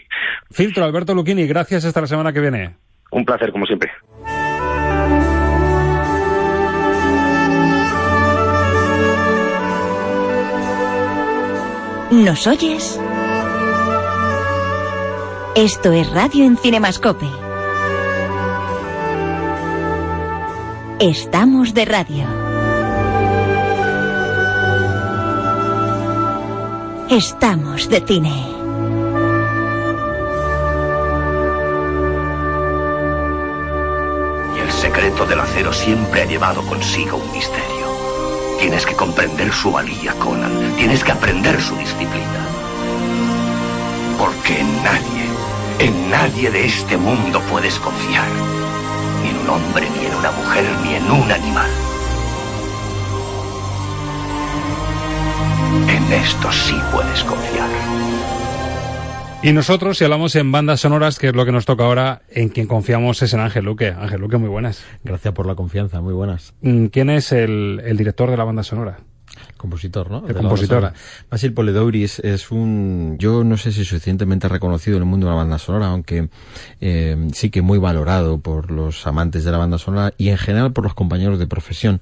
Filtro, 0.51 0.85
Alberto 0.85 1.15
Luquini, 1.15 1.47
gracias 1.47 1.87
hasta 1.87 2.03
la 2.03 2.07
semana 2.07 2.33
que 2.33 2.41
viene. 2.41 2.77
Un 3.11 3.25
placer, 3.25 3.51
como 3.51 3.65
siempre. 3.65 3.91
¿Nos 12.11 12.47
oyes? 12.47 12.99
Esto 15.55 15.93
es 15.93 16.11
Radio 16.13 16.45
en 16.45 16.57
Cinemascope. 16.57 17.48
Estamos 21.01 21.75
de 21.75 21.85
radio. 21.85 22.27
Estamos 27.09 27.89
de 27.89 28.01
cine. 28.01 28.35
Y 34.57 34.59
el 34.59 34.73
secreto 34.73 35.25
del 35.25 35.39
acero 35.39 35.73
siempre 35.73 36.23
ha 36.23 36.25
llevado 36.25 36.67
consigo 36.67 37.19
un 37.19 37.31
misterio. 37.31 37.63
Tienes 38.59 38.85
que 38.85 38.97
comprender 38.97 39.53
su 39.53 39.71
valía, 39.71 40.15
Conan. 40.15 40.75
Tienes 40.77 41.05
que 41.05 41.13
aprender 41.13 41.61
su 41.61 41.77
disciplina. 41.77 42.45
Porque 44.19 44.59
en 44.59 44.83
nadie, 44.83 45.29
en 45.79 46.11
nadie 46.11 46.51
de 46.51 46.65
este 46.65 46.97
mundo 46.97 47.41
puedes 47.49 47.79
confiar. 47.79 48.68
Ni 49.49 49.55
en 49.55 49.61
un 49.61 49.67
hombre, 49.67 49.89
ni 49.99 50.07
en 50.07 50.15
una 50.15 50.31
mujer, 50.31 50.65
ni 50.83 50.95
en 50.95 51.11
un 51.11 51.33
animal. 51.33 51.71
En 55.89 56.13
esto 56.13 56.53
sí 56.53 56.75
puedes 56.93 57.25
confiar. 57.25 57.69
Y 59.43 59.53
nosotros, 59.53 59.97
si 59.97 60.05
hablamos 60.05 60.35
en 60.37 60.51
bandas 60.53 60.81
sonoras, 60.81 61.19
que 61.19 61.29
es 61.29 61.35
lo 61.35 61.47
que 61.47 61.53
nos 61.53 61.65
toca 61.65 61.85
ahora, 61.85 62.23
en 62.29 62.49
quien 62.49 62.67
confiamos 62.67 63.23
es 63.23 63.33
en 63.33 63.41
Ángel 63.41 63.65
Luque. 63.65 63.89
Ángel 63.89 64.21
Luque, 64.21 64.37
muy 64.37 64.49
buenas. 64.49 64.85
Gracias 65.05 65.33
por 65.33 65.47
la 65.47 65.55
confianza, 65.55 66.01
muy 66.01 66.13
buenas. 66.13 66.55
Mm, 66.61 66.87
¿Quién 66.87 67.09
es 67.09 67.33
el, 67.33 67.81
el 67.85 67.97
director 67.97 68.31
de 68.31 68.37
la 68.37 68.45
banda 68.45 68.63
sonora? 68.65 68.99
Compositor, 69.59 70.11
¿no? 70.11 70.21
El 70.27 70.29
De 70.29 70.35
compositor. 70.35 70.93
Basil 71.31 71.53
Polidouris 71.53 72.21
es 72.21 72.51
un, 72.51 73.17
yo 73.19 73.45
no 73.45 73.59
sé 73.59 73.73
si 73.73 73.85
suficientemente 73.85 74.49
reconocido 74.49 74.97
en 74.97 75.03
el 75.03 75.09
mundo 75.09 75.27
de 75.27 75.33
la 75.33 75.37
banda 75.37 75.59
sonora, 75.59 75.89
aunque 75.89 76.31
eh, 76.81 77.29
sí 77.35 77.51
que 77.51 77.61
muy 77.61 77.79
valorado 77.79 78.39
por 78.39 78.71
los 78.71 79.07
amantes 79.07 79.45
de 79.45 79.51
la 79.51 79.59
banda 79.59 79.77
sonora 79.77 80.15
y 80.17 80.31
en 80.31 80.39
general 80.39 80.73
por 80.73 80.85
los 80.85 80.95
compañeros 80.95 81.39
de 81.39 81.47
profesión. 81.47 82.01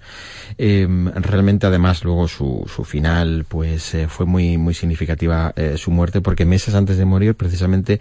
Eh, 0.58 0.86
realmente, 1.16 1.66
además, 1.66 2.04
luego 2.04 2.28
su, 2.28 2.70
su 2.72 2.84
final, 2.84 3.44
pues 3.48 3.94
eh, 3.94 4.06
fue 4.08 4.26
muy 4.26 4.58
muy 4.58 4.74
significativa 4.74 5.52
su 5.76 5.90
muerte, 5.90 6.20
porque 6.20 6.44
meses 6.44 6.74
antes 6.74 6.98
de 6.98 7.04
morir, 7.04 7.34
precisamente 7.34 8.00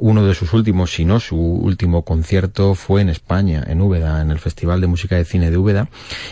uno 0.00 0.24
de 0.24 0.34
sus 0.34 0.52
últimos, 0.52 0.92
si 0.92 1.04
no 1.04 1.18
su 1.18 1.36
último 1.36 2.04
concierto 2.04 2.74
fue 2.74 3.00
en 3.00 3.08
España, 3.08 3.64
en 3.66 3.80
Úbeda, 3.80 4.20
en 4.20 4.30
el 4.30 4.38
Festival 4.38 4.80
de 4.80 4.86
Música 4.86 5.16
de 5.16 5.24
Cine 5.24 5.50
de 5.50 5.56
Úbeda, 5.56 5.88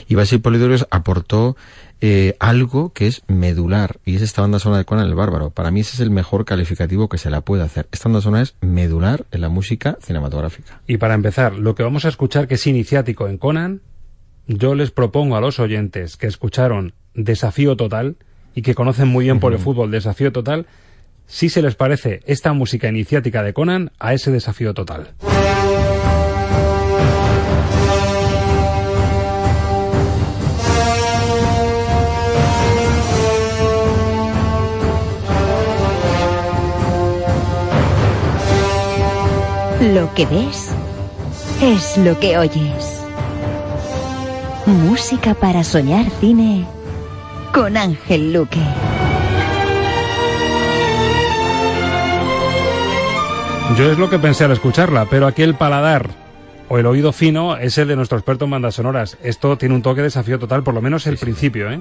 y 0.08 0.14
Basil 0.14 0.40
Polidouris 0.40 0.86
aportó 0.90 1.56
eh, 2.00 2.36
algo 2.38 2.92
que 2.92 3.06
es 3.08 3.22
medular 3.26 3.98
y 4.04 4.16
es 4.16 4.22
esta 4.22 4.42
banda 4.42 4.58
sonora 4.58 4.78
de 4.78 4.84
Conan 4.84 5.06
el 5.06 5.14
Bárbaro. 5.14 5.50
Para 5.50 5.70
mí 5.70 5.80
ese 5.80 5.94
es 5.94 6.00
el 6.00 6.10
mejor 6.10 6.44
calificativo 6.44 7.08
que 7.08 7.18
se 7.18 7.30
la 7.30 7.40
puede 7.40 7.64
hacer. 7.64 7.88
Esta 7.90 8.08
banda 8.08 8.20
sonora 8.20 8.42
es 8.42 8.54
medular 8.60 9.26
en 9.32 9.40
la 9.40 9.48
música 9.48 9.98
cinematográfica. 10.00 10.80
Y 10.86 10.98
para 10.98 11.14
empezar, 11.14 11.54
lo 11.54 11.74
que 11.74 11.82
vamos 11.82 12.04
a 12.04 12.08
escuchar 12.08 12.46
que 12.46 12.54
es 12.54 12.66
iniciático 12.66 13.28
en 13.28 13.38
Conan, 13.38 13.80
yo 14.46 14.74
les 14.74 14.90
propongo 14.90 15.36
a 15.36 15.40
los 15.40 15.58
oyentes 15.58 16.16
que 16.16 16.26
escucharon 16.26 16.94
Desafío 17.14 17.76
Total 17.76 18.16
y 18.54 18.62
que 18.62 18.74
conocen 18.74 19.08
muy 19.08 19.24
bien 19.24 19.40
por 19.40 19.52
el 19.52 19.58
fútbol 19.58 19.90
Desafío 19.90 20.32
Total, 20.32 20.66
si 21.26 21.48
se 21.48 21.62
les 21.62 21.74
parece 21.74 22.22
esta 22.26 22.52
música 22.52 22.88
iniciática 22.88 23.42
de 23.42 23.52
Conan 23.52 23.92
a 23.98 24.14
ese 24.14 24.30
Desafío 24.30 24.72
Total. 24.72 25.14
Lo 39.80 40.12
que 40.12 40.26
ves 40.26 40.70
es 41.62 41.96
lo 41.98 42.18
que 42.18 42.36
oyes. 42.36 43.00
Música 44.66 45.34
para 45.34 45.62
soñar 45.62 46.10
cine 46.20 46.66
con 47.54 47.76
Ángel 47.76 48.32
Luque. 48.32 48.58
Yo 53.76 53.92
es 53.92 53.98
lo 53.98 54.10
que 54.10 54.18
pensé 54.18 54.44
al 54.44 54.50
escucharla, 54.50 55.06
pero 55.08 55.28
aquí 55.28 55.42
el 55.42 55.54
paladar 55.54 56.10
o 56.68 56.78
el 56.78 56.86
oído 56.86 57.12
fino 57.12 57.56
es 57.56 57.78
el 57.78 57.88
de 57.88 57.96
nuestro 57.96 58.18
experto 58.18 58.44
en 58.44 58.52
bandas 58.52 58.74
sonoras. 58.74 59.16
Esto 59.22 59.56
tiene 59.56 59.74
un 59.74 59.82
toque 59.82 60.00
de 60.00 60.04
desafío 60.04 60.38
total, 60.38 60.62
por 60.62 60.74
lo 60.74 60.82
menos 60.82 61.06
el 61.06 61.16
principio, 61.16 61.70
¿eh? 61.70 61.80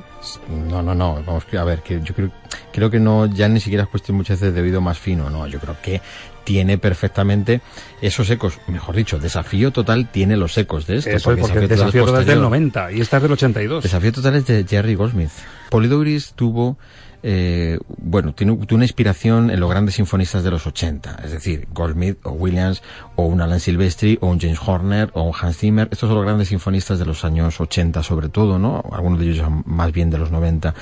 No, 0.69 0.81
no, 0.81 0.95
no. 0.95 1.21
Vamos 1.25 1.45
a 1.57 1.63
ver, 1.63 1.81
que 1.81 2.01
yo 2.01 2.13
creo, 2.13 2.31
creo 2.71 2.89
que 2.89 2.99
no, 2.99 3.25
ya 3.25 3.47
ni 3.47 3.59
siquiera 3.59 3.83
es 3.83 3.89
cuestión 3.89 4.17
muchas 4.17 4.39
veces 4.39 4.55
de 4.55 4.61
oído 4.61 4.81
más 4.81 4.97
fino, 4.97 5.29
no. 5.29 5.47
Yo 5.47 5.59
creo 5.59 5.75
que 5.81 6.01
tiene 6.43 6.77
perfectamente 6.77 7.59
esos 8.01 8.29
ecos. 8.29 8.59
Mejor 8.67 8.95
dicho, 8.95 9.19
desafío 9.19 9.71
total 9.71 10.09
tiene 10.09 10.37
los 10.37 10.57
ecos 10.57 10.87
de 10.87 10.97
esto. 10.97 11.09
Eso 11.09 11.33
es 11.33 11.39
porque 11.39 11.59
el 11.59 11.67
desafío 11.67 12.05
total 12.05 12.21
es 12.21 12.27
del 12.27 12.41
90 12.41 12.93
y 12.93 13.01
esta 13.01 13.17
es 13.17 13.23
del 13.23 13.33
82. 13.33 13.83
Desafío 13.83 14.13
total 14.13 14.35
es 14.35 14.45
de 14.45 14.65
Jerry 14.65 14.95
Goldsmith. 14.95 15.31
Polidouris 15.69 16.31
tuvo 16.33 16.77
eh, 17.23 17.79
bueno, 17.97 18.33
tiene, 18.33 18.53
una 18.53 18.83
inspiración 18.85 19.49
en 19.49 19.59
los 19.59 19.69
grandes 19.69 19.95
sinfonistas 19.95 20.43
de 20.43 20.51
los 20.51 20.67
80, 20.67 21.21
es 21.23 21.31
decir, 21.31 21.67
Goldsmith 21.73 22.17
o 22.23 22.31
Williams 22.31 22.83
o 23.15 23.25
un 23.25 23.41
Alan 23.41 23.59
Silvestri 23.59 24.17
o 24.21 24.27
un 24.27 24.39
James 24.39 24.59
Horner 24.63 25.09
o 25.13 25.23
un 25.23 25.33
Hans 25.39 25.57
Zimmer, 25.57 25.87
estos 25.91 26.07
son 26.07 26.15
los 26.15 26.25
grandes 26.25 26.49
sinfonistas 26.49 26.99
de 26.99 27.05
los 27.05 27.25
años 27.25 27.59
80 27.59 28.03
sobre 28.03 28.29
todo, 28.29 28.59
¿no? 28.59 28.83
Algunos 28.91 29.19
de 29.19 29.31
ellos 29.31 29.47
más 29.65 29.91
bien 29.91 30.09
de 30.09 30.17
los 30.17 30.31
90. 30.31 30.73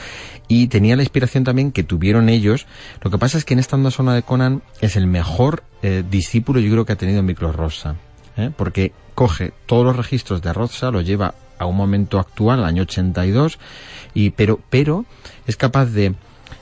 Y 0.48 0.68
tenía 0.68 0.96
la 0.96 1.04
inspiración 1.04 1.44
también 1.44 1.72
que 1.72 1.84
tuvieron 1.84 2.30
ellos. 2.30 2.68
Lo 3.02 3.10
que 3.10 3.18
pasa 3.18 3.38
es 3.38 3.46
que 3.46 3.54
en 3.54 3.60
esta 3.60 3.76
banda 3.76 3.92
zona 3.92 4.14
de 4.14 4.24
Conan 4.24 4.62
es 4.82 4.96
el 4.96 5.08
mejor 5.08 5.64
eh, 5.82 6.04
discípulo 6.10 6.60
yo 6.60 6.72
creo 6.72 6.86
que 6.86 6.94
ha 6.94 6.98
tenido 6.98 7.22
Miklos 7.24 7.56
Rosa, 7.56 7.96
¿eh? 8.38 8.52
porque 8.56 8.92
coge 9.14 9.54
todos 9.66 9.86
los 9.86 9.96
registros 9.96 10.42
de 10.42 10.52
Rosa, 10.52 10.92
los 10.92 11.06
lleva 11.06 11.36
a 11.58 11.66
un 11.66 11.76
momento 11.76 12.20
actual, 12.20 12.64
año 12.64 12.84
82, 12.84 13.60
y 14.14 14.32
pero 14.32 14.60
pero 14.70 15.06
es 15.48 15.58
capaz 15.58 15.86
de 15.88 16.16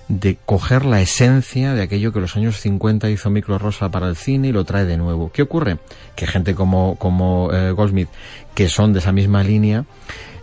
de 0.07 0.37
coger 0.45 0.85
la 0.85 1.01
esencia 1.01 1.73
de 1.73 1.81
aquello 1.81 2.11
que 2.11 2.19
los 2.19 2.35
años 2.35 2.59
50 2.59 3.09
hizo 3.09 3.29
Miklos 3.29 3.61
Rosa 3.61 3.89
para 3.89 4.07
el 4.07 4.15
cine 4.15 4.49
y 4.49 4.51
lo 4.51 4.65
trae 4.65 4.85
de 4.85 4.97
nuevo. 4.97 5.31
¿Qué 5.31 5.41
ocurre? 5.41 5.77
Que 6.15 6.27
gente 6.27 6.55
como, 6.55 6.97
como 6.97 7.49
eh, 7.53 7.71
Goldsmith, 7.71 8.09
que 8.53 8.67
son 8.67 8.93
de 8.93 8.99
esa 8.99 9.11
misma 9.11 9.43
línea, 9.43 9.85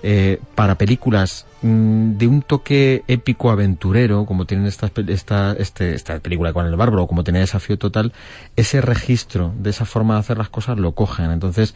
eh, 0.02 0.40
para 0.54 0.76
películas 0.76 1.46
de 1.62 2.26
un 2.26 2.42
toque 2.46 3.02
épico 3.08 3.50
aventurero, 3.50 4.24
como 4.24 4.46
tienen 4.46 4.66
estas, 4.66 4.90
pe- 4.90 5.04
esta, 5.08 5.52
este, 5.58 5.94
esta 5.94 6.18
película 6.20 6.52
con 6.52 6.66
el 6.66 6.74
bárbaro, 6.76 7.06
como 7.06 7.22
tenía 7.24 7.40
Desafío 7.42 7.78
Total, 7.78 8.12
ese 8.56 8.80
registro 8.80 9.52
de 9.58 9.70
esa 9.70 9.84
forma 9.84 10.14
de 10.14 10.20
hacer 10.20 10.38
las 10.38 10.48
cosas 10.48 10.78
lo 10.78 10.92
cogen. 10.92 11.30
Entonces, 11.30 11.74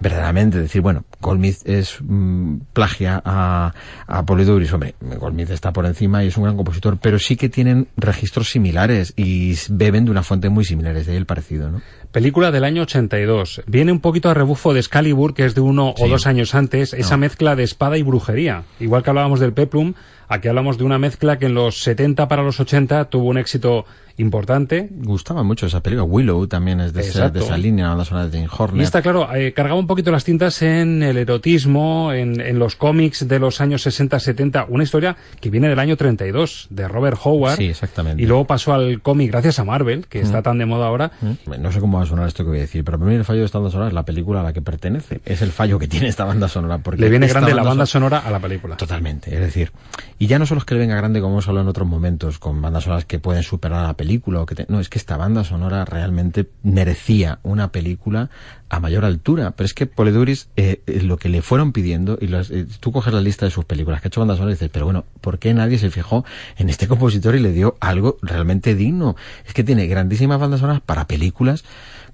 verdaderamente 0.00 0.58
decir, 0.58 0.80
bueno, 0.82 1.04
Goldsmith 1.20 1.58
es 1.64 1.98
mm, 2.00 2.56
plagia 2.72 3.22
a, 3.24 3.72
a 4.06 4.26
Polidouris, 4.26 4.72
hombre, 4.72 4.94
Goldsmith 5.00 5.50
está 5.50 5.72
por 5.72 5.86
encima 5.86 6.24
y 6.24 6.28
es 6.28 6.36
un 6.36 6.44
gran 6.44 6.56
compositor, 6.56 6.98
pero 7.00 7.18
sí 7.18 7.36
que 7.36 7.48
tienen 7.48 7.88
registros 7.96 8.50
similares 8.50 9.12
y 9.16 9.54
beben 9.68 10.06
de 10.06 10.10
una 10.10 10.22
fuente 10.22 10.48
muy 10.48 10.64
similar, 10.64 10.96
es 10.96 11.06
de 11.06 11.12
ahí 11.12 11.18
el 11.18 11.26
parecido, 11.26 11.70
¿no? 11.70 11.80
Película 12.12 12.50
del 12.50 12.64
año 12.64 12.82
82. 12.82 13.62
Viene 13.68 13.92
un 13.92 14.00
poquito 14.00 14.30
a 14.30 14.34
rebufo 14.34 14.74
de 14.74 14.80
Excalibur, 14.80 15.32
que 15.32 15.44
es 15.44 15.54
de 15.54 15.60
uno 15.60 15.94
o 15.96 16.08
dos 16.08 16.26
años 16.26 16.56
antes, 16.56 16.92
esa 16.92 17.16
mezcla 17.16 17.54
de 17.54 17.62
espada 17.62 17.98
y 17.98 18.02
brujería. 18.02 18.64
Igual 18.80 19.04
que 19.04 19.10
hablábamos 19.20 19.40
del 19.40 19.52
Peplum, 19.52 19.94
Aquí 20.32 20.46
hablamos 20.48 20.78
de 20.78 20.84
una 20.84 20.98
mezcla 20.98 21.38
que 21.38 21.46
en 21.46 21.54
los 21.54 21.80
70 21.82 22.26
para 22.28 22.42
los 22.42 22.58
80 22.60 23.06
tuvo 23.06 23.28
un 23.28 23.36
éxito 23.36 23.84
importante. 24.16 24.88
Gustaba 24.90 25.42
mucho 25.42 25.66
esa 25.66 25.82
película. 25.82 26.04
Willow 26.04 26.46
también 26.46 26.80
es 26.80 26.92
de, 26.92 27.00
esa, 27.00 27.30
de 27.30 27.40
esa 27.40 27.56
línea, 27.56 27.84
la 27.86 27.90
banda 27.90 28.04
sonora 28.04 28.26
de 28.28 28.36
James 28.38 28.50
Horner. 28.56 28.80
Y 28.80 28.84
está 28.84 29.00
claro, 29.02 29.34
eh, 29.34 29.52
cargaba 29.54 29.78
un 29.80 29.86
poquito 29.86 30.10
las 30.12 30.24
tintas 30.24 30.60
en 30.62 31.02
el 31.02 31.16
erotismo, 31.16 32.12
en, 32.12 32.40
en 32.40 32.58
los 32.58 32.76
cómics 32.76 33.26
de 33.26 33.38
los 33.38 33.60
años 33.60 33.86
60-70, 33.86 34.66
una 34.68 34.84
historia 34.84 35.16
que 35.40 35.48
viene 35.50 35.68
del 35.68 35.78
año 35.78 35.96
32, 35.96 36.66
de 36.70 36.86
Robert 36.86 37.18
Howard. 37.24 37.56
Sí, 37.56 37.64
exactamente. 37.66 38.22
Y 38.22 38.26
luego 38.26 38.46
pasó 38.46 38.74
al 38.74 39.00
cómic 39.00 39.30
gracias 39.32 39.58
a 39.58 39.64
Marvel, 39.64 40.06
que 40.06 40.20
está 40.20 40.40
Mm. 40.40 40.42
tan 40.42 40.58
de 40.58 40.66
moda 40.66 40.86
ahora. 40.86 41.12
Mm. 41.22 41.60
No 41.62 41.72
sé 41.72 41.80
cómo 41.80 41.98
va 41.98 42.04
a 42.04 42.06
sonar 42.06 42.28
esto 42.28 42.44
que 42.44 42.50
voy 42.50 42.58
a 42.58 42.62
decir, 42.62 42.84
pero 42.84 42.98
para 42.98 43.10
mí 43.10 43.16
el 43.16 43.24
fallo 43.24 43.40
de 43.40 43.46
esta 43.46 43.58
banda 43.58 43.70
sonora 43.72 43.88
es 43.88 43.94
la 43.94 44.04
película 44.04 44.40
a 44.40 44.42
la 44.44 44.52
que 44.52 44.60
pertenece. 44.62 45.20
Es 45.24 45.40
el 45.42 45.50
fallo 45.50 45.78
que 45.78 45.88
tiene 45.88 46.08
esta 46.08 46.24
banda 46.24 46.46
sonora. 46.48 46.78
Porque 46.78 47.00
Le 47.00 47.08
viene 47.08 47.26
grande 47.26 47.54
la 47.54 47.62
banda 47.62 47.86
son- 47.86 48.02
sonora 48.02 48.18
a 48.18 48.30
la 48.30 48.38
película. 48.38 48.76
Totalmente, 48.76 49.32
es 49.34 49.40
decir, 49.40 49.72
y 50.20 50.26
ya 50.26 50.38
no 50.38 50.44
solo 50.44 50.58
es 50.58 50.66
que 50.66 50.74
le 50.74 50.80
venga 50.80 50.94
grande 50.96 51.22
como 51.22 51.32
hemos 51.32 51.48
hablado 51.48 51.62
en 51.64 51.68
otros 51.70 51.88
momentos, 51.88 52.38
con 52.38 52.60
bandas 52.60 52.84
sonoras 52.84 53.06
que 53.06 53.18
pueden 53.18 53.42
superar 53.42 53.80
a 53.82 53.86
la 53.88 53.94
película, 53.94 54.42
o 54.42 54.46
que 54.46 54.54
te- 54.54 54.66
no, 54.68 54.78
es 54.78 54.90
que 54.90 54.98
esta 54.98 55.16
banda 55.16 55.44
sonora 55.44 55.86
realmente 55.86 56.46
merecía 56.62 57.38
una 57.42 57.72
película 57.72 58.28
a 58.68 58.80
mayor 58.80 59.06
altura, 59.06 59.52
pero 59.52 59.64
es 59.64 59.72
que 59.72 59.86
Poleduris, 59.86 60.48
eh, 60.56 60.82
eh, 60.86 61.00
lo 61.02 61.16
que 61.16 61.30
le 61.30 61.40
fueron 61.40 61.72
pidiendo, 61.72 62.18
y 62.20 62.26
los- 62.26 62.50
eh, 62.50 62.66
tú 62.80 62.92
coges 62.92 63.14
la 63.14 63.22
lista 63.22 63.46
de 63.46 63.50
sus 63.50 63.64
películas 63.64 64.02
que 64.02 64.06
ha 64.06 64.10
hecho 64.10 64.20
bandas 64.20 64.36
sonoras 64.36 64.52
y 64.52 64.56
dices, 64.56 64.70
pero 64.70 64.84
bueno, 64.84 65.06
¿por 65.22 65.38
qué 65.38 65.54
nadie 65.54 65.78
se 65.78 65.90
fijó 65.90 66.22
en 66.58 66.68
este 66.68 66.86
compositor 66.86 67.34
y 67.34 67.40
le 67.40 67.52
dio 67.52 67.76
algo 67.80 68.18
realmente 68.20 68.74
digno? 68.74 69.16
Es 69.46 69.54
que 69.54 69.64
tiene 69.64 69.86
grandísimas 69.86 70.38
bandas 70.38 70.60
sonoras 70.60 70.82
para 70.82 71.06
películas, 71.06 71.64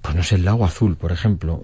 pues 0.01 0.15
no 0.15 0.23
sé, 0.23 0.35
El 0.35 0.45
Lago 0.45 0.63
Azul, 0.63 0.95
por 0.95 1.11
ejemplo. 1.11 1.61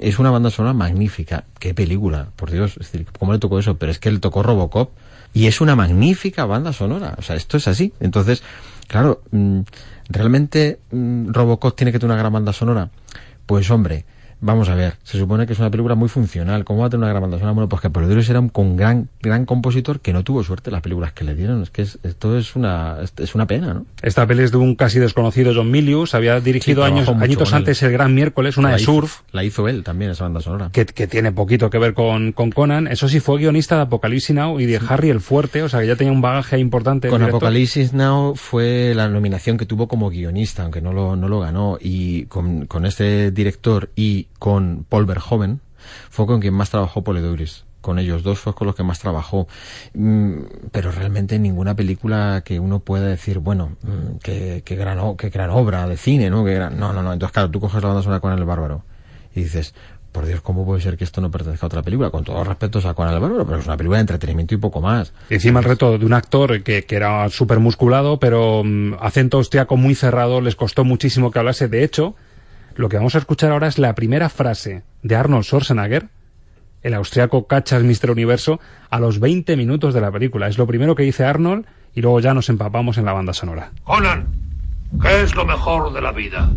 Es 0.00 0.18
una 0.18 0.30
banda 0.30 0.48
sonora 0.48 0.72
magnífica. 0.72 1.44
Qué 1.58 1.74
película, 1.74 2.28
por 2.36 2.50
Dios. 2.50 2.78
Es 2.80 2.90
decir, 2.90 3.06
¿cómo 3.18 3.34
le 3.34 3.38
tocó 3.38 3.58
eso? 3.58 3.76
Pero 3.76 3.92
es 3.92 3.98
que 3.98 4.10
le 4.10 4.18
tocó 4.20 4.42
Robocop 4.42 4.90
y 5.34 5.48
es 5.48 5.60
una 5.60 5.74
magnífica 5.74 6.46
banda 6.46 6.72
sonora. 6.72 7.16
O 7.18 7.22
sea, 7.22 7.34
esto 7.34 7.56
es 7.56 7.66
así. 7.66 7.92
Entonces, 7.98 8.42
claro, 8.86 9.22
mm, 9.32 9.60
¿realmente 10.08 10.78
mm, 10.92 11.32
Robocop 11.32 11.76
tiene 11.76 11.90
que 11.90 11.98
tener 11.98 12.12
una 12.12 12.20
gran 12.20 12.32
banda 12.32 12.52
sonora? 12.52 12.88
Pues 13.44 13.68
hombre, 13.70 14.06
vamos 14.44 14.68
a 14.68 14.74
ver, 14.74 14.94
se 15.02 15.18
supone 15.18 15.46
que 15.46 15.52
es 15.54 15.58
una 15.58 15.70
película 15.70 15.94
muy 15.94 16.08
funcional. 16.08 16.64
¿Cómo 16.64 16.80
va 16.80 16.86
a 16.86 16.90
tener 16.90 17.02
una 17.04 17.08
gran 17.10 17.22
banda 17.22 17.38
sonora? 17.38 17.52
Bueno, 17.54 17.68
pues 17.68 17.82
que 17.82 17.90
Polidorus 17.90 18.28
era 18.28 18.40
un 18.40 18.48
con 18.50 18.76
gran, 18.76 19.08
gran 19.22 19.46
compositor 19.46 20.00
que 20.00 20.12
no 20.12 20.22
tuvo 20.22 20.42
suerte 20.44 20.70
las 20.70 20.82
películas 20.82 21.12
que 21.12 21.24
le 21.24 21.34
dieron. 21.34 21.62
Es 21.62 21.70
que 21.70 21.82
es- 21.82 21.98
esto 22.02 22.36
es 22.38 22.54
una, 22.56 22.98
es 23.16 23.34
una 23.34 23.46
pena, 23.46 23.74
¿no? 23.74 23.86
Esta 24.02 24.26
peli 24.26 24.42
es 24.42 24.50
de 24.52 24.58
un 24.58 24.74
casi 24.74 24.98
desconocido 24.98 25.52
John 25.54 25.70
Milius, 25.70 26.14
había 26.14 26.40
dirigido 26.40 26.84
Sí, 26.86 26.92
años, 26.92 27.08
añitos 27.08 27.52
antes 27.52 27.82
El 27.82 27.92
Gran 27.92 28.14
Miércoles, 28.14 28.56
una 28.56 28.70
La 28.70 28.76
de 28.76 28.82
hizo- 28.82 28.92
surf, 28.92 29.20
La 29.32 29.42
hizo 29.44 29.66
él 29.68 29.82
también, 29.82 30.10
esa 30.10 30.24
banda 30.24 30.40
sonora. 30.40 30.70
que, 30.72 30.84
que 30.86 31.06
tiene 31.06 31.32
poquito 31.32 31.70
que 31.70 31.78
ver 31.78 31.94
con, 31.94 32.32
con 32.32 32.50
Conan. 32.50 32.86
Eso 32.86 33.08
sí, 33.08 33.20
fue 33.20 33.38
guionista 33.38 33.76
de 33.76 33.82
Apocalipsis 33.82 34.34
Now 34.36 34.60
y 34.60 34.66
de 34.66 34.80
Harry 34.88 35.10
el 35.10 35.20
Fuerte, 35.20 35.62
o 35.62 35.68
sea 35.68 35.80
que 35.80 35.86
ya 35.86 35.96
tenía 35.96 36.12
un 36.12 36.20
bagaje 36.20 36.58
importante. 36.58 37.08
Con. 37.08 37.22
Apocalipsis 37.22 37.92
Now 37.94 38.34
fue 38.36 38.92
la 38.94 39.08
nominación 39.08 39.56
que 39.56 39.66
tuvo 39.66 39.88
como 39.88 40.10
guionista, 40.10 40.62
aunque 40.62 40.80
no 40.80 40.92
lo, 40.92 41.16
no 41.16 41.28
lo 41.28 41.40
ganó. 41.40 41.78
Y 41.80 42.26
con, 42.26 42.66
con 42.66 42.84
este 42.86 43.30
director 43.30 43.90
y 43.96 44.26
con 44.44 44.84
Paul 44.86 45.06
Verhoeven 45.06 45.60
fue 46.10 46.26
con 46.26 46.38
quien 46.42 46.52
más 46.52 46.68
trabajó 46.68 47.02
Poledouris. 47.02 47.64
Con 47.80 47.98
ellos 47.98 48.22
dos 48.22 48.40
fue 48.40 48.54
con 48.54 48.66
los 48.66 48.76
que 48.76 48.82
más 48.82 48.98
trabajó. 48.98 49.48
Mm, 49.94 50.34
pero 50.70 50.90
realmente 50.92 51.38
ninguna 51.38 51.74
película 51.74 52.42
que 52.44 52.60
uno 52.60 52.80
pueda 52.80 53.06
decir, 53.06 53.38
bueno, 53.38 53.76
mm, 53.82 54.18
qué, 54.22 54.60
qué 54.62 54.76
gran, 54.76 55.16
qué 55.16 55.30
gran 55.30 55.48
obra 55.48 55.86
de 55.88 55.96
cine, 55.96 56.28
¿no? 56.28 56.44
Qué 56.44 56.52
gran- 56.56 56.78
no, 56.78 56.92
no, 56.92 57.02
no. 57.02 57.14
Entonces, 57.14 57.32
claro, 57.32 57.50
tú 57.50 57.58
coges 57.58 57.80
la 57.82 57.88
banda 57.88 58.02
sonora 58.02 58.20
con 58.20 58.34
el 58.34 58.44
bárbaro 58.44 58.82
y 59.34 59.44
dices, 59.44 59.74
por 60.12 60.26
Dios, 60.26 60.42
¿cómo 60.42 60.66
puede 60.66 60.82
ser 60.82 60.98
que 60.98 61.04
esto 61.04 61.22
no 61.22 61.30
pertenezca 61.30 61.64
a 61.64 61.68
otra 61.68 61.82
película? 61.82 62.10
Con 62.10 62.22
todos 62.24 62.46
respetos 62.46 62.84
a 62.84 62.90
el 62.90 62.94
Bárbaro, 62.94 63.46
pero 63.46 63.58
es 63.60 63.66
una 63.66 63.78
película 63.78 63.96
de 63.96 64.02
entretenimiento 64.02 64.54
y 64.54 64.58
poco 64.58 64.82
más. 64.82 65.14
Encima 65.30 65.60
el 65.60 65.64
reto 65.64 65.96
de 65.96 66.04
un 66.04 66.12
actor 66.12 66.62
que, 66.62 66.84
que 66.84 66.96
era 66.96 67.30
súper 67.30 67.60
musculado, 67.60 68.18
pero 68.18 68.62
mm, 68.62 68.96
acento 69.00 69.38
austriaco 69.38 69.78
muy 69.78 69.94
cerrado, 69.94 70.42
les 70.42 70.54
costó 70.54 70.84
muchísimo 70.84 71.30
que 71.30 71.38
hablase. 71.38 71.66
De 71.68 71.82
hecho, 71.82 72.14
lo 72.76 72.88
que 72.88 72.96
vamos 72.96 73.14
a 73.14 73.18
escuchar 73.18 73.52
ahora 73.52 73.68
es 73.68 73.78
la 73.78 73.94
primera 73.94 74.28
frase 74.28 74.82
de 75.02 75.16
Arnold 75.16 75.44
Schwarzenegger, 75.44 76.08
el 76.82 76.94
austriaco 76.94 77.46
cachas 77.46 77.82
Mr. 77.82 78.10
Universo, 78.10 78.60
a 78.90 79.00
los 79.00 79.18
20 79.18 79.56
minutos 79.56 79.94
de 79.94 80.00
la 80.00 80.12
película. 80.12 80.48
Es 80.48 80.58
lo 80.58 80.66
primero 80.66 80.94
que 80.94 81.02
dice 81.02 81.24
Arnold 81.24 81.66
y 81.94 82.02
luego 82.02 82.20
ya 82.20 82.34
nos 82.34 82.48
empapamos 82.48 82.98
en 82.98 83.06
la 83.06 83.12
banda 83.12 83.32
sonora. 83.32 83.72
Conan, 83.84 84.26
¿qué 85.00 85.22
es 85.22 85.34
lo 85.34 85.46
mejor 85.46 85.92
de 85.92 86.02
la 86.02 86.12
vida? 86.12 86.50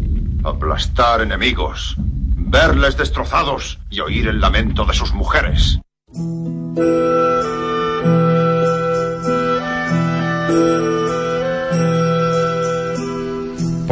Aplastar 0.43 1.21
enemigos, 1.21 1.95
verles 1.97 2.97
destrozados 2.97 3.79
y 3.89 4.01
oír 4.01 4.27
el 4.27 4.41
lamento 4.41 4.85
de 4.85 4.93
sus 4.93 5.13
mujeres. 5.13 5.79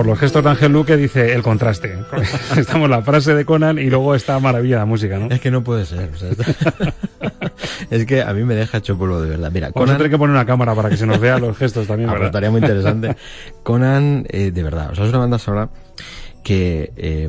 Por 0.05 0.11
los 0.11 0.19
gestos 0.19 0.43
de 0.43 0.49
Ángel 0.51 0.71
Luque 0.71 0.97
dice 0.97 1.33
el 1.33 1.41
contraste. 1.41 1.97
Estamos 2.57 2.87
la 2.91 3.01
frase 3.01 3.33
de 3.33 3.43
Conan 3.43 3.79
y 3.79 3.89
luego 3.89 4.13
esta 4.13 4.39
maravilla 4.39 4.77
de 4.77 4.85
música, 4.85 5.17
¿no? 5.17 5.29
Es 5.33 5.41
que 5.41 5.49
no 5.49 5.63
puede 5.63 5.83
ser. 5.83 6.11
o 6.13 6.15
sea, 6.15 6.29
es 7.89 8.05
que 8.05 8.21
a 8.21 8.31
mí 8.31 8.43
me 8.43 8.53
decha 8.53 8.77
hecho 8.77 8.95
polvo 8.99 9.19
de 9.19 9.31
verdad. 9.31 9.49
Mira, 9.51 9.71
Vamos 9.73 9.89
a 9.89 9.97
tener 9.97 10.11
que 10.11 10.17
poner 10.19 10.35
una 10.35 10.45
cámara 10.45 10.75
para 10.75 10.89
que 10.89 10.97
se 10.97 11.07
nos 11.07 11.19
vean 11.19 11.41
los 11.41 11.57
gestos 11.57 11.87
también, 11.87 12.11
Ah, 12.11 12.23
estaría 12.23 12.51
muy 12.51 12.61
interesante. 12.61 13.15
Conan, 13.63 14.27
eh, 14.29 14.51
de 14.51 14.61
verdad, 14.61 14.91
o 14.91 14.95
sea, 14.95 15.05
es 15.05 15.09
una 15.09 15.17
banda 15.17 15.39
sonora 15.39 15.69
que 16.45 16.93
eh, 16.95 17.27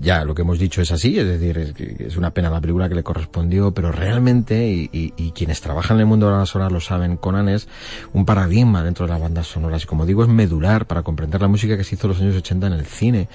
ya 0.00 0.22
lo 0.26 0.34
que 0.34 0.42
hemos 0.42 0.58
dicho 0.58 0.82
es 0.82 0.92
así, 0.92 1.18
es 1.18 1.26
decir, 1.26 1.56
es, 1.56 1.72
es 1.98 2.16
una 2.18 2.30
pena 2.32 2.50
la 2.50 2.60
película 2.60 2.86
que 2.86 2.94
le 2.94 3.02
correspondió, 3.02 3.72
pero 3.72 3.90
realmente, 3.90 4.68
y, 4.68 4.90
y- 4.92 5.30
quienes 5.32 5.62
trabajan 5.62 5.96
en 5.96 6.00
el 6.02 6.06
mundo 6.06 6.26
de 6.26 6.32
la 6.32 6.36
banda 6.36 6.46
sonora 6.46 6.70
lo 6.70 6.80
saben, 6.80 7.16
Conan 7.16 7.48
es 7.48 7.68
un 8.12 8.26
paradigma 8.26 8.84
dentro 8.84 9.06
de 9.06 9.12
las 9.12 9.20
bandas 9.22 9.46
sonoras 9.46 9.84
y 9.84 9.86
como 9.86 10.04
digo 10.04 10.22
es 10.22 10.28
medular 10.28 10.86
para 10.86 11.02
comprender 11.02 11.40
la 11.40 11.48
música 11.48 11.78
que 11.78 11.84
se 11.84 11.94
hizo 11.94 12.06
en 12.06 12.12
los 12.12 12.20
años 12.20 12.36
80 12.36 12.66
en 12.66 12.72
el 12.74 12.84
cine. 12.84 13.28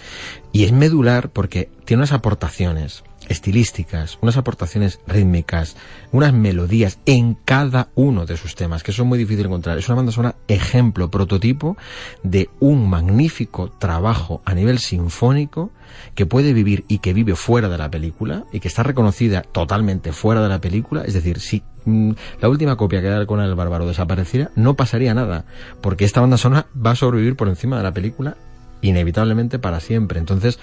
Y 0.53 0.65
es 0.65 0.71
medular 0.71 1.29
porque 1.29 1.69
tiene 1.85 2.01
unas 2.01 2.11
aportaciones 2.13 3.03
estilísticas, 3.27 4.17
unas 4.21 4.37
aportaciones 4.37 4.99
rítmicas, 5.07 5.75
unas 6.11 6.33
melodías 6.33 6.99
en 7.05 7.35
cada 7.35 7.89
uno 7.95 8.25
de 8.25 8.37
sus 8.37 8.55
temas, 8.55 8.83
que 8.83 8.91
eso 8.91 9.03
es 9.03 9.07
muy 9.07 9.17
difícil 9.17 9.43
de 9.43 9.47
encontrar. 9.47 9.77
Es 9.77 9.87
una 9.89 9.97
banda 9.97 10.11
sonora 10.11 10.35
ejemplo, 10.47 11.09
prototipo 11.09 11.77
de 12.23 12.49
un 12.59 12.89
magnífico 12.89 13.69
trabajo 13.69 14.41
a 14.45 14.53
nivel 14.53 14.79
sinfónico 14.79 15.71
que 16.15 16.25
puede 16.25 16.53
vivir 16.53 16.85
y 16.87 16.99
que 16.99 17.13
vive 17.13 17.35
fuera 17.35 17.69
de 17.69 17.77
la 17.77 17.89
película 17.89 18.45
y 18.51 18.59
que 18.59 18.67
está 18.67 18.83
reconocida 18.83 19.41
totalmente 19.41 20.11
fuera 20.11 20.41
de 20.41 20.49
la 20.49 20.59
película. 20.59 21.03
Es 21.03 21.13
decir, 21.13 21.39
si 21.39 21.63
mm, 21.85 22.11
la 22.41 22.49
última 22.49 22.75
copia 22.75 23.01
que 23.01 23.07
da 23.07 23.25
con 23.25 23.41
el 23.41 23.55
bárbaro 23.55 23.87
desapareciera, 23.87 24.51
no 24.55 24.75
pasaría 24.75 25.13
nada, 25.13 25.45
porque 25.81 26.05
esta 26.05 26.21
banda 26.21 26.37
sonora 26.37 26.67
va 26.73 26.91
a 26.91 26.95
sobrevivir 26.95 27.35
por 27.35 27.47
encima 27.47 27.77
de 27.77 27.83
la 27.83 27.93
película 27.93 28.37
inevitablemente 28.81 29.59
para 29.59 29.79
siempre. 29.79 30.19
Entonces, 30.19 30.59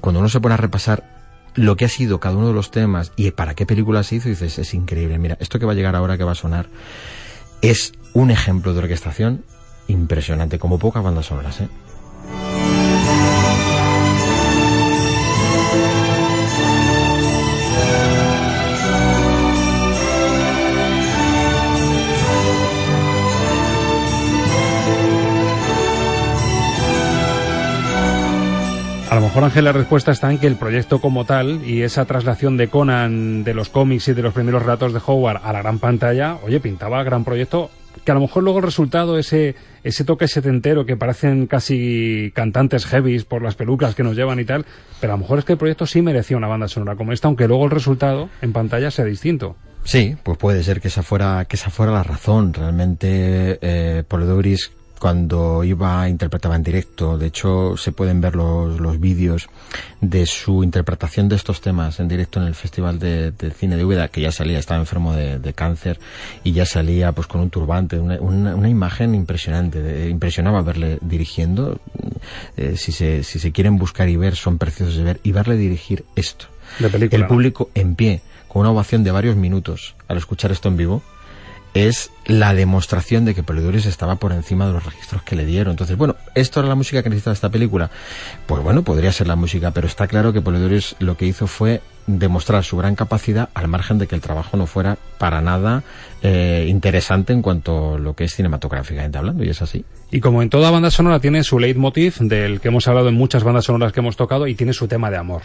cuando 0.00 0.20
uno 0.20 0.28
se 0.28 0.40
pone 0.40 0.54
a 0.54 0.58
repasar 0.58 1.15
lo 1.56 1.76
que 1.76 1.86
ha 1.86 1.88
sido 1.88 2.20
cada 2.20 2.36
uno 2.36 2.48
de 2.48 2.52
los 2.52 2.70
temas 2.70 3.12
y 3.16 3.30
para 3.30 3.54
qué 3.54 3.66
película 3.66 4.02
se 4.02 4.16
hizo, 4.16 4.28
dices, 4.28 4.58
es 4.58 4.74
increíble. 4.74 5.18
Mira, 5.18 5.36
esto 5.40 5.58
que 5.58 5.66
va 5.66 5.72
a 5.72 5.74
llegar 5.74 5.96
ahora, 5.96 6.16
que 6.16 6.24
va 6.24 6.32
a 6.32 6.36
sonar, 6.36 6.68
es 7.62 7.92
un 8.12 8.30
ejemplo 8.30 8.72
de 8.72 8.80
orquestación 8.80 9.44
impresionante, 9.88 10.58
como 10.58 10.78
pocas 10.78 11.02
bandas 11.02 11.26
sonoras, 11.26 11.60
¿eh? 11.60 11.68
A 29.16 29.20
lo 29.20 29.28
mejor, 29.28 29.44
Ángel, 29.44 29.64
la 29.64 29.72
respuesta 29.72 30.12
está 30.12 30.30
en 30.30 30.36
que 30.36 30.46
el 30.46 30.56
proyecto 30.56 31.00
como 31.00 31.24
tal 31.24 31.66
y 31.66 31.80
esa 31.80 32.04
traslación 32.04 32.58
de 32.58 32.68
Conan 32.68 33.44
de 33.44 33.54
los 33.54 33.70
cómics 33.70 34.08
y 34.08 34.12
de 34.12 34.20
los 34.20 34.34
primeros 34.34 34.60
relatos 34.60 34.92
de 34.92 35.00
Howard 35.06 35.40
a 35.42 35.54
la 35.54 35.62
gran 35.62 35.78
pantalla, 35.78 36.36
oye, 36.44 36.60
pintaba 36.60 37.02
gran 37.02 37.24
proyecto 37.24 37.70
que 38.04 38.10
a 38.12 38.14
lo 38.14 38.20
mejor 38.20 38.42
luego 38.42 38.58
el 38.58 38.66
resultado, 38.66 39.18
ese, 39.18 39.54
ese 39.84 40.04
toque 40.04 40.28
setentero 40.28 40.84
que 40.84 40.98
parecen 40.98 41.46
casi 41.46 42.30
cantantes 42.34 42.84
heavies 42.84 43.24
por 43.24 43.40
las 43.40 43.54
pelucas 43.54 43.94
que 43.94 44.02
nos 44.02 44.16
llevan 44.16 44.38
y 44.38 44.44
tal, 44.44 44.66
pero 45.00 45.14
a 45.14 45.16
lo 45.16 45.22
mejor 45.22 45.38
es 45.38 45.46
que 45.46 45.52
el 45.52 45.58
proyecto 45.58 45.86
sí 45.86 46.02
merecía 46.02 46.36
una 46.36 46.48
banda 46.48 46.68
sonora 46.68 46.94
como 46.94 47.14
esta, 47.14 47.28
aunque 47.28 47.48
luego 47.48 47.64
el 47.64 47.70
resultado 47.70 48.28
en 48.42 48.52
pantalla 48.52 48.90
sea 48.90 49.06
distinto. 49.06 49.56
Sí, 49.84 50.14
pues 50.24 50.36
puede 50.36 50.62
ser 50.62 50.82
que 50.82 50.88
esa 50.88 51.02
fuera, 51.02 51.46
que 51.46 51.56
esa 51.56 51.70
fuera 51.70 51.90
la 51.90 52.02
razón. 52.02 52.52
Realmente, 52.52 53.58
eh, 53.62 54.02
Polidouris, 54.06 54.72
cuando 54.98 55.62
iba, 55.64 56.08
interpretaba 56.08 56.56
en 56.56 56.62
directo, 56.62 57.18
de 57.18 57.26
hecho, 57.26 57.76
se 57.76 57.92
pueden 57.92 58.20
ver 58.20 58.34
los, 58.34 58.80
los 58.80 58.98
vídeos 58.98 59.48
de 60.00 60.26
su 60.26 60.64
interpretación 60.64 61.28
de 61.28 61.36
estos 61.36 61.60
temas 61.60 62.00
en 62.00 62.08
directo 62.08 62.40
en 62.40 62.46
el 62.46 62.54
Festival 62.54 62.98
de, 62.98 63.30
de 63.32 63.50
Cine 63.50 63.76
de 63.76 63.84
Úbeda, 63.84 64.08
que 64.08 64.20
ya 64.20 64.32
salía, 64.32 64.58
estaba 64.58 64.80
enfermo 64.80 65.14
de, 65.14 65.38
de 65.38 65.52
cáncer, 65.52 65.98
y 66.44 66.52
ya 66.52 66.66
salía 66.66 67.12
pues 67.12 67.26
con 67.26 67.40
un 67.40 67.50
turbante, 67.50 67.98
una, 67.98 68.16
una, 68.20 68.54
una 68.54 68.68
imagen 68.68 69.14
impresionante, 69.14 69.82
de- 69.82 70.08
impresionaba 70.08 70.62
verle 70.62 70.98
dirigiendo. 71.02 71.78
Eh, 72.56 72.74
si 72.76 72.92
se, 72.92 73.22
si 73.22 73.38
se 73.38 73.52
quieren 73.52 73.76
buscar 73.78 74.08
y 74.08 74.16
ver, 74.16 74.36
son 74.36 74.58
preciosos 74.58 74.96
de 74.96 75.04
ver, 75.04 75.20
y 75.22 75.32
verle 75.32 75.56
dirigir 75.56 76.04
esto. 76.16 76.46
Película, 76.78 77.08
El 77.12 77.22
¿no? 77.22 77.28
público 77.28 77.70
en 77.74 77.94
pie, 77.94 78.22
con 78.48 78.60
una 78.60 78.70
ovación 78.70 79.04
de 79.04 79.10
varios 79.10 79.36
minutos 79.36 79.94
al 80.08 80.16
escuchar 80.16 80.50
esto 80.52 80.68
en 80.68 80.76
vivo, 80.76 81.02
es 81.76 82.10
la 82.24 82.54
demostración 82.54 83.24
de 83.24 83.34
que 83.34 83.42
Polidores 83.42 83.86
estaba 83.86 84.16
por 84.16 84.32
encima 84.32 84.66
de 84.66 84.72
los 84.72 84.84
registros 84.84 85.22
que 85.22 85.36
le 85.36 85.44
dieron. 85.44 85.72
Entonces, 85.72 85.96
bueno, 85.96 86.16
¿esto 86.34 86.60
era 86.60 86.68
la 86.68 86.74
música 86.74 87.02
que 87.02 87.10
necesitaba 87.10 87.34
esta 87.34 87.50
película? 87.50 87.90
Pues 88.46 88.62
bueno, 88.62 88.82
podría 88.82 89.12
ser 89.12 89.26
la 89.26 89.36
música, 89.36 89.70
pero 89.72 89.86
está 89.86 90.06
claro 90.06 90.32
que 90.32 90.40
Polidores 90.40 90.96
lo 90.98 91.16
que 91.16 91.26
hizo 91.26 91.46
fue 91.46 91.82
demostrar 92.06 92.62
su 92.64 92.76
gran 92.76 92.94
capacidad 92.94 93.48
al 93.54 93.68
margen 93.68 93.98
de 93.98 94.06
que 94.06 94.14
el 94.14 94.20
trabajo 94.20 94.56
no 94.56 94.66
fuera 94.66 94.96
para 95.18 95.40
nada 95.40 95.82
eh, 96.22 96.66
interesante 96.68 97.32
en 97.32 97.42
cuanto 97.42 97.94
a 97.94 97.98
lo 97.98 98.14
que 98.14 98.24
es 98.24 98.34
cinematográficamente 98.34 99.18
hablando, 99.18 99.44
y 99.44 99.50
es 99.50 99.60
así. 99.60 99.84
Y 100.10 100.20
como 100.20 100.42
en 100.42 100.50
toda 100.50 100.70
banda 100.70 100.90
sonora 100.90 101.20
tiene 101.20 101.42
su 101.42 101.58
leitmotiv, 101.58 102.18
del 102.20 102.60
que 102.60 102.68
hemos 102.68 102.86
hablado 102.86 103.08
en 103.08 103.14
muchas 103.14 103.42
bandas 103.42 103.64
sonoras 103.64 103.92
que 103.92 104.00
hemos 104.00 104.16
tocado, 104.16 104.46
y 104.46 104.54
tiene 104.54 104.72
su 104.72 104.86
tema 104.86 105.10
de 105.10 105.16
amor. 105.16 105.42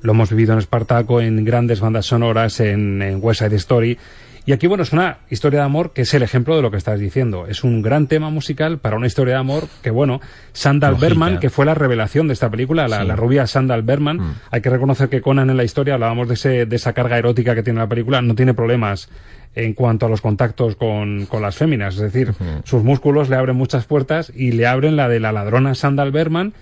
Lo 0.00 0.12
hemos 0.12 0.30
vivido 0.30 0.52
en 0.52 0.60
Espartaco, 0.60 1.20
en 1.20 1.44
grandes 1.44 1.80
bandas 1.80 2.06
sonoras, 2.06 2.60
en, 2.60 3.02
en 3.02 3.18
West 3.20 3.40
Side 3.40 3.56
Story, 3.56 3.98
y 4.46 4.52
aquí, 4.52 4.68
bueno, 4.68 4.84
es 4.84 4.92
una 4.92 5.18
historia 5.28 5.60
de 5.60 5.66
amor 5.66 5.92
que 5.92 6.02
es 6.02 6.14
el 6.14 6.22
ejemplo 6.22 6.54
de 6.54 6.62
lo 6.62 6.70
que 6.70 6.76
estás 6.76 7.00
diciendo. 7.00 7.46
Es 7.48 7.64
un 7.64 7.82
gran 7.82 8.06
tema 8.06 8.30
musical 8.30 8.78
para 8.78 8.96
una 8.96 9.08
historia 9.08 9.34
de 9.34 9.40
amor 9.40 9.64
que, 9.82 9.90
bueno, 9.90 10.20
Sandal 10.52 10.94
Berman, 10.94 11.40
que 11.40 11.50
fue 11.50 11.66
la 11.66 11.74
revelación 11.74 12.28
de 12.28 12.34
esta 12.34 12.48
película, 12.48 12.86
la, 12.86 13.04
la 13.04 13.16
rubia 13.16 13.46
Sandal 13.46 13.82
Berman. 13.82 14.18
Mm. 14.18 14.34
Hay 14.52 14.60
que 14.60 14.70
reconocer 14.70 15.08
que 15.08 15.20
Conan 15.20 15.50
en 15.50 15.56
la 15.56 15.64
historia, 15.64 15.94
hablábamos 15.94 16.28
de, 16.28 16.34
ese, 16.34 16.66
de 16.66 16.76
esa 16.76 16.92
carga 16.92 17.18
erótica 17.18 17.54
que 17.56 17.62
tiene 17.62 17.80
la 17.80 17.88
película, 17.88 18.22
no 18.22 18.34
tiene 18.36 18.54
problemas 18.54 19.08
en 19.56 19.72
cuanto 19.72 20.06
a 20.06 20.08
los 20.08 20.20
contactos 20.20 20.76
con, 20.76 21.26
con 21.26 21.42
las 21.42 21.56
féminas. 21.56 21.96
Es 21.96 22.12
decir, 22.12 22.32
sus 22.64 22.84
músculos 22.84 23.28
le 23.28 23.36
abren 23.36 23.56
muchas 23.56 23.86
puertas 23.86 24.30
y 24.34 24.52
le 24.52 24.66
abren 24.66 24.96
la 24.96 25.08
de 25.08 25.18
la 25.18 25.32
ladrona 25.32 25.74
Sandal 25.74 26.12
Berman, 26.12 26.52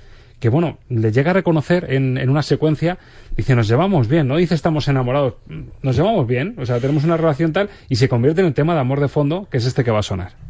que 0.44 0.50
bueno, 0.50 0.76
le 0.90 1.10
llega 1.10 1.30
a 1.30 1.32
reconocer 1.32 1.86
en, 1.88 2.18
en, 2.18 2.28
una 2.28 2.42
secuencia, 2.42 2.98
dice, 3.34 3.56
nos 3.56 3.66
llevamos 3.66 4.08
bien, 4.08 4.28
no 4.28 4.36
dice 4.36 4.54
estamos 4.54 4.86
enamorados, 4.88 5.36
nos 5.80 5.96
llevamos 5.96 6.26
bien, 6.26 6.54
o 6.58 6.66
sea, 6.66 6.80
tenemos 6.80 7.02
una 7.02 7.16
relación 7.16 7.54
tal, 7.54 7.70
y 7.88 7.96
se 7.96 8.10
convierte 8.10 8.42
en 8.42 8.48
el 8.48 8.52
tema 8.52 8.74
de 8.74 8.80
amor 8.80 9.00
de 9.00 9.08
fondo, 9.08 9.48
que 9.50 9.56
es 9.56 9.64
este 9.64 9.84
que 9.84 9.90
va 9.90 10.00
a 10.00 10.02
sonar. 10.02 10.43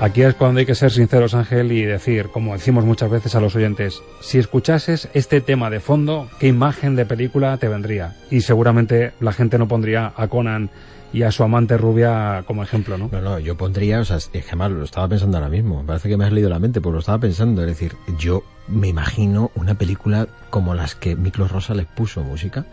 Aquí 0.00 0.22
es 0.22 0.36
cuando 0.36 0.60
hay 0.60 0.66
que 0.66 0.76
ser 0.76 0.92
sinceros, 0.92 1.34
Ángel, 1.34 1.72
y 1.72 1.82
decir, 1.82 2.28
como 2.28 2.52
decimos 2.52 2.84
muchas 2.84 3.10
veces 3.10 3.34
a 3.34 3.40
los 3.40 3.56
oyentes, 3.56 4.00
si 4.20 4.38
escuchases 4.38 5.08
este 5.12 5.40
tema 5.40 5.70
de 5.70 5.80
fondo, 5.80 6.30
¿qué 6.38 6.46
imagen 6.46 6.94
de 6.94 7.04
película 7.04 7.56
te 7.56 7.66
vendría? 7.66 8.14
Y 8.30 8.42
seguramente 8.42 9.10
la 9.18 9.32
gente 9.32 9.58
no 9.58 9.66
pondría 9.66 10.12
a 10.16 10.28
Conan 10.28 10.70
y 11.12 11.22
a 11.22 11.30
su 11.30 11.42
amante 11.42 11.76
rubia 11.76 12.44
como 12.46 12.62
ejemplo, 12.62 12.98
¿no? 12.98 13.08
No, 13.10 13.20
no, 13.20 13.38
yo 13.38 13.56
pondría, 13.56 14.00
o 14.00 14.04
sea, 14.04 14.16
es 14.16 14.28
que 14.28 14.56
mal, 14.56 14.72
lo 14.72 14.84
estaba 14.84 15.08
pensando 15.08 15.38
ahora 15.38 15.48
mismo, 15.48 15.84
parece 15.86 16.08
que 16.08 16.16
me 16.16 16.24
has 16.24 16.32
leído 16.32 16.50
la 16.50 16.58
mente, 16.58 16.80
pues 16.80 16.92
lo 16.92 16.98
estaba 17.00 17.18
pensando, 17.18 17.62
es 17.62 17.68
decir, 17.68 17.96
yo 18.18 18.42
me 18.68 18.88
imagino 18.88 19.50
una 19.54 19.74
película 19.74 20.28
como 20.50 20.74
las 20.74 20.94
que 20.94 21.16
Miklos 21.16 21.50
Rosa 21.50 21.74
les 21.74 21.86
puso 21.86 22.22
música, 22.22 22.66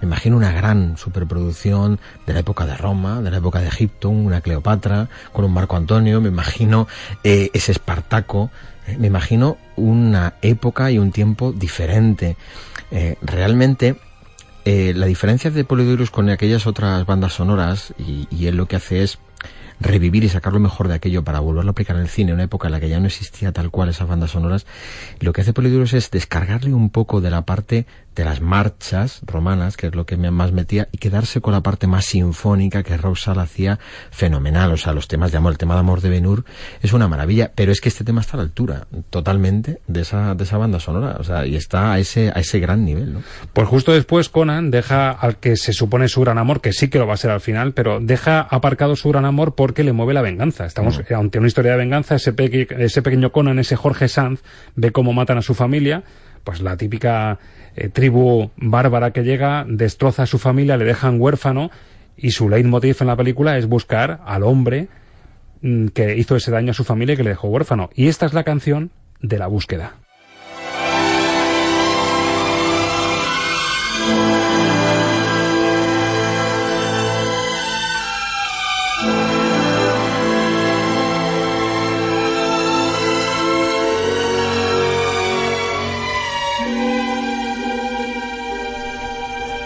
me 0.00 0.06
imagino 0.06 0.36
una 0.36 0.52
gran 0.52 0.96
superproducción 0.96 1.98
de 2.26 2.32
la 2.32 2.40
época 2.40 2.66
de 2.66 2.76
Roma, 2.76 3.20
de 3.20 3.30
la 3.30 3.38
época 3.38 3.60
de 3.60 3.68
Egipto, 3.68 4.10
una 4.10 4.40
Cleopatra, 4.40 5.08
con 5.32 5.44
un 5.44 5.52
Marco 5.52 5.76
Antonio, 5.76 6.20
me 6.20 6.28
imagino 6.28 6.86
eh, 7.24 7.50
ese 7.52 7.72
Espartaco, 7.72 8.50
eh, 8.86 8.96
me 8.98 9.08
imagino 9.08 9.58
una 9.76 10.34
época 10.42 10.90
y 10.90 10.98
un 10.98 11.12
tiempo 11.12 11.52
diferente. 11.52 12.36
Eh, 12.90 13.16
realmente, 13.22 13.96
eh, 14.64 14.92
la 14.94 15.06
diferencia 15.06 15.50
de 15.50 15.64
Polydorus 15.64 16.10
con 16.10 16.28
aquellas 16.30 16.66
otras 16.66 17.04
bandas 17.04 17.32
sonoras, 17.32 17.94
y, 17.98 18.46
él 18.46 18.56
lo 18.56 18.66
que 18.66 18.76
hace 18.76 19.02
es 19.02 19.18
revivir 19.80 20.22
y 20.22 20.28
sacar 20.28 20.52
lo 20.52 20.60
mejor 20.60 20.86
de 20.86 20.94
aquello 20.94 21.24
para 21.24 21.40
volverlo 21.40 21.70
a 21.70 21.72
aplicar 21.72 21.96
en 21.96 22.02
el 22.02 22.08
cine, 22.08 22.32
una 22.32 22.44
época 22.44 22.68
en 22.68 22.72
la 22.72 22.80
que 22.80 22.88
ya 22.88 23.00
no 23.00 23.06
existía 23.06 23.50
tal 23.52 23.70
cual 23.70 23.88
esas 23.88 24.06
bandas 24.06 24.30
sonoras, 24.30 24.66
lo 25.18 25.32
que 25.32 25.40
hace 25.40 25.52
Polydorus 25.52 25.94
es 25.94 26.10
descargarle 26.12 26.72
un 26.72 26.90
poco 26.90 27.20
de 27.20 27.30
la 27.30 27.42
parte 27.42 27.86
de 28.14 28.24
las 28.24 28.40
marchas 28.40 29.20
romanas, 29.26 29.76
que 29.76 29.86
es 29.86 29.94
lo 29.94 30.06
que 30.06 30.16
me 30.16 30.30
más 30.30 30.52
metía, 30.52 30.88
y 30.92 30.98
quedarse 30.98 31.40
con 31.40 31.52
la 31.52 31.62
parte 31.62 31.86
más 31.86 32.04
sinfónica 32.04 32.82
que 32.82 32.96
Rousal 32.96 33.38
hacía 33.38 33.78
fenomenal. 34.10 34.72
O 34.72 34.76
sea, 34.76 34.92
los 34.92 35.08
temas 35.08 35.32
de 35.32 35.38
amor, 35.38 35.52
el 35.52 35.58
tema 35.58 35.74
de 35.74 35.80
amor 35.80 36.00
de 36.00 36.10
Benur 36.10 36.44
es 36.80 36.92
una 36.92 37.08
maravilla, 37.08 37.52
pero 37.54 37.72
es 37.72 37.80
que 37.80 37.88
este 37.88 38.04
tema 38.04 38.20
está 38.20 38.34
a 38.34 38.38
la 38.38 38.42
altura 38.42 38.86
totalmente 39.10 39.80
de 39.86 40.00
esa, 40.02 40.34
de 40.34 40.44
esa 40.44 40.58
banda 40.58 40.80
sonora, 40.80 41.16
o 41.18 41.24
sea, 41.24 41.46
y 41.46 41.56
está 41.56 41.92
a 41.92 41.98
ese, 41.98 42.30
a 42.34 42.40
ese 42.40 42.58
gran 42.60 42.84
nivel, 42.84 43.14
¿no? 43.14 43.22
Pues 43.52 43.68
justo 43.68 43.92
después 43.92 44.28
Conan 44.28 44.70
deja 44.70 45.10
al 45.10 45.36
que 45.36 45.56
se 45.56 45.72
supone 45.72 46.08
su 46.08 46.20
gran 46.20 46.38
amor, 46.38 46.60
que 46.60 46.72
sí 46.72 46.88
que 46.88 46.98
lo 46.98 47.06
va 47.06 47.14
a 47.14 47.18
ser 47.18 47.30
al 47.30 47.40
final, 47.40 47.72
pero 47.72 48.00
deja 48.00 48.40
aparcado 48.40 48.96
su 48.96 49.08
gran 49.08 49.24
amor 49.24 49.54
porque 49.54 49.84
le 49.84 49.92
mueve 49.92 50.14
la 50.14 50.22
venganza. 50.22 50.66
Estamos 50.66 50.98
mm. 50.98 51.14
ante 51.14 51.38
una 51.38 51.48
historia 51.48 51.72
de 51.72 51.78
venganza, 51.78 52.14
ese, 52.14 52.32
peque, 52.32 52.66
ese 52.78 53.02
pequeño 53.02 53.32
Conan, 53.32 53.58
ese 53.58 53.76
Jorge 53.76 54.08
Sanz, 54.08 54.42
ve 54.74 54.92
cómo 54.92 55.12
matan 55.12 55.38
a 55.38 55.42
su 55.42 55.54
familia, 55.54 56.04
pues 56.44 56.60
la 56.60 56.76
típica 56.76 57.38
eh, 57.76 57.88
tribu 57.88 58.50
bárbara 58.56 59.12
que 59.12 59.22
llega, 59.22 59.64
destroza 59.68 60.24
a 60.24 60.26
su 60.26 60.38
familia, 60.38 60.76
le 60.76 60.84
dejan 60.84 61.20
huérfano 61.20 61.70
y 62.16 62.32
su 62.32 62.48
leitmotiv 62.48 62.96
en 63.00 63.06
la 63.06 63.16
película 63.16 63.56
es 63.58 63.66
buscar 63.66 64.20
al 64.26 64.42
hombre 64.42 64.88
mm, 65.62 65.88
que 65.88 66.16
hizo 66.16 66.36
ese 66.36 66.50
daño 66.50 66.72
a 66.72 66.74
su 66.74 66.84
familia 66.84 67.14
y 67.14 67.16
que 67.16 67.24
le 67.24 67.30
dejó 67.30 67.48
huérfano. 67.48 67.90
Y 67.94 68.08
esta 68.08 68.26
es 68.26 68.32
la 68.32 68.44
canción 68.44 68.90
de 69.20 69.38
la 69.38 69.46
búsqueda. 69.46 69.94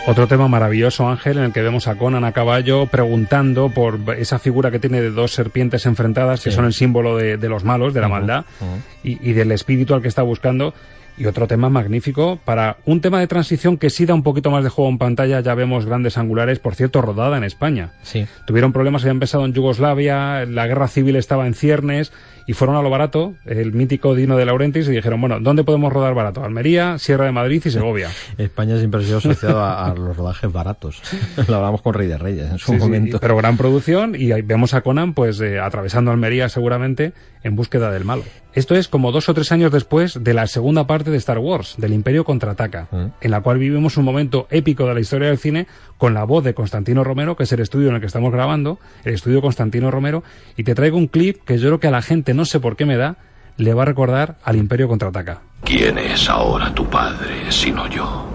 Otro 0.09 0.28
tema 0.28 0.46
maravilloso, 0.46 1.09
Ángel, 1.09 1.38
en 1.38 1.44
el 1.44 1.52
que 1.52 1.62
vemos 1.62 1.88
a 1.88 1.96
Conan 1.96 2.22
a 2.22 2.30
caballo 2.30 2.86
preguntando 2.86 3.70
por 3.70 3.98
esa 4.16 4.38
figura 4.38 4.70
que 4.70 4.78
tiene 4.78 5.00
de 5.00 5.11
dos 5.11 5.32
serpientes 5.32 5.84
enfrentadas, 5.84 6.38
sí. 6.38 6.48
que 6.48 6.54
son 6.54 6.64
el 6.64 6.72
símbolo 6.74 7.16
de, 7.16 7.36
de, 7.38 7.48
los 7.48 7.64
malos, 7.64 7.92
de 7.92 8.00
la 8.00 8.07
uh 8.07 8.11
-huh, 8.11 8.12
maldad, 8.12 8.44
uh 8.61 8.64
-huh. 8.64 8.80
y, 9.02 9.30
y, 9.30 9.32
del 9.32 9.50
espíritu 9.50 9.94
al 9.94 10.02
que 10.02 10.09
está 10.09 10.22
buscando. 10.22 10.74
Y 11.18 11.24
otro 11.24 11.46
tema 11.46 11.70
magnífico 11.70 12.38
para 12.44 12.76
un 12.84 13.00
tema 13.00 13.18
de 13.20 13.26
transición 13.26 13.78
que 13.78 13.88
sí 13.88 14.04
da 14.04 14.14
un 14.14 14.22
poquito 14.22 14.50
más 14.50 14.62
de 14.62 14.68
juego 14.70 14.90
en 14.90 14.98
pantalla. 14.98 15.40
Ya 15.40 15.54
vemos 15.54 15.86
grandes 15.86 16.18
angulares, 16.18 16.59
por 16.59 16.74
cierto, 16.74 17.00
rodada 17.00 17.38
en 17.38 17.44
España. 17.44 17.90
Sí. 18.02 18.26
Tuvieron 18.46 18.72
problemas, 18.72 19.02
habían 19.02 19.16
empezado 19.16 19.44
en 19.46 19.54
Yugoslavia, 19.54 20.44
la 20.44 20.66
guerra 20.66 20.88
civil 20.88 21.16
estaba 21.16 21.46
en 21.46 21.54
ciernes 21.54 22.12
y 22.47 22.53
fueron 22.53 22.76
a 22.76 22.82
lo 22.82 22.90
barato, 22.90 23.34
el 23.44 23.72
mítico 23.72 24.14
Dino 24.14 24.36
de 24.36 24.44
Laurentiis, 24.44 24.88
y 24.88 24.92
dijeron, 24.92 25.20
bueno, 25.20 25.40
¿dónde 25.40 25.64
podemos 25.64 25.92
rodar 25.92 26.14
barato? 26.14 26.44
Almería, 26.44 26.99
Sierra 26.99 27.24
de 27.24 27.32
Madrid 27.32 27.62
y 27.64 27.70
Segovia. 27.70 28.11
España 28.38 28.78
siempre 28.78 29.01
ha 29.01 29.05
sido 29.05 29.18
asociado 29.18 29.61
a, 29.61 29.86
a, 29.86 29.94
los 29.94 30.16
rodajes 30.16 30.53
baratos. 30.53 31.03
lo 31.49 31.57
hablamos 31.57 31.82
con 31.82 31.94
Rey 31.94 32.07
de 32.07 32.18
Reyes 32.18 32.51
en 32.51 32.59
su 32.59 32.72
sí, 32.72 32.78
momento. 32.78 33.16
Sí, 33.16 33.18
pero 33.20 33.36
gran 33.36 33.57
producción 33.57 34.14
y 34.14 34.32
ahí 34.32 34.42
vemos 34.42 34.74
a 34.74 34.82
Conan 34.82 35.14
pues 35.14 35.40
eh, 35.40 35.59
atravesando 35.59 36.11
Almería 36.11 36.49
seguramente 36.49 37.12
en 37.42 37.57
búsqueda 37.57 37.90
del 37.90 38.05
malo. 38.05 38.22
Esto 38.57 38.74
es 38.74 38.88
como 38.88 39.12
dos 39.12 39.28
o 39.28 39.34
tres 39.34 39.53
años 39.53 39.70
después 39.70 40.24
de 40.24 40.32
la 40.32 40.47
segunda 40.47 40.86
parte 40.86 41.11
de 41.11 41.18
Star 41.18 41.38
Wars, 41.38 41.74
del 41.76 41.92
Imperio 41.92 42.24
contraataca, 42.24 42.88
mm. 42.90 43.05
en 43.20 43.30
la 43.30 43.42
cual 43.42 43.59
vivimos 43.59 43.99
un 43.99 44.05
momento 44.07 44.47
épico 44.51 44.86
de 44.86 44.94
la 44.94 45.01
historia 45.01 45.28
del 45.28 45.36
cine 45.36 45.66
con 45.99 46.14
la 46.14 46.24
voz 46.24 46.42
de 46.42 46.55
Constantino 46.55 47.05
Romero, 47.05 47.36
que 47.36 47.42
es 47.42 47.53
el 47.53 47.61
estudio 47.61 47.90
en 47.90 47.97
el 47.97 48.01
que 48.01 48.07
estamos 48.07 48.32
grabando, 48.32 48.78
el 49.05 49.12
estudio 49.12 49.42
Constantino 49.42 49.90
Romero, 49.90 50.24
y 50.57 50.64
te 50.64 50.74
traigo 50.74 50.97
un 50.97 51.07
clip 51.07 51.44
que 51.44 51.59
yo 51.59 51.68
creo 51.68 51.80
que 51.80 51.88
a 51.88 51.90
la 51.90 52.01
gente, 52.01 52.32
no 52.37 52.45
sé 52.45 52.61
por 52.61 52.76
qué 52.76 52.84
me 52.84 52.97
da, 52.97 53.16
le 53.57 53.74
va 53.74 53.82
a 53.82 53.87
recordar 53.87 54.37
al 54.45 54.57
Imperio 54.57 54.87
contraataca. 54.87 55.41
¿Quién 55.64 55.99
es 55.99 56.28
ahora 56.28 56.72
tu 56.72 56.87
padre 56.87 57.51
sino 57.51 57.89
yo? 57.89 58.26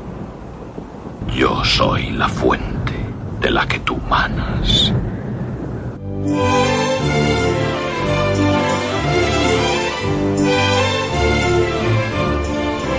Yo 1.34 1.64
soy 1.64 2.10
la 2.12 2.28
fuente 2.28 2.93
de 3.39 3.52
la 3.52 3.68
que 3.68 3.80
tú 3.80 3.95
manas. 4.10 4.91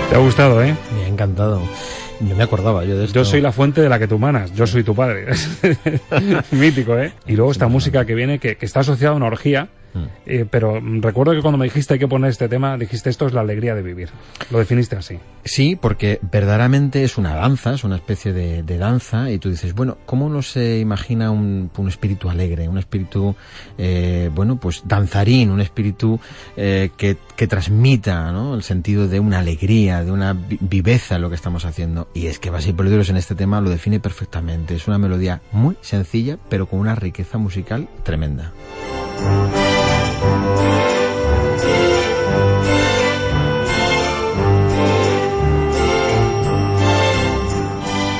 ¿Te 0.08 0.16
ha 0.16 0.18
gustado, 0.18 0.62
eh? 0.62 0.74
Me 0.94 1.04
ha 1.04 1.08
encantado. 1.08 1.60
No 2.20 2.36
me 2.36 2.44
acordaba 2.44 2.84
yo 2.84 2.96
de 2.96 3.06
esto. 3.06 3.18
Yo 3.18 3.24
soy 3.24 3.40
la 3.40 3.50
fuente 3.50 3.80
de 3.80 3.88
la 3.88 3.98
que 3.98 4.06
tú 4.06 4.18
manas, 4.18 4.54
yo 4.54 4.66
soy 4.66 4.84
tu 4.84 4.94
padre. 4.94 5.26
Mítico, 6.52 6.96
¿eh? 6.96 7.12
Y 7.26 7.34
luego 7.34 7.50
esta 7.50 7.66
música 7.66 8.04
que 8.04 8.14
viene, 8.14 8.38
que, 8.38 8.56
que 8.56 8.66
está 8.66 8.80
asociada 8.80 9.14
a 9.14 9.16
una 9.16 9.26
orgía, 9.26 9.68
eh, 10.26 10.46
pero 10.50 10.80
recuerdo 10.80 11.32
que 11.32 11.42
cuando 11.42 11.58
me 11.58 11.64
dijiste 11.64 11.98
que 11.98 12.08
poner 12.08 12.30
este 12.30 12.48
tema, 12.48 12.76
dijiste 12.76 13.10
esto 13.10 13.26
es 13.26 13.32
la 13.32 13.40
alegría 13.40 13.74
de 13.74 13.82
vivir. 13.82 14.10
Lo 14.50 14.58
definiste 14.58 14.96
así. 14.96 15.18
Sí, 15.44 15.76
porque 15.76 16.18
verdaderamente 16.30 17.04
es 17.04 17.18
una 17.18 17.34
danza, 17.34 17.74
es 17.74 17.84
una 17.84 17.96
especie 17.96 18.32
de, 18.32 18.62
danza, 18.78 19.30
y 19.30 19.38
tú 19.38 19.50
dices, 19.50 19.74
bueno, 19.74 19.98
¿cómo 20.06 20.26
uno 20.26 20.42
se 20.42 20.78
imagina 20.78 21.30
un, 21.30 21.70
espíritu 21.88 22.30
alegre, 22.30 22.68
un 22.68 22.78
espíritu, 22.78 23.34
eh, 23.76 24.30
bueno, 24.34 24.56
pues 24.56 24.82
danzarín, 24.86 25.50
un 25.50 25.60
espíritu 25.60 26.18
eh, 26.56 26.90
que, 26.96 27.16
que 27.36 27.46
transmita 27.46 28.32
el 28.54 28.62
sentido 28.62 29.08
de 29.08 29.20
una 29.20 29.40
alegría, 29.40 30.04
de 30.04 30.10
una 30.10 30.32
viveza 30.32 31.18
lo 31.18 31.28
que 31.28 31.36
estamos 31.36 31.64
haciendo? 31.64 32.08
Y 32.14 32.26
es 32.26 32.38
que 32.38 32.50
Basil 32.50 32.74
Polidoros 32.74 33.10
en 33.10 33.16
este 33.16 33.34
tema 33.34 33.60
lo 33.60 33.70
define 33.70 34.00
perfectamente. 34.00 34.74
Es 34.74 34.88
una 34.88 34.98
melodía 34.98 35.42
muy 35.52 35.76
sencilla, 35.80 36.38
pero 36.48 36.66
con 36.66 36.80
una 36.80 36.94
riqueza 36.94 37.38
musical 37.38 37.88
tremenda. 38.04 38.52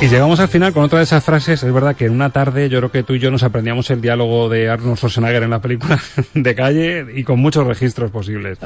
Y 0.02 0.08
llegamos 0.08 0.40
al 0.40 0.48
final 0.48 0.72
con 0.72 0.82
otra 0.82 0.98
de 0.98 1.04
esas 1.04 1.22
frases. 1.22 1.62
Es 1.62 1.72
verdad 1.72 1.94
que 1.94 2.06
en 2.06 2.12
una 2.12 2.30
tarde 2.30 2.68
yo 2.68 2.78
creo 2.78 2.90
que 2.90 3.04
tú 3.04 3.14
y 3.14 3.20
yo 3.20 3.30
nos 3.30 3.44
aprendíamos 3.44 3.88
el 3.90 4.00
diálogo 4.00 4.48
de 4.48 4.68
Arnold 4.68 4.96
Schwarzenegger 4.96 5.44
en 5.44 5.50
la 5.50 5.60
película 5.60 5.96
de 6.34 6.54
calle 6.56 7.06
y 7.14 7.22
con 7.22 7.38
muchos 7.38 7.64
registros 7.64 8.10
posibles. 8.10 8.58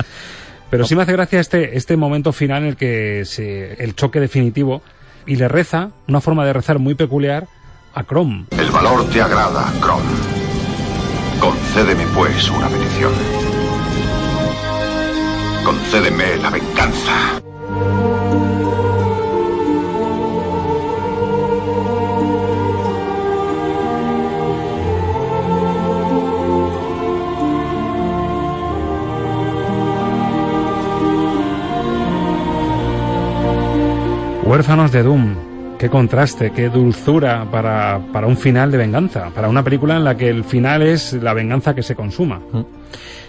Pero 0.71 0.87
sí 0.87 0.97
me 0.97 1.03
hace 1.03 1.13
gracia 1.13 1.39
este, 1.39 1.77
este 1.77 1.99
momento 1.99 2.33
final 2.33 2.63
en 2.63 2.69
el 2.71 2.77
que 2.77 3.27
se, 3.27 3.75
el 3.85 3.95
choque 3.95 4.19
definitivo 4.19 4.81
y 5.27 5.37
le 5.37 5.47
reza, 5.49 5.91
una 6.09 6.23
forma 6.23 6.47
de 6.47 6.55
rezar 6.55 6.79
muy 6.79 6.95
peculiar, 6.95 7.47
a 7.95 8.03
Chrome. 8.05 8.47
El 8.59 8.71
valor 8.71 9.07
te 9.11 9.21
agrada, 9.21 9.71
Kron. 9.79 10.46
Concédeme 11.41 12.07
pues 12.15 12.51
una 12.51 12.69
petición. 12.69 13.13
Concédeme 15.65 16.37
la 16.37 16.51
venganza. 16.51 17.43
Huérfanos 34.45 34.93
de 34.93 35.03
Doom. 35.03 35.46
Qué 35.79 35.91
contraste, 35.91 36.53
qué 36.53 36.71
dulzura 36.71 37.47
para, 37.51 38.01
para 38.13 38.27
un 38.27 38.37
final 38.39 38.71
de 38.71 38.79
venganza, 38.79 39.31
para 39.35 39.49
una 39.49 39.63
película 39.63 39.97
en 39.97 40.05
la 40.05 40.17
que 40.17 40.29
el 40.29 40.43
final 40.43 40.83
es 40.83 41.13
la 41.13 41.35
venganza 41.35 41.75
que 41.75 41.83
se 41.83 41.95
consuma. 41.95 42.41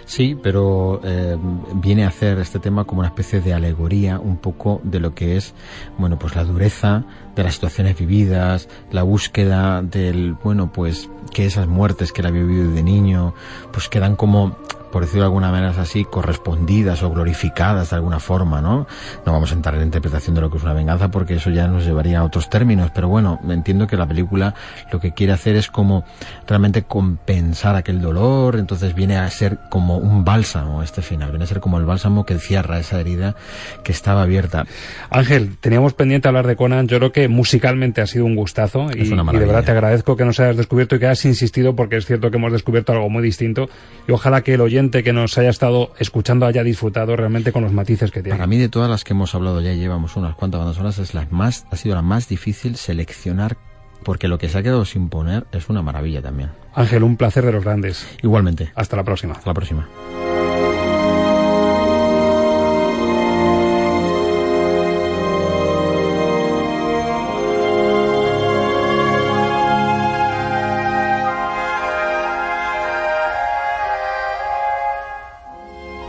Sí, 0.06 0.34
pero 0.42 1.02
eh, 1.04 1.36
viene 1.74 2.06
a 2.06 2.08
hacer 2.08 2.38
este 2.38 2.58
tema 2.58 2.84
como 2.84 3.00
una 3.00 3.08
especie 3.08 3.42
de 3.42 3.52
alegoría 3.52 4.18
un 4.18 4.38
poco 4.38 4.80
de 4.82 5.00
lo 5.00 5.14
que 5.14 5.36
es, 5.36 5.52
bueno, 5.98 6.18
pues 6.18 6.34
la 6.34 6.44
dureza 6.44 7.04
de 7.36 7.42
las 7.42 7.54
situaciones 7.54 7.98
vividas, 7.98 8.70
la 8.90 9.02
búsqueda 9.02 9.82
del, 9.82 10.32
bueno, 10.42 10.72
pues 10.72 11.10
que 11.34 11.44
esas 11.44 11.68
muertes 11.68 12.14
que 12.14 12.22
él 12.22 12.28
había 12.28 12.42
vivido 12.42 12.70
de 12.72 12.82
niño, 12.82 13.34
pues 13.70 13.90
quedan 13.90 14.16
como 14.16 14.56
por 14.90 15.02
decirlo 15.02 15.22
de 15.22 15.26
alguna 15.26 15.50
manera 15.50 15.68
así, 15.78 16.04
correspondidas 16.04 17.02
o 17.02 17.10
glorificadas 17.10 17.90
de 17.90 17.96
alguna 17.96 18.20
forma, 18.20 18.60
¿no? 18.60 18.86
No 19.26 19.32
vamos 19.32 19.52
a 19.52 19.54
entrar 19.54 19.74
en 19.74 19.80
la 19.80 19.86
interpretación 19.86 20.34
de 20.34 20.40
lo 20.40 20.50
que 20.50 20.58
es 20.58 20.62
una 20.62 20.72
venganza 20.72 21.10
porque 21.10 21.34
eso 21.34 21.50
ya 21.50 21.68
nos 21.68 21.84
llevaría 21.84 22.20
a 22.20 22.24
otros 22.24 22.48
términos, 22.48 22.90
pero 22.94 23.08
bueno, 23.08 23.38
entiendo 23.48 23.86
que 23.86 23.96
la 23.96 24.06
película 24.06 24.54
lo 24.92 25.00
que 25.00 25.12
quiere 25.12 25.32
hacer 25.32 25.56
es 25.56 25.68
como 25.68 26.04
realmente 26.46 26.82
compensar 26.82 27.76
aquel 27.76 28.00
dolor, 28.00 28.56
entonces 28.56 28.94
viene 28.94 29.16
a 29.16 29.28
ser 29.30 29.58
como 29.70 29.98
un 29.98 30.24
bálsamo 30.24 30.82
este 30.82 31.02
final, 31.02 31.30
viene 31.30 31.44
a 31.44 31.48
ser 31.48 31.60
como 31.60 31.78
el 31.78 31.84
bálsamo 31.84 32.24
que 32.24 32.38
cierra 32.38 32.78
esa 32.78 33.00
herida 33.00 33.34
que 33.82 33.92
estaba 33.92 34.22
abierta. 34.22 34.66
Ángel, 35.10 35.56
teníamos 35.60 35.94
pendiente 35.94 36.28
hablar 36.28 36.46
de 36.46 36.56
Conan, 36.56 36.88
yo 36.88 36.98
creo 36.98 37.12
que 37.12 37.28
musicalmente 37.28 38.00
ha 38.00 38.06
sido 38.06 38.24
un 38.24 38.36
gustazo 38.36 38.86
y, 38.94 39.02
Es 39.02 39.10
una 39.10 39.24
y 39.32 39.36
de 39.36 39.46
verdad 39.46 39.64
te 39.64 39.72
agradezco 39.72 40.16
que 40.16 40.24
nos 40.24 40.40
hayas 40.40 40.56
descubierto 40.56 40.96
y 40.96 40.98
que 40.98 41.06
hayas 41.06 41.24
insistido 41.24 41.76
porque 41.76 41.96
es 41.96 42.06
cierto 42.06 42.30
que 42.30 42.36
hemos 42.36 42.52
descubierto 42.52 42.92
algo 42.92 43.10
muy 43.10 43.22
distinto 43.22 43.68
y 44.06 44.12
ojalá 44.12 44.42
que 44.42 44.54
el 44.54 44.60
oyente 44.60 44.77
que 44.78 45.12
nos 45.12 45.36
haya 45.38 45.50
estado 45.50 45.92
escuchando 45.98 46.46
haya 46.46 46.62
disfrutado 46.62 47.16
realmente 47.16 47.50
con 47.52 47.64
los 47.64 47.72
matices 47.72 48.12
que 48.12 48.22
tiene. 48.22 48.36
Para 48.36 48.46
mí 48.46 48.58
de 48.58 48.68
todas 48.68 48.88
las 48.88 49.02
que 49.02 49.12
hemos 49.12 49.34
hablado 49.34 49.60
ya 49.60 49.72
llevamos 49.72 50.16
unas 50.16 50.36
cuantas 50.36 50.60
bandas 50.60 50.76
sonoras 50.76 50.98
es 50.98 51.14
la 51.14 51.26
más 51.30 51.66
ha 51.70 51.76
sido 51.76 51.96
la 51.96 52.02
más 52.02 52.28
difícil 52.28 52.76
seleccionar 52.76 53.56
porque 54.04 54.28
lo 54.28 54.38
que 54.38 54.48
se 54.48 54.56
ha 54.56 54.62
quedado 54.62 54.84
sin 54.84 55.08
poner 55.08 55.46
es 55.50 55.68
una 55.68 55.82
maravilla 55.82 56.22
también. 56.22 56.50
Ángel, 56.74 57.02
un 57.02 57.16
placer 57.16 57.44
de 57.44 57.52
los 57.52 57.64
grandes. 57.64 58.06
Igualmente. 58.22 58.70
Hasta 58.76 58.96
la 58.96 59.02
próxima. 59.02 59.34
Hasta 59.34 59.50
la 59.50 59.54
próxima. 59.54 59.88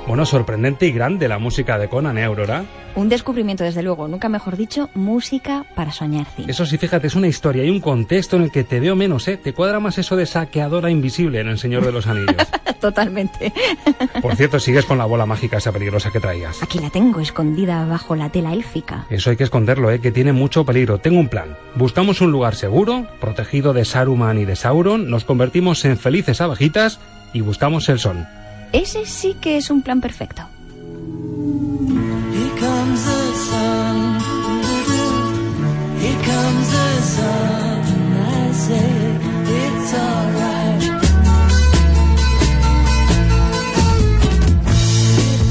Bueno, 0.10 0.26
sorprendente 0.26 0.88
y 0.88 0.92
grande 0.92 1.28
la 1.28 1.38
música 1.38 1.78
de 1.78 1.88
Conan, 1.88 2.18
¿eh, 2.18 2.24
Aurora? 2.24 2.66
Un 2.96 3.10
descubrimiento, 3.10 3.64
desde 3.64 3.84
luego, 3.84 4.08
nunca 4.08 4.28
mejor 4.28 4.58
dicho, 4.58 4.90
música 4.96 5.68
para 5.76 5.92
soñar 5.92 6.26
cine. 6.36 6.52
Eso 6.52 6.66
sí, 6.66 6.80
fíjate, 6.80 7.06
es 7.06 7.14
una 7.14 7.28
historia 7.28 7.64
y 7.64 7.70
un 7.70 7.80
contexto 7.80 8.36
en 8.36 8.42
el 8.42 8.52
que 8.52 8.64
te 8.64 8.80
veo 8.80 8.96
menos, 8.96 9.28
¿eh? 9.28 9.38
Te 9.38 9.54
cuadra 9.54 9.80
más 9.80 10.00
eso 10.00 10.16
de 10.16 10.26
saqueadora 10.26 10.90
invisible 10.90 11.42
en 11.42 11.48
El 11.48 11.60
Señor 11.60 11.86
de 11.86 11.92
los 11.92 12.08
Anillos. 12.08 12.48
Totalmente. 12.82 13.54
Por 14.24 14.36
cierto, 14.36 14.60
sigues 14.60 14.84
con 14.86 14.98
la 14.98 15.06
bola 15.06 15.28
mágica 15.28 15.58
esa 15.58 15.72
peligrosa 15.72 16.10
que 16.10 16.20
traías. 16.20 16.64
Aquí 16.64 16.80
la 16.80 16.90
tengo, 16.90 17.20
escondida 17.20 17.86
bajo 17.86 18.16
la 18.16 18.32
tela 18.32 18.54
élfica. 18.54 19.06
Eso 19.12 19.30
hay 19.30 19.38
que 19.38 19.44
esconderlo, 19.44 19.92
¿eh? 19.92 20.02
que 20.02 20.12
tiene 20.12 20.34
mucho 20.34 20.66
peligro. 20.66 20.98
Tengo 20.98 21.20
un 21.20 21.30
plan. 21.30 21.56
Buscamos 21.76 22.20
un 22.20 22.32
lugar 22.32 22.56
seguro, 22.56 23.06
protegido 23.22 23.74
de 23.74 23.86
Saruman 23.86 24.40
y 24.40 24.46
de 24.46 24.56
Sauron, 24.56 25.08
nos 25.08 25.24
convertimos 25.24 25.86
en 25.86 26.00
felices 26.00 26.42
abejitas 26.42 27.00
y 27.32 27.42
buscamos 27.42 27.88
el 27.90 28.00
sol. 28.00 28.26
Ese 28.72 29.06
sí 29.06 29.36
que 29.40 29.58
es 29.58 29.70
un 29.70 29.82
plan 29.82 30.02
perfecto. 30.02 30.48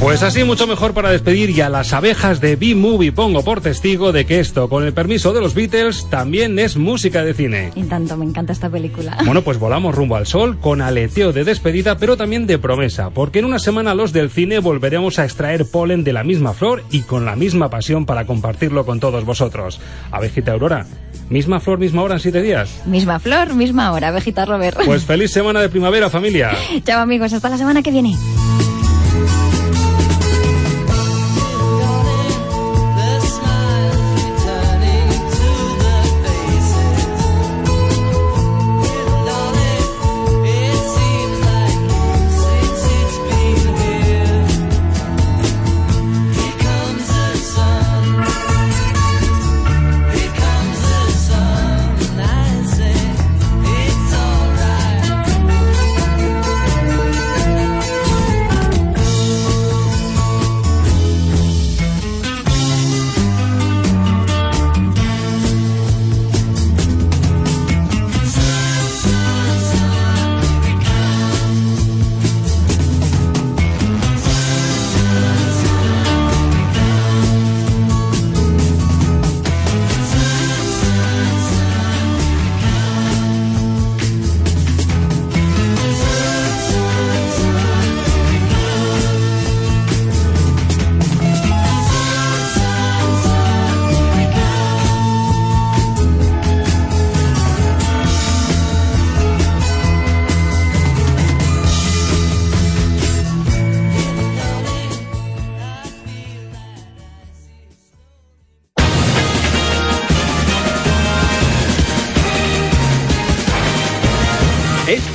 Pues 0.08 0.22
así 0.22 0.42
mucho 0.42 0.66
mejor 0.66 0.94
para 0.94 1.10
despedir 1.10 1.50
y 1.50 1.60
a 1.60 1.68
las 1.68 1.92
abejas 1.92 2.40
de 2.40 2.56
B-Movie 2.56 3.12
pongo 3.12 3.44
por 3.44 3.60
testigo 3.60 4.10
de 4.10 4.24
que 4.24 4.40
esto, 4.40 4.70
con 4.70 4.82
el 4.84 4.94
permiso 4.94 5.34
de 5.34 5.42
los 5.42 5.52
Beatles, 5.52 6.08
también 6.08 6.58
es 6.58 6.78
música 6.78 7.22
de 7.24 7.34
cine. 7.34 7.72
Y 7.74 7.82
tanto 7.82 8.16
me 8.16 8.24
encanta 8.24 8.54
esta 8.54 8.70
película. 8.70 9.18
Bueno, 9.26 9.42
pues 9.42 9.58
volamos 9.58 9.94
rumbo 9.94 10.16
al 10.16 10.26
sol 10.26 10.58
con 10.58 10.80
aleteo 10.80 11.34
de 11.34 11.44
despedida, 11.44 11.98
pero 11.98 12.16
también 12.16 12.46
de 12.46 12.58
promesa, 12.58 13.10
porque 13.10 13.40
en 13.40 13.44
una 13.44 13.58
semana 13.58 13.94
los 13.94 14.14
del 14.14 14.30
cine 14.30 14.60
volveremos 14.60 15.18
a 15.18 15.24
extraer 15.24 15.66
polen 15.70 16.04
de 16.04 16.14
la 16.14 16.24
misma 16.24 16.54
flor 16.54 16.82
y 16.90 17.02
con 17.02 17.26
la 17.26 17.36
misma 17.36 17.68
pasión 17.68 18.06
para 18.06 18.24
compartirlo 18.24 18.86
con 18.86 19.00
todos 19.00 19.26
vosotros. 19.26 19.78
Abejita 20.10 20.52
Aurora, 20.52 20.86
misma 21.28 21.60
flor, 21.60 21.78
misma 21.78 22.00
hora 22.00 22.14
en 22.14 22.20
siete 22.20 22.40
días. 22.40 22.80
Misma 22.86 23.18
flor, 23.18 23.52
misma 23.52 23.92
hora, 23.92 24.08
abejita 24.08 24.46
Robert. 24.46 24.78
Pues 24.86 25.04
feliz 25.04 25.30
semana 25.30 25.60
de 25.60 25.68
primavera, 25.68 26.08
familia. 26.08 26.52
Chao 26.86 27.02
amigos, 27.02 27.34
hasta 27.34 27.50
la 27.50 27.58
semana 27.58 27.82
que 27.82 27.90
viene. 27.90 28.16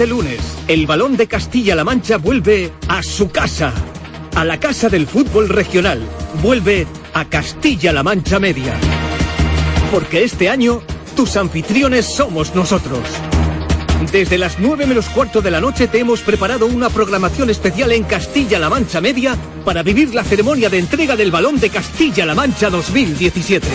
Este 0.03 0.15
lunes, 0.15 0.41
el 0.67 0.85
balón 0.85 1.15
de 1.15 1.27
Castilla-La 1.27 1.85
Mancha 1.85 2.17
vuelve 2.17 2.73
a 2.89 3.01
su 3.01 3.31
casa, 3.31 3.71
a 4.35 4.43
la 4.43 4.59
casa 4.59 4.89
del 4.89 5.07
fútbol 5.07 5.47
regional. 5.47 6.01
Vuelve 6.41 6.85
a 7.13 7.23
Castilla-La 7.23 8.03
Mancha 8.03 8.37
Media. 8.37 8.73
Porque 9.93 10.25
este 10.25 10.49
año, 10.49 10.81
tus 11.15 11.37
anfitriones 11.37 12.05
somos 12.05 12.53
nosotros. 12.53 12.99
Desde 14.11 14.37
las 14.37 14.59
9 14.59 14.87
menos 14.87 15.07
cuarto 15.07 15.41
de 15.41 15.51
la 15.51 15.61
noche 15.61 15.87
te 15.87 15.99
hemos 15.99 16.19
preparado 16.19 16.65
una 16.65 16.89
programación 16.89 17.49
especial 17.49 17.93
en 17.93 18.03
Castilla-La 18.03 18.69
Mancha 18.69 18.99
Media 18.99 19.37
para 19.63 19.83
vivir 19.83 20.13
la 20.13 20.25
ceremonia 20.25 20.69
de 20.69 20.79
entrega 20.79 21.15
del 21.15 21.31
balón 21.31 21.61
de 21.61 21.69
Castilla-La 21.69 22.35
Mancha 22.35 22.69
2017. 22.69 23.69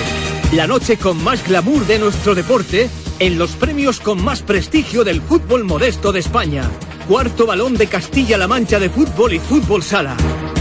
La 0.52 0.66
noche 0.66 0.98
con 0.98 1.24
más 1.24 1.42
glamour 1.48 1.86
de 1.86 1.98
nuestro 1.98 2.34
deporte 2.34 2.90
en 3.18 3.38
los 3.38 3.52
premios 3.52 4.00
con 4.00 4.22
más 4.22 4.42
prestigio 4.42 5.04
del 5.04 5.20
fútbol 5.20 5.64
modesto 5.64 6.12
de 6.12 6.20
España. 6.20 6.68
Cuarto 7.08 7.46
balón 7.46 7.74
de 7.74 7.86
Castilla-La 7.86 8.46
Mancha 8.46 8.78
de 8.78 8.90
fútbol 8.90 9.32
y 9.32 9.38
fútbol 9.38 9.82
sala. 9.82 10.16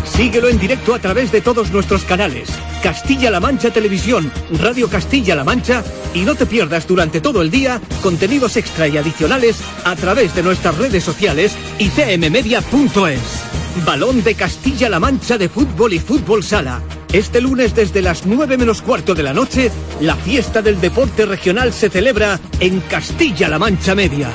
Síguelo 0.05 0.47
en 0.47 0.59
directo 0.59 0.93
a 0.93 0.99
través 0.99 1.31
de 1.31 1.41
todos 1.41 1.71
nuestros 1.71 2.03
canales. 2.03 2.49
Castilla-La 2.81 3.39
Mancha 3.39 3.71
Televisión, 3.71 4.31
Radio 4.59 4.89
Castilla-La 4.89 5.43
Mancha 5.43 5.83
y 6.13 6.21
no 6.21 6.35
te 6.35 6.45
pierdas 6.45 6.87
durante 6.87 7.21
todo 7.21 7.41
el 7.41 7.51
día 7.51 7.81
contenidos 8.01 8.57
extra 8.57 8.87
y 8.87 8.97
adicionales 8.97 9.59
a 9.83 9.95
través 9.95 10.33
de 10.33 10.43
nuestras 10.43 10.77
redes 10.77 11.03
sociales 11.03 11.55
y 11.77 11.89
cmmedia.es. 11.89 13.83
Balón 13.85 14.23
de 14.23 14.35
Castilla-La 14.35 14.99
Mancha 14.99 15.37
de 15.37 15.49
fútbol 15.49 15.93
y 15.93 15.99
fútbol 15.99 16.43
sala. 16.43 16.81
Este 17.13 17.39
lunes 17.39 17.73
desde 17.73 18.01
las 18.01 18.25
9 18.25 18.57
menos 18.57 18.81
cuarto 18.81 19.15
de 19.15 19.23
la 19.23 19.33
noche, 19.33 19.71
la 20.01 20.15
fiesta 20.15 20.61
del 20.61 20.81
deporte 20.81 21.25
regional 21.25 21.71
se 21.71 21.89
celebra 21.89 22.37
en 22.59 22.81
Castilla-La 22.81 23.57
Mancha 23.57 23.95
Media. 23.95 24.29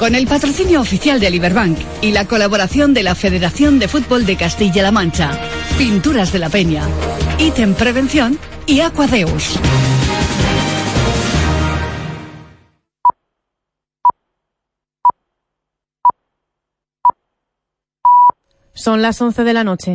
Con 0.00 0.16
el 0.16 0.26
patrocinio 0.26 0.80
oficial 0.80 1.20
de 1.20 1.30
Liberbank 1.30 1.78
y 2.02 2.10
la 2.10 2.24
colaboración 2.24 2.92
de 2.92 3.04
la 3.04 3.14
Federación 3.14 3.78
de 3.78 3.86
Fútbol 3.86 4.26
de 4.26 4.36
Castilla-La 4.36 4.90
Mancha, 4.90 5.30
Pinturas 5.78 6.32
de 6.32 6.40
la 6.40 6.48
Peña, 6.48 6.82
Ítem 7.38 7.74
Prevención 7.74 8.36
y 8.66 8.80
Aquadeus. 8.80 9.58
Son 18.74 19.02
las 19.02 19.20
11 19.20 19.44
de 19.44 19.52
la 19.54 19.64
noche. 19.64 19.86